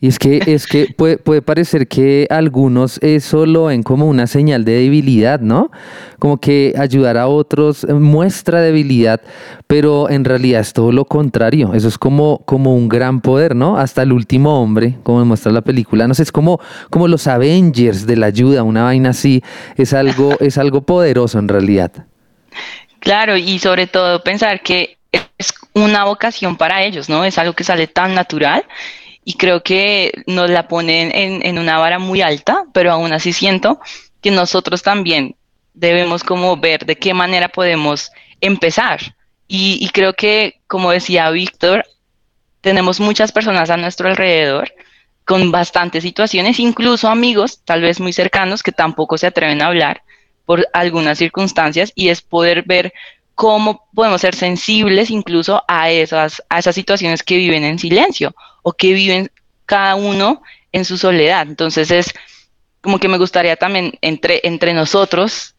Y 0.00 0.06
es 0.06 0.20
que, 0.20 0.40
es 0.46 0.68
que 0.68 0.94
puede, 0.96 1.18
puede, 1.18 1.42
parecer 1.42 1.88
que 1.88 2.28
algunos 2.30 2.98
eso 3.02 3.46
lo 3.46 3.64
ven 3.64 3.82
como 3.82 4.06
una 4.06 4.28
señal 4.28 4.64
de 4.64 4.72
debilidad, 4.72 5.40
¿no? 5.40 5.72
Como 6.20 6.38
que 6.38 6.72
ayudar 6.78 7.16
a 7.16 7.26
otros 7.26 7.84
muestra 7.88 8.60
debilidad, 8.60 9.20
pero 9.66 10.08
en 10.08 10.24
realidad 10.24 10.60
es 10.60 10.72
todo 10.72 10.92
lo 10.92 11.04
contrario. 11.04 11.74
Eso 11.74 11.88
es 11.88 11.98
como, 11.98 12.38
como 12.44 12.76
un 12.76 12.88
gran 12.88 13.20
poder, 13.20 13.56
¿no? 13.56 13.76
Hasta 13.76 14.02
el 14.02 14.12
último 14.12 14.62
hombre, 14.62 14.94
como 15.02 15.24
muestra 15.24 15.50
la 15.50 15.62
película. 15.62 16.06
No 16.06 16.14
sé, 16.14 16.22
es 16.22 16.32
como, 16.32 16.60
como 16.90 17.08
los 17.08 17.26
Avengers 17.26 18.06
de 18.06 18.16
la 18.16 18.26
ayuda, 18.26 18.62
una 18.62 18.84
vaina 18.84 19.10
así. 19.10 19.42
Es 19.76 19.92
algo, 19.94 20.36
es 20.40 20.58
algo 20.58 20.82
poderoso 20.82 21.40
en 21.40 21.48
realidad. 21.48 21.90
Claro, 23.00 23.36
y 23.36 23.58
sobre 23.58 23.88
todo 23.88 24.22
pensar 24.22 24.60
que 24.62 24.98
es 25.10 25.52
una 25.74 26.04
vocación 26.04 26.56
para 26.56 26.84
ellos, 26.84 27.08
¿no? 27.08 27.24
Es 27.24 27.36
algo 27.36 27.54
que 27.54 27.64
sale 27.64 27.88
tan 27.88 28.14
natural 28.14 28.64
y 29.28 29.34
creo 29.34 29.62
que 29.62 30.22
nos 30.26 30.48
la 30.48 30.68
ponen 30.68 31.12
en, 31.14 31.44
en, 31.44 31.58
una 31.58 31.76
vara 31.76 31.98
muy 31.98 32.22
alta, 32.22 32.64
pero 32.72 32.90
aún 32.90 33.12
así 33.12 33.34
siento 33.34 33.78
que 34.22 34.30
nosotros 34.30 34.82
también 34.82 35.36
debemos 35.74 36.24
como 36.24 36.56
ver 36.56 36.86
de 36.86 36.96
qué 36.96 37.12
manera 37.12 37.50
podemos 37.50 38.10
empezar. 38.40 39.16
Y, 39.46 39.86
creo 39.92 40.14
que, 40.14 40.62
como 40.66 40.92
decía 40.92 41.28
Víctor, 41.28 41.84
tenemos 42.62 43.00
muchas 43.00 43.30
personas 43.30 43.68
a 43.68 43.76
nuestro 43.76 44.08
alrededor 44.08 44.72
con 45.26 45.52
bastantes 45.52 46.04
situaciones, 46.04 46.58
incluso 46.58 47.10
amigos, 47.10 47.60
tal 47.66 47.82
vez 47.82 48.00
muy 48.00 48.14
cercanos, 48.14 48.62
que 48.62 48.72
tampoco 48.72 49.18
se 49.18 49.26
atreven 49.26 49.60
a 49.60 49.66
hablar 49.66 50.04
por 50.46 50.66
algunas 50.72 51.18
circunstancias, 51.18 51.92
y 51.94 52.08
es 52.08 52.22
poder 52.22 52.62
ver 52.62 52.94
cómo 53.34 53.88
podemos 53.92 54.22
ser 54.22 54.34
sensibles 54.34 55.10
incluso 55.10 55.62
a 55.68 55.90
esas, 55.90 56.42
a 56.48 56.60
esas 56.60 56.74
situaciones 56.74 57.22
que 57.22 57.36
viven 57.36 57.62
en 57.64 57.78
silencio 57.78 58.34
o 58.68 58.72
que 58.72 58.92
viven 58.92 59.30
cada 59.64 59.94
uno 59.94 60.42
en 60.72 60.84
su 60.84 60.98
soledad. 60.98 61.46
Entonces 61.48 61.90
es 61.90 62.12
como 62.82 62.98
que 62.98 63.08
me 63.08 63.16
gustaría 63.16 63.56
también 63.56 63.94
entre, 64.02 64.42
entre 64.44 64.74
nosotros 64.74 65.54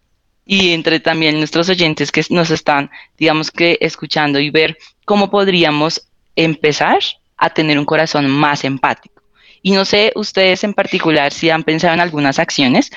y 0.45 0.74
entre 0.74 0.99
también 0.99 1.39
nuestros 1.39 1.70
oyentes 1.70 2.12
que 2.12 2.24
nos 2.30 2.51
están, 2.51 2.91
digamos 3.18 3.49
que, 3.49 3.80
escuchando 3.82 4.39
y 4.39 4.51
ver 4.51 4.78
cómo 5.05 5.32
podríamos 5.32 6.07
empezar 6.36 6.99
a 7.36 7.49
tener 7.49 7.80
un 7.80 7.86
corazón 7.86 8.30
más 8.30 8.64
empático. 8.64 9.24
Y 9.64 9.72
no 9.72 9.86
sé 9.86 10.12
ustedes 10.16 10.64
en 10.64 10.76
particular 10.76 11.34
si 11.34 11.49
han 11.49 11.64
pensado 11.64 11.95
en 11.95 11.99
algunas 11.99 12.38
acciones, 12.38 12.91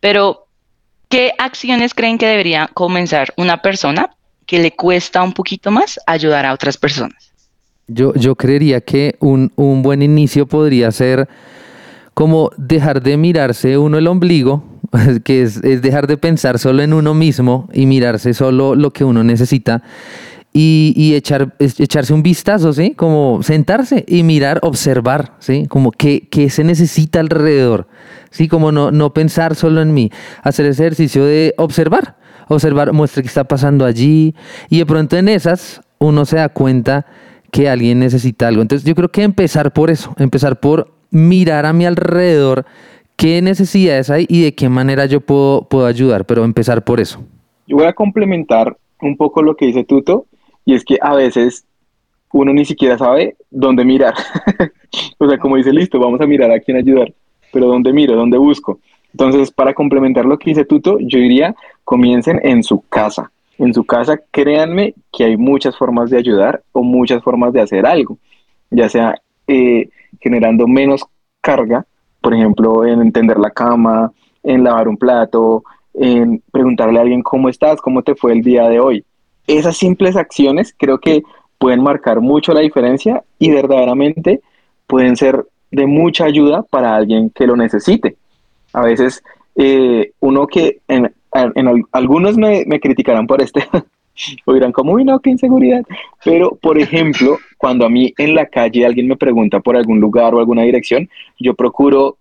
pero 0.00 0.46
¿qué 1.08 1.32
acciones 1.38 1.94
creen 1.94 2.18
que 2.18 2.26
debería 2.26 2.68
comenzar 2.74 3.32
una 3.38 3.62
persona 3.62 4.10
que 4.44 4.58
le 4.58 4.72
cuesta 4.72 5.22
un 5.22 5.32
poquito 5.32 5.70
más 5.70 5.98
ayudar 6.06 6.44
a 6.44 6.52
otras 6.52 6.76
personas. 6.76 7.33
Yo, 7.86 8.14
yo 8.14 8.34
creería 8.34 8.80
que 8.80 9.16
un, 9.20 9.52
un 9.56 9.82
buen 9.82 10.02
inicio 10.02 10.46
podría 10.46 10.90
ser 10.90 11.28
como 12.14 12.50
dejar 12.56 13.02
de 13.02 13.16
mirarse 13.16 13.76
uno 13.76 13.98
el 13.98 14.06
ombligo, 14.06 14.64
que 15.24 15.42
es, 15.42 15.62
es, 15.64 15.82
dejar 15.82 16.06
de 16.06 16.16
pensar 16.16 16.58
solo 16.58 16.82
en 16.82 16.92
uno 16.92 17.12
mismo 17.12 17.68
y 17.72 17.86
mirarse 17.86 18.32
solo 18.32 18.74
lo 18.74 18.92
que 18.92 19.04
uno 19.04 19.24
necesita 19.24 19.82
y, 20.56 20.94
y 20.96 21.14
echar, 21.16 21.54
echarse 21.58 22.14
un 22.14 22.22
vistazo, 22.22 22.72
¿sí? 22.72 22.92
Como 22.92 23.42
sentarse 23.42 24.04
y 24.06 24.22
mirar, 24.22 24.60
observar, 24.62 25.34
¿sí? 25.40 25.66
Como 25.68 25.90
qué, 25.90 26.28
se 26.48 26.62
necesita 26.62 27.18
alrededor, 27.18 27.88
¿sí? 28.30 28.46
Como 28.46 28.70
no, 28.70 28.92
no 28.92 29.12
pensar 29.12 29.56
solo 29.56 29.82
en 29.82 29.92
mí, 29.92 30.12
hacer 30.42 30.66
ese 30.66 30.84
ejercicio 30.84 31.24
de 31.24 31.54
observar 31.58 32.16
observar, 32.48 32.92
muestre 32.92 33.22
qué 33.22 33.28
está 33.28 33.44
pasando 33.44 33.84
allí 33.84 34.34
y 34.68 34.78
de 34.78 34.86
pronto 34.86 35.16
en 35.16 35.28
esas 35.28 35.80
uno 35.98 36.24
se 36.24 36.36
da 36.36 36.48
cuenta 36.50 37.06
que 37.54 37.68
alguien 37.68 38.00
necesita 38.00 38.48
algo. 38.48 38.62
Entonces 38.62 38.84
yo 38.84 38.96
creo 38.96 39.10
que 39.10 39.22
empezar 39.22 39.72
por 39.72 39.88
eso, 39.88 40.12
empezar 40.18 40.58
por 40.58 40.88
mirar 41.12 41.66
a 41.66 41.72
mi 41.72 41.86
alrededor 41.86 42.66
qué 43.14 43.40
necesidades 43.42 44.10
hay 44.10 44.26
y 44.28 44.42
de 44.42 44.56
qué 44.56 44.68
manera 44.68 45.06
yo 45.06 45.20
puedo, 45.20 45.68
puedo 45.68 45.86
ayudar, 45.86 46.24
pero 46.24 46.42
empezar 46.42 46.82
por 46.82 46.98
eso. 46.98 47.20
Yo 47.68 47.76
voy 47.76 47.86
a 47.86 47.92
complementar 47.92 48.76
un 49.00 49.16
poco 49.16 49.40
lo 49.40 49.54
que 49.54 49.66
dice 49.66 49.84
Tuto 49.84 50.26
y 50.64 50.74
es 50.74 50.82
que 50.82 50.98
a 51.00 51.14
veces 51.14 51.64
uno 52.32 52.52
ni 52.52 52.64
siquiera 52.64 52.98
sabe 52.98 53.36
dónde 53.52 53.84
mirar. 53.84 54.14
o 55.18 55.28
sea, 55.28 55.38
como 55.38 55.54
dice, 55.54 55.72
listo, 55.72 56.00
vamos 56.00 56.20
a 56.20 56.26
mirar 56.26 56.50
a 56.50 56.58
quién 56.58 56.76
ayudar, 56.76 57.14
pero 57.52 57.68
¿dónde 57.68 57.92
miro? 57.92 58.16
¿Dónde 58.16 58.36
busco? 58.36 58.80
Entonces, 59.12 59.52
para 59.52 59.74
complementar 59.74 60.24
lo 60.24 60.40
que 60.40 60.50
dice 60.50 60.64
Tuto, 60.64 60.98
yo 60.98 61.20
diría, 61.20 61.54
comiencen 61.84 62.40
en 62.42 62.64
su 62.64 62.80
casa. 62.88 63.30
En 63.58 63.72
su 63.72 63.84
casa, 63.84 64.20
créanme 64.30 64.94
que 65.12 65.24
hay 65.24 65.36
muchas 65.36 65.76
formas 65.76 66.10
de 66.10 66.18
ayudar 66.18 66.62
o 66.72 66.82
muchas 66.82 67.22
formas 67.22 67.52
de 67.52 67.60
hacer 67.60 67.86
algo, 67.86 68.18
ya 68.70 68.88
sea 68.88 69.14
eh, 69.46 69.88
generando 70.20 70.66
menos 70.66 71.04
carga, 71.40 71.86
por 72.20 72.34
ejemplo, 72.34 72.84
en 72.84 73.00
entender 73.00 73.38
la 73.38 73.50
cama, 73.50 74.12
en 74.42 74.64
lavar 74.64 74.88
un 74.88 74.96
plato, 74.96 75.62
en 75.92 76.42
preguntarle 76.50 76.98
a 76.98 77.02
alguien 77.02 77.22
cómo 77.22 77.48
estás, 77.48 77.80
cómo 77.80 78.02
te 78.02 78.14
fue 78.14 78.32
el 78.32 78.42
día 78.42 78.68
de 78.68 78.80
hoy. 78.80 79.04
Esas 79.46 79.76
simples 79.76 80.16
acciones 80.16 80.74
creo 80.76 80.98
que 80.98 81.22
pueden 81.58 81.82
marcar 81.82 82.20
mucho 82.20 82.52
la 82.52 82.60
diferencia 82.60 83.22
y 83.38 83.50
verdaderamente 83.50 84.40
pueden 84.86 85.16
ser 85.16 85.46
de 85.70 85.86
mucha 85.86 86.24
ayuda 86.24 86.62
para 86.62 86.94
alguien 86.94 87.30
que 87.30 87.46
lo 87.46 87.56
necesite. 87.56 88.16
A 88.72 88.82
veces 88.82 89.22
eh, 89.56 90.12
uno 90.20 90.46
que 90.46 90.78
en, 90.88 91.14
en, 91.34 91.84
algunos 91.92 92.36
me, 92.36 92.64
me, 92.66 92.80
criticarán 92.80 93.26
por 93.26 93.42
este, 93.42 93.66
o 94.44 94.52
dirán 94.54 94.72
como, 94.72 94.92
uy, 94.92 95.04
no, 95.04 95.18
qué 95.20 95.30
inseguridad. 95.30 95.82
Pero, 96.24 96.56
por 96.56 96.78
ejemplo, 96.78 97.38
cuando 97.58 97.84
a 97.84 97.90
mí 97.90 98.14
en 98.18 98.34
la 98.34 98.46
calle 98.46 98.86
alguien 98.86 99.08
me 99.08 99.16
pregunta 99.16 99.60
por 99.60 99.76
algún 99.76 100.00
lugar 100.00 100.34
o 100.34 100.38
alguna 100.38 100.62
dirección, 100.62 101.08
yo 101.38 101.54
procuro 101.54 102.16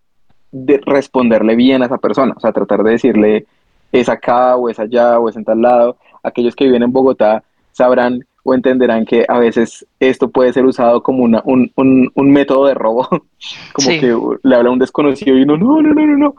de 0.51 0.79
responderle 0.85 1.55
bien 1.55 1.81
a 1.81 1.87
esa 1.87 1.97
persona, 1.97 2.33
o 2.35 2.39
sea, 2.39 2.51
tratar 2.51 2.83
de 2.83 2.91
decirle, 2.91 3.45
es 3.91 4.09
acá 4.09 4.55
o 4.55 4.69
es 4.69 4.79
allá 4.79 5.19
o 5.19 5.29
es 5.29 5.35
en 5.35 5.45
tal 5.45 5.61
lado. 5.61 5.97
Aquellos 6.23 6.55
que 6.55 6.65
viven 6.65 6.83
en 6.83 6.91
Bogotá 6.91 7.43
sabrán 7.71 8.25
o 8.43 8.53
entenderán 8.53 9.05
que 9.05 9.25
a 9.27 9.39
veces 9.39 9.85
esto 9.99 10.29
puede 10.29 10.51
ser 10.53 10.65
usado 10.65 11.01
como 11.01 11.23
una, 11.23 11.41
un, 11.45 11.71
un, 11.75 12.11
un 12.13 12.31
método 12.31 12.65
de 12.67 12.73
robo, 12.73 13.07
como 13.73 13.87
sí. 13.87 13.99
que 13.99 14.15
le 14.43 14.55
habla 14.55 14.69
a 14.69 14.73
un 14.73 14.79
desconocido 14.79 15.37
y 15.37 15.43
uno, 15.43 15.57
no, 15.57 15.81
no, 15.81 15.93
no, 15.93 16.05
no, 16.05 16.17
no. 16.17 16.35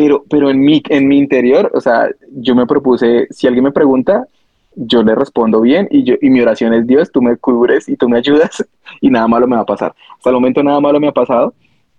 Pero, 0.00 0.24
pero 0.30 0.48
en, 0.48 0.60
mi, 0.60 0.80
en 0.90 1.08
mi 1.08 1.18
interior, 1.18 1.72
o 1.74 1.80
sea, 1.80 2.08
yo 2.30 2.54
me 2.54 2.66
propuse, 2.66 3.26
si 3.30 3.48
alguien 3.48 3.64
me 3.64 3.72
pregunta, 3.72 4.28
yo 4.76 5.02
le 5.02 5.16
respondo 5.16 5.60
bien 5.60 5.88
y, 5.90 6.04
yo, 6.04 6.14
y 6.22 6.30
mi 6.30 6.40
oración 6.40 6.72
es 6.72 6.86
Dios, 6.86 7.10
tú 7.10 7.20
me 7.20 7.36
cubres 7.36 7.88
y 7.88 7.96
tú 7.96 8.08
me 8.08 8.16
ayudas 8.16 8.64
y 9.00 9.10
nada 9.10 9.26
malo 9.26 9.48
me 9.48 9.56
va 9.56 9.62
a 9.62 9.66
pasar. 9.66 9.92
Hasta 10.16 10.30
el 10.30 10.34
momento 10.34 10.62
nada 10.62 10.78
malo 10.78 11.00
me 11.00 11.08
ha 11.08 11.12
pasado, 11.12 11.52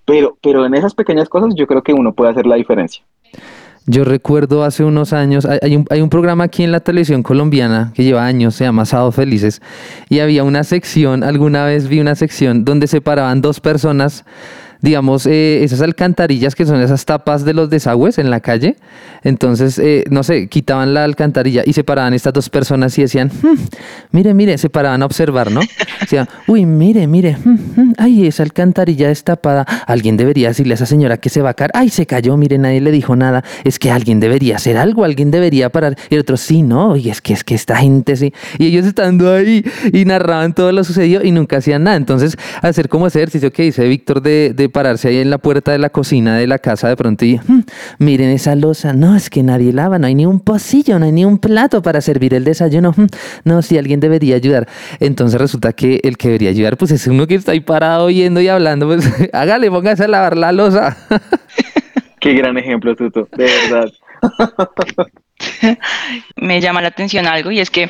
pero, 0.06 0.38
pero 0.41 0.66
en 0.66 0.76
esas 0.76 0.93
pequeñas 0.93 1.28
cosas 1.28 1.54
yo 1.56 1.68
creo 1.68 1.84
que 1.84 1.91
uno 1.91 2.14
puede 2.14 2.32
hacer 2.32 2.45
la 2.47 2.56
diferencia. 2.56 3.04
Yo 3.86 4.06
recuerdo 4.06 4.64
hace 4.64 4.86
unos 4.86 5.12
años, 5.12 5.45
hay 5.45 5.76
un, 5.76 5.86
hay 5.89 6.00
un, 6.00 6.10
programa 6.10 6.45
aquí 6.45 6.64
en 6.64 6.72
la 6.72 6.80
televisión 6.80 7.22
colombiana 7.22 7.91
que 7.93 8.06
lleva 8.06 8.26
años, 8.26 8.56
se 8.56 8.64
llama 8.64 8.86
Sábado 8.86 9.12
Felices, 9.12 9.62
y 10.08 10.20
había 10.20 10.45
una 10.45 10.64
sección, 10.64 11.22
alguna 11.22 11.66
vez 11.66 11.89
vi 11.89 12.00
una 12.00 12.16
sección 12.16 12.64
donde 12.64 12.88
separaban 12.88 13.41
dos 13.41 13.60
personas 13.60 14.24
digamos, 14.82 15.26
eh, 15.26 15.64
esas 15.64 15.82
alcantarillas 15.82 16.56
que 16.56 16.66
son 16.66 16.82
esas 16.82 17.06
tapas 17.06 17.44
de 17.44 17.54
los 17.54 17.70
desagües 17.70 18.18
en 18.18 18.30
la 18.30 18.40
calle. 18.40 18.78
Entonces, 19.24 19.78
eh, 19.80 20.06
no 20.10 20.24
sé, 20.24 20.48
quitaban 20.48 20.94
la 20.94 21.04
alcantarilla 21.04 21.64
y 21.66 21.74
separaban 21.74 22.14
estas 22.14 22.34
dos 22.34 22.50
personas 22.50 22.98
y 22.98 23.02
decían, 23.02 23.30
hmm, 23.30 23.58
mire, 24.12 24.34
mire, 24.34 24.58
se 24.58 24.70
paraban 24.70 25.02
a 25.02 25.06
observar, 25.06 25.52
¿no? 25.52 25.62
Decían, 26.00 26.28
uy, 26.48 26.66
mire, 26.66 27.08
mire, 27.08 27.36
hmm, 27.44 27.58
hmm, 27.76 27.94
ay, 27.98 28.28
esa 28.28 28.44
alcantarilla 28.44 29.10
destapada. 29.10 29.66
Alguien 29.86 30.16
debería 30.16 30.50
decirle 30.50 30.74
a 30.74 30.76
esa 30.76 30.86
señora 30.86 31.18
que 31.18 31.30
se 31.30 31.42
va 31.42 31.50
a 31.50 31.54
caer. 31.54 31.72
Ay, 31.74 31.90
se 31.90 32.06
cayó, 32.06 32.38
mire, 32.38 32.58
nadie 32.58 32.80
le 32.80 32.92
dijo 32.92 33.16
nada. 33.16 33.44
Es 33.66 33.80
que 33.80 33.92
alguien 33.92 34.20
debería 34.20 34.56
hacer 34.56 34.78
algo, 34.78 35.04
alguien 35.04 35.30
debería 35.32 35.70
parar. 35.70 35.98
Y 36.10 36.16
el 36.16 36.22
otro, 36.22 36.38
sí, 36.38 36.62
no, 36.62 36.96
y 36.96 37.10
es 37.10 37.22
que 37.22 37.34
es 37.34 37.44
que 37.44 37.56
esta 37.56 37.76
gente 37.78 38.16
sí. 38.16 38.34
Y 38.58 38.68
ellos 38.68 38.86
estando 38.86 39.34
ahí 39.34 39.66
y 39.92 40.06
narraban 40.06 40.54
todo 40.54 40.72
lo 40.72 40.84
sucedido 40.86 41.24
y 41.24 41.32
nunca 41.32 41.58
hacían 41.58 41.84
nada. 41.84 41.98
Entonces, 41.98 42.38
hacer 42.62 42.88
como 42.88 43.08
ese 43.08 43.20
ejercicio 43.20 43.52
que 43.52 43.64
dice 43.64 43.86
Víctor 43.86 44.22
de, 44.22 44.54
de 44.56 44.69
pararse 44.70 45.10
ahí 45.10 45.18
en 45.18 45.30
la 45.30 45.38
puerta 45.38 45.72
de 45.72 45.78
la 45.78 45.90
cocina 45.90 46.38
de 46.38 46.48
la 46.48 46.60
casa 46.60 46.88
de 46.88 46.96
pronto 46.96 47.26
y 47.26 47.38
hmm, 47.38 47.64
miren 48.00 48.30
esa 48.30 48.56
losa, 48.56 48.94
no, 48.94 49.16
es 49.16 49.30
que 49.30 49.44
nadie 49.44 49.74
lava, 49.74 50.00
no 50.00 50.08
hay 50.08 50.16
ni 50.16 50.26
un 50.26 50.40
pocillo, 50.40 51.00
no 51.00 51.06
hay 51.06 51.12
ni 51.12 51.26
un 51.26 51.38
plato 51.38 51.82
para 51.82 52.02
servir 52.02 52.34
el 52.34 52.44
desayuno, 52.44 52.94
hmm, 52.96 53.08
no, 53.44 53.62
si 53.62 53.78
alguien 53.78 54.00
debería 54.00 54.36
ayudar. 54.36 54.68
Entonces 55.00 55.40
resulta 55.40 55.74
que 55.74 56.00
el 56.04 56.18
que 56.18 56.30
debería 56.30 56.50
ayudar 56.50 56.78
pues 56.78 56.92
es 56.92 57.08
uno 57.08 57.28
que 57.28 57.36
está 57.36 57.52
ahí 57.52 57.60
parado 57.60 58.06
oyendo 58.06 58.42
y 58.42 58.48
hablando, 58.48 58.88
pues 58.88 59.08
hágale, 59.34 59.70
póngase 59.70 60.06
a 60.06 60.08
lavar 60.08 60.38
la 60.38 60.52
losa. 60.52 60.98
Qué 62.20 62.34
gran 62.34 62.58
ejemplo, 62.58 62.96
Tuto, 62.96 63.28
de 63.36 63.46
verdad. 63.46 63.90
Me 66.36 66.60
llama 66.60 66.82
la 66.82 66.90
atención 66.90 67.26
algo 67.26 67.52
y 67.52 67.60
es 67.60 67.70
que 67.70 67.90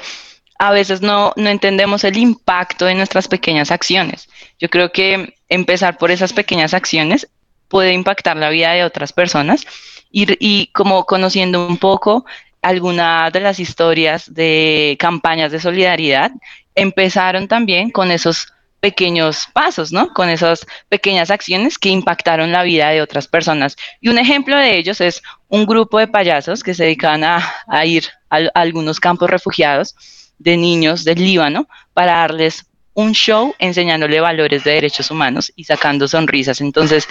a 0.60 0.72
veces 0.72 1.02
no, 1.02 1.34
no 1.38 1.50
entendemos 1.50 2.04
el 2.04 2.18
impacto 2.18 2.86
de 2.86 2.94
nuestras 2.94 3.28
pequeñas 3.28 3.72
acciones. 3.72 4.30
Yo 4.60 4.70
creo 4.70 4.92
que 4.92 5.36
empezar 5.48 5.98
por 5.98 6.12
esas 6.12 6.34
pequeñas 6.34 6.74
acciones 6.74 7.28
puede 7.70 7.94
impactar 7.94 8.38
la 8.38 8.50
vida 8.50 8.74
de 8.74 8.84
otras 8.84 9.14
personas 9.14 9.66
y, 10.12 10.28
y 10.40 10.68
como 10.68 11.06
conociendo 11.06 11.66
un 11.66 11.78
poco 11.78 12.26
algunas 12.62 13.32
de 13.32 13.40
las 13.40 13.60
historias 13.60 14.34
de 14.34 14.98
campañas 15.00 15.52
de 15.52 15.62
solidaridad 15.62 16.32
empezaron 16.76 17.48
también 17.48 17.90
con 17.90 18.12
esos 18.12 18.54
pequeños 18.82 19.48
pasos, 19.54 19.92
¿no? 19.92 20.14
Con 20.14 20.30
esas 20.30 20.66
pequeñas 20.90 21.32
acciones 21.32 21.78
que 21.78 21.90
impactaron 21.90 22.52
la 22.52 22.64
vida 22.64 22.90
de 22.90 23.02
otras 23.02 23.28
personas. 23.28 23.76
Y 24.02 24.10
un 24.10 24.18
ejemplo 24.18 24.58
de 24.58 24.78
ellos 24.78 25.02
es 25.02 25.22
un 25.48 25.66
grupo 25.66 26.00
de 26.00 26.08
payasos 26.08 26.64
que 26.64 26.74
se 26.74 26.84
dedican 26.84 27.24
a, 27.24 27.42
ir 27.86 28.06
a, 28.30 28.38
algunos 28.54 29.00
campos 29.00 29.30
refugiados 29.30 29.96
de 30.40 30.58
niños 30.58 31.04
del 31.04 31.20
Líbano 31.20 31.68
para 31.94 32.14
darles 32.14 32.66
un 32.94 33.14
show 33.14 33.54
enseñándole 33.60 34.20
valores 34.20 34.64
de 34.64 34.72
derechos 34.72 35.12
humanos 35.12 35.54
y 35.56 35.64
sacando 35.66 36.08
sonrisas. 36.08 36.60
Entonces, 36.62 37.08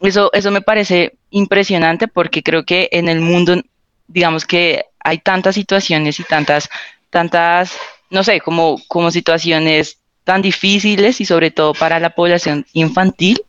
eso, 0.00 0.30
eso 0.32 0.50
me 0.50 0.60
parece 0.60 1.16
impresionante 1.30 2.08
porque 2.08 2.42
creo 2.42 2.64
que 2.64 2.88
en 2.92 3.08
el 3.08 3.20
mundo, 3.20 3.60
digamos 4.06 4.44
que 4.44 4.84
hay 5.00 5.18
tantas 5.18 5.54
situaciones 5.54 6.20
y 6.20 6.24
tantas, 6.24 6.68
tantas, 7.10 7.76
no 8.10 8.22
sé, 8.22 8.40
como, 8.40 8.80
como 8.88 9.10
situaciones 9.10 9.98
tan 10.24 10.42
difíciles 10.42 11.20
y 11.20 11.24
sobre 11.24 11.50
todo 11.50 11.74
para 11.74 12.00
la 12.00 12.10
población 12.10 12.66
infantil 12.72 13.42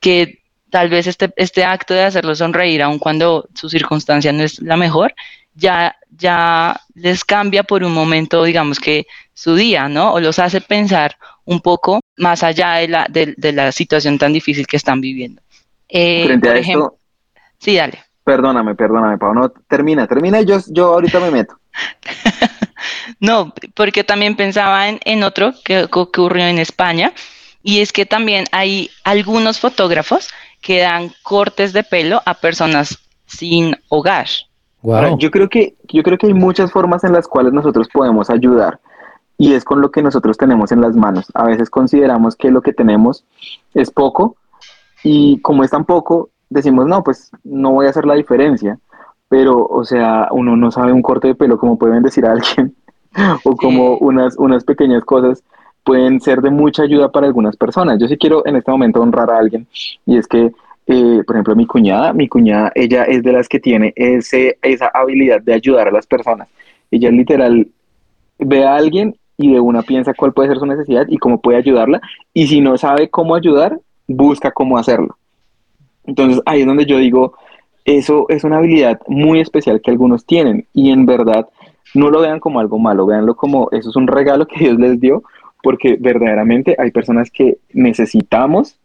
que 0.00 0.40
tal 0.70 0.88
vez 0.88 1.06
este, 1.06 1.32
este 1.36 1.64
acto 1.64 1.94
de 1.94 2.04
hacerlo 2.04 2.34
sonreír, 2.34 2.82
aun 2.82 2.98
cuando 2.98 3.48
su 3.54 3.68
circunstancia 3.68 4.32
no 4.32 4.42
es 4.42 4.60
la 4.60 4.76
mejor, 4.76 5.14
ya, 5.56 5.96
ya 6.10 6.80
les 6.94 7.24
cambia 7.24 7.62
por 7.62 7.82
un 7.82 7.92
momento, 7.92 8.44
digamos 8.44 8.78
que 8.78 9.06
su 9.34 9.54
día, 9.54 9.88
¿no? 9.88 10.12
O 10.12 10.20
los 10.20 10.38
hace 10.38 10.60
pensar 10.60 11.16
un 11.44 11.60
poco 11.60 12.00
más 12.16 12.42
allá 12.42 12.74
de 12.74 12.88
la, 12.88 13.06
de, 13.08 13.52
la 13.52 13.72
situación 13.72 14.18
tan 14.18 14.32
difícil 14.32 14.66
que 14.66 14.76
están 14.76 15.00
viviendo. 15.00 15.42
Eh, 15.88 16.38
por 16.40 16.56
ejemplo, 16.56 16.98
sí, 17.58 17.76
dale. 17.76 18.02
Perdóname, 18.24 18.74
perdóname, 18.74 19.18
Pau. 19.18 19.32
No, 19.34 19.48
termina, 19.48 20.06
termina 20.06 20.40
y 20.40 20.46
yo, 20.46 20.58
yo 20.68 20.94
ahorita 20.94 21.20
me 21.20 21.30
meto. 21.30 21.58
no, 23.20 23.54
porque 23.74 24.04
también 24.04 24.36
pensaba 24.36 24.88
en, 24.88 24.98
en 25.04 25.22
otro 25.22 25.54
que, 25.64 25.88
que 25.90 25.98
ocurrió 25.98 26.46
en 26.46 26.58
España, 26.58 27.12
y 27.62 27.80
es 27.80 27.92
que 27.92 28.04
también 28.04 28.44
hay 28.52 28.90
algunos 29.04 29.60
fotógrafos 29.60 30.28
que 30.60 30.80
dan 30.80 31.12
cortes 31.22 31.72
de 31.72 31.84
pelo 31.84 32.22
a 32.26 32.34
personas 32.34 32.98
sin 33.26 33.76
hogar. 33.88 34.26
Yo 35.18 35.30
creo 35.30 35.48
que 35.48 35.74
yo 35.88 36.02
creo 36.02 36.18
que 36.18 36.26
hay 36.28 36.34
muchas 36.34 36.70
formas 36.70 37.04
en 37.04 37.12
las 37.12 37.26
cuales 37.26 37.52
nosotros 37.52 37.88
podemos 37.92 38.30
ayudar 38.30 38.80
y 39.38 39.52
es 39.54 39.64
con 39.64 39.80
lo 39.80 39.90
que 39.90 40.02
nosotros 40.02 40.36
tenemos 40.36 40.72
en 40.72 40.80
las 40.80 40.96
manos. 40.96 41.26
A 41.34 41.44
veces 41.44 41.70
consideramos 41.70 42.36
que 42.36 42.50
lo 42.50 42.62
que 42.62 42.72
tenemos 42.72 43.24
es 43.74 43.90
poco 43.90 44.36
y 45.02 45.40
como 45.40 45.62
es 45.62 45.70
tan 45.70 45.84
poco, 45.84 46.30
decimos, 46.48 46.86
no, 46.86 47.02
pues 47.02 47.30
no 47.44 47.72
voy 47.72 47.86
a 47.86 47.90
hacer 47.90 48.06
la 48.06 48.14
diferencia. 48.14 48.78
Pero, 49.28 49.66
o 49.66 49.84
sea, 49.84 50.28
uno 50.30 50.56
no 50.56 50.70
sabe 50.70 50.92
un 50.92 51.02
corte 51.02 51.28
de 51.28 51.34
pelo 51.34 51.58
como 51.58 51.78
pueden 51.78 52.02
decir 52.02 52.24
a 52.24 52.32
alguien 52.32 52.74
o 53.44 53.56
como 53.56 53.98
unas, 53.98 54.36
unas 54.38 54.64
pequeñas 54.64 55.04
cosas 55.04 55.42
pueden 55.82 56.20
ser 56.20 56.42
de 56.42 56.50
mucha 56.50 56.82
ayuda 56.82 57.10
para 57.10 57.26
algunas 57.26 57.56
personas. 57.56 57.98
Yo 58.00 58.08
sí 58.08 58.16
quiero 58.16 58.46
en 58.46 58.56
este 58.56 58.70
momento 58.70 59.00
honrar 59.00 59.30
a 59.30 59.38
alguien 59.38 59.66
y 60.04 60.16
es 60.16 60.26
que, 60.26 60.52
eh, 60.86 61.22
por 61.26 61.36
ejemplo, 61.36 61.56
mi 61.56 61.66
cuñada, 61.66 62.12
mi 62.12 62.28
cuñada, 62.28 62.70
ella 62.74 63.04
es 63.04 63.22
de 63.22 63.32
las 63.32 63.48
que 63.48 63.58
tiene 63.58 63.92
ese, 63.96 64.58
esa 64.62 64.86
habilidad 64.88 65.40
de 65.42 65.54
ayudar 65.54 65.88
a 65.88 65.90
las 65.90 66.06
personas. 66.06 66.48
Ella 66.90 67.10
literal 67.10 67.66
ve 68.38 68.64
a 68.64 68.76
alguien 68.76 69.16
y 69.36 69.52
de 69.52 69.60
una 69.60 69.82
piensa 69.82 70.14
cuál 70.14 70.32
puede 70.32 70.48
ser 70.48 70.58
su 70.58 70.66
necesidad 70.66 71.06
y 71.08 71.18
cómo 71.18 71.40
puede 71.40 71.58
ayudarla. 71.58 72.00
Y 72.32 72.46
si 72.46 72.60
no 72.60 72.78
sabe 72.78 73.10
cómo 73.10 73.34
ayudar, 73.34 73.80
busca 74.06 74.52
cómo 74.52 74.78
hacerlo. 74.78 75.16
Entonces 76.04 76.40
ahí 76.46 76.60
es 76.60 76.66
donde 76.66 76.86
yo 76.86 76.98
digo, 76.98 77.34
eso 77.84 78.26
es 78.28 78.44
una 78.44 78.58
habilidad 78.58 79.00
muy 79.08 79.40
especial 79.40 79.80
que 79.80 79.90
algunos 79.90 80.24
tienen 80.24 80.66
y 80.72 80.90
en 80.90 81.04
verdad 81.04 81.48
no 81.94 82.10
lo 82.10 82.20
vean 82.20 82.40
como 82.40 82.60
algo 82.60 82.78
malo, 82.78 83.06
véanlo 83.06 83.34
como 83.34 83.68
eso 83.72 83.90
es 83.90 83.96
un 83.96 84.06
regalo 84.06 84.46
que 84.46 84.58
Dios 84.58 84.78
les 84.78 85.00
dio 85.00 85.22
porque 85.62 85.96
verdaderamente 85.98 86.76
hay 86.78 86.92
personas 86.92 87.30
que 87.30 87.58
necesitamos 87.72 88.78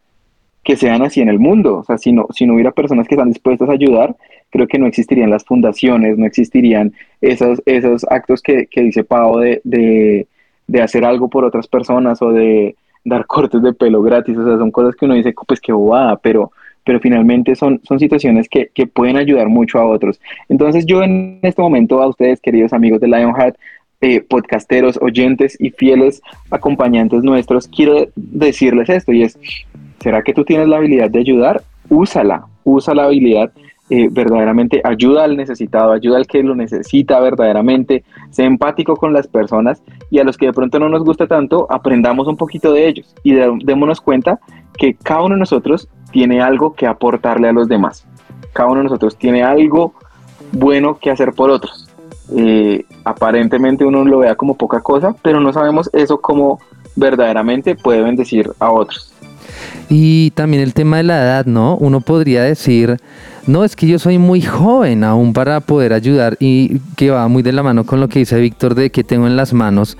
que 0.64 0.76
sean 0.76 1.02
así 1.02 1.22
en 1.22 1.30
el 1.30 1.40
mundo. 1.40 1.80
O 1.80 1.84
sea, 1.84 1.98
si 1.98 2.12
no, 2.12 2.28
si 2.32 2.46
no 2.46 2.54
hubiera 2.54 2.72
personas 2.72 3.08
que 3.08 3.16
están 3.16 3.30
dispuestas 3.30 3.70
a 3.70 3.74
ayudar, 3.74 4.16
creo 4.50 4.68
que 4.68 4.78
no 4.78 4.88
existirían 4.88 5.30
las 5.30 5.44
fundaciones, 5.44 6.18
no 6.18 6.26
existirían 6.26 6.94
esos, 7.22 7.62
esos 7.66 8.06
actos 8.10 8.42
que, 8.42 8.68
dice 8.76 9.04
Pau 9.04 9.40
de, 9.40 9.62
de, 9.64 10.82
hacer 10.82 11.06
algo 11.06 11.30
por 11.30 11.46
otras 11.46 11.68
personas 11.68 12.22
o 12.22 12.32
de 12.32 12.76
dar 13.04 13.26
cortes 13.28 13.62
de 13.62 13.74
pelo 13.74 14.02
gratis. 14.02 14.38
O 14.38 14.46
sea, 14.46 14.58
son 14.58 14.72
cosas 14.72 14.96
que 14.96 15.06
uno 15.06 15.16
dice, 15.16 15.34
pues 15.48 15.60
qué 15.60 15.72
bobada, 15.72 16.18
pero, 16.18 16.52
pero 16.84 17.00
finalmente 17.00 17.56
son, 17.56 17.82
son 17.84 18.00
situaciones 18.00 18.48
que, 18.48 18.70
que 18.74 18.88
pueden 18.88 19.18
ayudar 19.18 19.48
mucho 19.48 19.80
a 19.80 19.86
otros. 19.86 20.20
Entonces 20.50 20.86
yo 20.86 21.02
en 21.02 21.40
este 21.42 21.62
momento 21.62 22.02
a 22.02 22.08
ustedes, 22.08 22.40
queridos 22.40 22.74
amigos 22.74 23.00
de 23.00 23.08
Lionheart, 23.08 23.56
eh, 24.04 24.20
podcasteros, 24.20 24.98
oyentes 25.00 25.56
y 25.60 25.70
fieles 25.70 26.24
acompañantes 26.50 27.22
nuestros, 27.22 27.68
quiero 27.68 28.08
decirles 28.16 28.90
esto 28.90 29.12
y 29.14 29.22
es, 29.22 29.38
¿será 30.02 30.22
que 30.22 30.34
tú 30.34 30.44
tienes 30.44 30.68
la 30.68 30.78
habilidad 30.78 31.10
de 31.10 31.20
ayudar? 31.20 31.62
Úsala, 31.90 32.46
usa 32.64 32.94
la 32.94 33.06
habilidad 33.06 33.52
eh, 33.90 34.08
verdaderamente, 34.10 34.82
ayuda 34.86 35.26
al 35.26 35.36
necesitado, 35.36 35.92
ayuda 35.92 36.16
al 36.16 36.26
que 36.26 36.42
lo 36.42 36.56
necesita 36.56 37.20
verdaderamente, 37.20 38.06
sé 38.30 38.46
empático 38.46 38.96
con 38.96 39.12
las 39.12 39.28
personas 39.28 39.84
y 40.10 40.20
a 40.20 40.24
los 40.24 40.38
que 40.38 40.46
de 40.46 40.54
pronto 40.54 40.80
no 40.80 40.88
nos 40.88 41.04
gusta 41.04 41.28
tanto, 41.28 41.68
aprendamos 41.70 42.28
un 42.28 42.38
poquito 42.38 42.72
de 42.72 42.88
ellos 42.88 43.14
y 43.24 43.34
démonos 43.34 44.00
cuenta 44.00 44.40
que 44.78 44.94
cada 44.94 45.24
uno 45.24 45.36
de 45.36 45.40
nosotros 45.40 45.90
tiene 46.12 46.42
algo 46.42 46.74
que 46.74 46.88
aportarle 46.88 47.50
a 47.50 47.52
los 47.52 47.68
demás. 47.68 48.08
Cada 48.54 48.70
uno 48.70 48.78
de 48.78 48.86
nosotros 48.86 49.18
tiene 49.18 49.44
algo 49.44 49.94
bueno 50.54 50.98
que 50.98 51.12
hacer 51.12 51.34
por 51.34 51.50
otros. 51.50 51.90
Eh, 52.34 52.86
aparentemente 53.04 53.84
uno 53.84 54.06
lo 54.06 54.20
vea 54.20 54.36
como 54.36 54.56
poca 54.56 54.80
cosa, 54.80 55.16
pero 55.22 55.42
no 55.42 55.52
sabemos 55.52 55.90
eso 55.92 56.22
cómo 56.22 56.60
verdaderamente 56.96 57.76
puede 57.76 58.02
bendecir 58.02 58.52
a 58.60 58.72
otros. 58.72 59.14
Y 59.90 60.32
también 60.32 60.64
el 60.64 60.74
tema 60.74 60.98
de 60.98 61.04
la 61.04 61.22
edad, 61.22 61.46
¿no? 61.46 61.76
Uno 61.78 62.02
podría 62.02 62.44
decir, 62.44 62.98
no, 63.48 63.64
es 63.64 63.76
que 63.76 63.88
yo 63.88 64.00
soy 64.00 64.18
muy 64.18 64.42
joven 64.42 65.04
aún 65.04 65.34
para 65.34 65.60
poder 65.60 65.94
ayudar 65.94 66.38
y 66.40 66.80
que 66.96 67.10
va 67.10 67.28
muy 67.28 67.44
de 67.44 67.52
la 67.52 67.64
mano 67.64 67.86
con 67.86 68.00
lo 68.00 68.08
que 68.08 68.20
dice 68.20 68.40
Víctor 68.40 68.76
de 68.76 68.92
que 68.92 69.04
tengo 69.04 69.28
en 69.28 69.36
las 69.36 69.54
manos. 69.54 69.98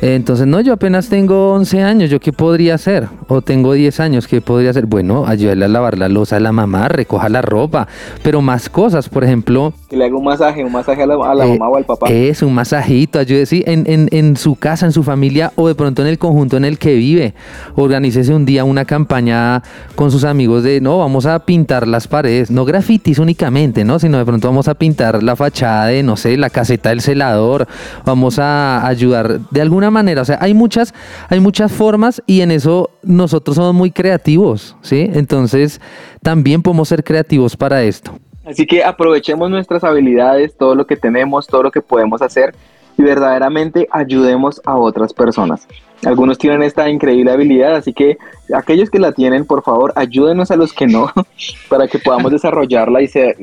Entonces, 0.00 0.46
no, 0.46 0.60
yo 0.60 0.74
apenas 0.74 1.08
tengo 1.08 1.52
11 1.54 1.82
años, 1.82 2.10
¿yo 2.10 2.20
qué 2.20 2.32
podría 2.32 2.76
hacer? 2.76 3.08
O 3.26 3.42
tengo 3.42 3.72
10 3.72 3.98
años, 3.98 4.28
¿qué 4.28 4.40
podría 4.40 4.70
hacer? 4.70 4.86
Bueno, 4.86 5.26
ayudarle 5.26 5.64
a 5.64 5.68
lavar 5.68 5.98
la 5.98 6.08
losa 6.08 6.36
a 6.36 6.40
la 6.40 6.52
mamá, 6.52 6.88
recoja 6.88 7.28
la 7.28 7.42
ropa, 7.42 7.88
pero 8.22 8.40
más 8.40 8.68
cosas, 8.68 9.08
por 9.08 9.24
ejemplo... 9.24 9.72
Que 9.88 9.96
le 9.96 10.04
haga 10.04 10.16
un 10.16 10.22
masaje, 10.22 10.64
un 10.64 10.70
masaje 10.70 11.02
a 11.02 11.06
la, 11.06 11.14
eh, 11.14 11.58
mamá 11.58 11.68
o 11.68 11.76
al 11.76 11.84
papá. 11.84 12.06
Es 12.08 12.42
un 12.42 12.54
masajito, 12.54 13.18
ayude, 13.18 13.44
sí, 13.46 13.64
en, 13.66 13.90
en, 13.90 14.08
en, 14.12 14.36
su 14.36 14.54
casa, 14.54 14.86
en 14.86 14.92
su 14.92 15.02
familia 15.02 15.52
o 15.56 15.66
de 15.66 15.74
pronto 15.74 16.02
en 16.02 16.08
el 16.08 16.18
conjunto 16.18 16.56
en 16.56 16.64
el 16.64 16.78
que 16.78 16.94
vive. 16.94 17.34
Organícese 17.74 18.32
un 18.32 18.46
día 18.46 18.62
una 18.62 18.84
campaña 18.84 19.64
con 19.96 20.12
sus 20.12 20.22
amigos 20.22 20.62
de, 20.62 20.80
no, 20.80 20.98
vamos 20.98 21.26
a 21.26 21.40
pintar 21.40 21.88
las 21.88 22.06
paredes, 22.06 22.52
no 22.52 22.64
grafitis 22.64 23.18
únicamente, 23.18 23.84
¿no? 23.84 23.98
Sino 23.98 24.18
de 24.18 24.24
pronto 24.24 24.46
vamos 24.46 24.68
a 24.68 24.74
pintar 24.74 25.24
la 25.24 25.34
fachada 25.34 25.86
de, 25.86 26.04
no 26.04 26.16
sé, 26.16 26.36
la 26.36 26.50
caseta 26.50 26.90
del 26.90 27.00
celador, 27.00 27.66
vamos 28.04 28.38
a 28.38 28.86
ayudar 28.86 29.40
de 29.50 29.60
alguna 29.60 29.87
manera. 29.90 30.22
O 30.22 30.24
sea, 30.24 30.38
hay 30.40 30.54
muchas, 30.54 30.94
hay 31.28 31.40
muchas 31.40 31.72
formas 31.72 32.22
y 32.26 32.40
en 32.40 32.50
eso 32.50 32.90
nosotros 33.02 33.56
somos 33.56 33.74
muy 33.74 33.90
creativos, 33.90 34.76
¿sí? 34.82 35.10
Entonces, 35.14 35.80
también 36.22 36.62
podemos 36.62 36.88
ser 36.88 37.04
creativos 37.04 37.56
para 37.56 37.82
esto. 37.82 38.12
Así 38.44 38.66
que 38.66 38.82
aprovechemos 38.82 39.50
nuestras 39.50 39.84
habilidades, 39.84 40.56
todo 40.56 40.74
lo 40.74 40.86
que 40.86 40.96
tenemos, 40.96 41.46
todo 41.46 41.62
lo 41.64 41.70
que 41.70 41.82
podemos 41.82 42.22
hacer 42.22 42.54
y 42.98 43.02
verdaderamente 43.02 43.88
ayudemos 43.90 44.60
a 44.66 44.76
otras 44.76 45.14
personas. 45.14 45.66
Algunos 46.04 46.38
tienen 46.38 46.62
esta 46.62 46.88
increíble 46.88 47.32
habilidad, 47.32 47.76
así 47.76 47.92
que 47.92 48.18
aquellos 48.54 48.90
que 48.90 48.98
la 48.98 49.12
tienen, 49.12 49.44
por 49.44 49.62
favor, 49.62 49.92
ayúdenos 49.96 50.50
a 50.50 50.56
los 50.56 50.72
que 50.72 50.86
no, 50.86 51.10
para 51.68 51.88
que 51.88 51.98
podamos 51.98 52.32
desarrollarla 52.32 53.00
y 53.02 53.08
ser, 53.08 53.36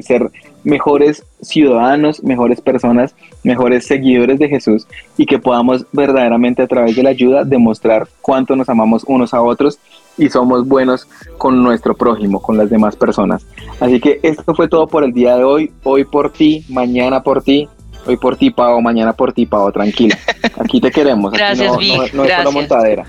mejores 0.63 1.23
ciudadanos, 1.41 2.23
mejores 2.23 2.59
personas, 2.59 3.15
mejores 3.43 3.85
seguidores 3.85 4.39
de 4.39 4.49
Jesús 4.49 4.87
y 5.15 5.25
que 5.25 5.37
podamos 5.37 5.85
verdaderamente 5.91 6.63
a 6.63 6.67
través 6.67 6.95
de 6.95 7.03
la 7.03 7.11
ayuda 7.11 7.43
demostrar 7.43 8.07
cuánto 8.21 8.55
nos 8.55 8.67
amamos 8.67 9.03
unos 9.07 9.33
a 9.33 9.41
otros 9.41 9.79
y 10.17 10.29
somos 10.29 10.67
buenos 10.67 11.07
con 11.37 11.61
nuestro 11.61 11.93
prójimo, 11.93 12.41
con 12.41 12.57
las 12.57 12.69
demás 12.69 12.95
personas. 12.95 13.45
Así 13.79 13.99
que 13.99 14.19
esto 14.23 14.55
fue 14.55 14.67
todo 14.67 14.87
por 14.87 15.03
el 15.03 15.13
día 15.13 15.37
de 15.37 15.43
hoy, 15.43 15.71
hoy 15.83 16.03
por 16.03 16.31
ti, 16.31 16.65
mañana 16.69 17.21
por 17.21 17.43
ti, 17.43 17.69
Hoy 18.05 18.17
por 18.17 18.37
ti, 18.37 18.51
Pau, 18.51 18.81
mañana 18.81 19.13
por 19.13 19.33
ti, 19.33 19.45
Pau, 19.45 19.71
tranquila. 19.71 20.17
Aquí 20.59 20.79
te 20.79 20.91
queremos. 20.91 21.31
gracias, 21.33 21.71
no, 21.71 21.77
Vic, 21.77 22.13
no, 22.13 22.23
es 22.23 22.33
solo 22.33 22.51
montadera. 22.51 23.05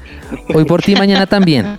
Hoy 0.54 0.64
por 0.64 0.82
ti, 0.82 0.94
mañana 0.94 1.26
también. 1.26 1.78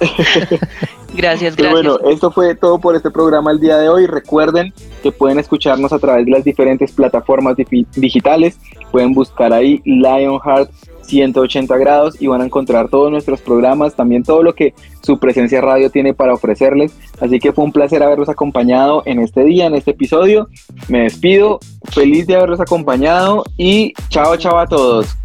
gracias, 1.14 1.56
gracias. 1.56 1.70
bueno, 1.70 1.98
esto 2.10 2.30
fue 2.30 2.54
todo 2.54 2.78
por 2.78 2.96
este 2.96 3.10
programa 3.10 3.50
el 3.50 3.60
día 3.60 3.76
de 3.76 3.88
hoy. 3.88 4.06
Recuerden 4.06 4.72
que 5.02 5.12
pueden 5.12 5.38
escucharnos 5.38 5.92
a 5.92 5.98
través 5.98 6.24
de 6.24 6.32
las 6.32 6.44
diferentes 6.44 6.92
plataformas 6.92 7.56
digitales. 7.94 8.58
Pueden 8.90 9.12
buscar 9.12 9.52
ahí 9.52 9.82
Lionheart 9.84 10.70
180 11.10 11.76
grados 11.76 12.16
y 12.20 12.28
van 12.28 12.40
a 12.40 12.46
encontrar 12.46 12.88
todos 12.88 13.10
nuestros 13.10 13.40
programas, 13.40 13.94
también 13.94 14.22
todo 14.22 14.42
lo 14.42 14.54
que 14.54 14.74
su 15.02 15.18
presencia 15.18 15.60
radio 15.60 15.90
tiene 15.90 16.14
para 16.14 16.32
ofrecerles. 16.32 16.96
Así 17.20 17.38
que 17.38 17.52
fue 17.52 17.64
un 17.64 17.72
placer 17.72 18.02
haberlos 18.02 18.28
acompañado 18.28 19.02
en 19.04 19.18
este 19.18 19.44
día, 19.44 19.66
en 19.66 19.74
este 19.74 19.90
episodio. 19.90 20.48
Me 20.88 21.02
despido, 21.02 21.58
feliz 21.92 22.26
de 22.26 22.36
haberlos 22.36 22.60
acompañado 22.60 23.44
y 23.56 23.92
chao, 24.08 24.36
chao 24.36 24.58
a 24.58 24.66
todos. 24.66 25.16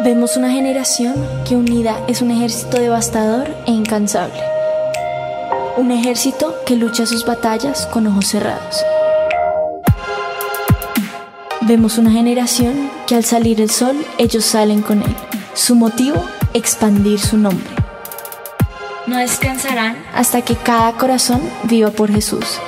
Vemos 0.00 0.36
una 0.36 0.50
generación 0.50 1.14
que 1.46 1.54
unida 1.54 2.00
es 2.08 2.20
un 2.20 2.32
ejército 2.32 2.78
devastador 2.78 3.54
e 3.64 3.70
incansable. 3.70 4.40
Un 5.76 5.92
ejército 5.92 6.56
que 6.66 6.74
lucha 6.74 7.06
sus 7.06 7.24
batallas 7.24 7.86
con 7.86 8.06
ojos 8.08 8.26
cerrados. 8.26 8.84
Vemos 11.62 11.96
una 11.96 12.10
generación 12.10 12.90
que 13.06 13.14
al 13.14 13.24
salir 13.24 13.60
el 13.60 13.70
sol 13.70 13.96
ellos 14.18 14.44
salen 14.44 14.82
con 14.82 15.00
él. 15.00 15.16
Su 15.54 15.76
motivo, 15.76 16.22
expandir 16.54 17.20
su 17.20 17.38
nombre. 17.38 17.70
No 19.06 19.18
descansarán 19.18 19.96
hasta 20.12 20.42
que 20.42 20.56
cada 20.56 20.92
corazón 20.92 21.40
viva 21.64 21.90
por 21.90 22.10
Jesús. 22.10 22.58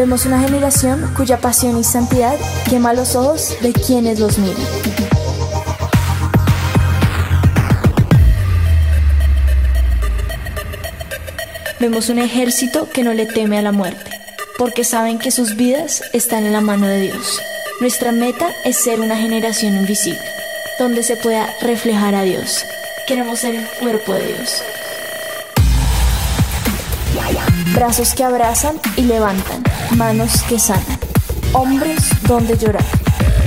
Vemos 0.00 0.24
una 0.24 0.40
generación 0.40 1.12
cuya 1.14 1.36
pasión 1.36 1.78
y 1.78 1.84
santidad 1.84 2.34
quema 2.70 2.94
los 2.94 3.16
ojos 3.16 3.54
de 3.60 3.74
quienes 3.74 4.18
los 4.18 4.38
miran. 4.38 4.56
Vemos 11.78 12.08
un 12.08 12.18
ejército 12.18 12.88
que 12.88 13.04
no 13.04 13.12
le 13.12 13.26
teme 13.26 13.58
a 13.58 13.62
la 13.62 13.72
muerte, 13.72 14.10
porque 14.56 14.84
saben 14.84 15.18
que 15.18 15.30
sus 15.30 15.54
vidas 15.54 16.02
están 16.14 16.46
en 16.46 16.54
la 16.54 16.62
mano 16.62 16.86
de 16.86 17.02
Dios. 17.02 17.38
Nuestra 17.82 18.10
meta 18.10 18.48
es 18.64 18.76
ser 18.76 19.00
una 19.00 19.18
generación 19.18 19.74
invisible, 19.76 20.24
donde 20.78 21.02
se 21.02 21.16
pueda 21.16 21.46
reflejar 21.60 22.14
a 22.14 22.22
Dios. 22.22 22.64
Queremos 23.06 23.40
ser 23.40 23.54
el 23.54 23.68
cuerpo 23.78 24.14
de 24.14 24.28
Dios. 24.28 24.62
Brazos 27.74 28.14
que 28.14 28.24
abrazan 28.24 28.80
y 28.96 29.02
levantan, 29.02 29.62
manos 29.96 30.42
que 30.48 30.58
sanan, 30.58 30.98
hombres 31.52 32.02
donde 32.26 32.56
llorar, 32.56 32.84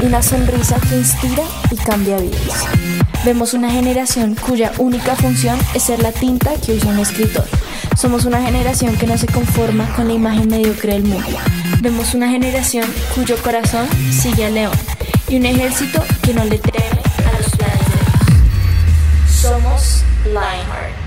una 0.04 0.22
sonrisa 0.22 0.78
que 0.80 0.98
inspira 0.98 1.44
y 1.72 1.76
cambia 1.76 2.18
vidas. 2.18 2.66
Vemos 3.26 3.54
una 3.54 3.70
generación 3.72 4.36
cuya 4.36 4.72
única 4.78 5.16
función 5.16 5.58
es 5.74 5.84
ser 5.84 6.02
la 6.02 6.12
tinta 6.12 6.54
que 6.56 6.74
usa 6.74 6.92
un 6.92 7.00
escritor. 7.00 7.46
Somos 7.96 8.26
una 8.26 8.42
generación 8.42 8.98
que 8.98 9.08
no 9.08 9.18
se 9.18 9.28
conforma 9.28 9.88
con 9.96 10.08
la 10.08 10.14
imagen 10.14 10.50
mediocre 10.50 10.94
del 10.94 11.04
mundo. 11.04 11.38
Vemos 11.82 12.14
una 12.14 12.30
generación 12.30 12.86
cuyo 13.16 13.38
corazón 13.38 13.88
sigue 14.12 14.46
al 14.46 14.56
león 14.56 14.78
y 15.30 15.38
un 15.38 15.46
ejército 15.46 16.04
que 16.22 16.34
no 16.34 16.44
le 16.44 16.58
teme 16.58 17.02
a 17.26 17.38
los 17.38 17.52
Dios. 17.58 17.72
Somos 19.42 20.04
Lionheart. 20.26 21.03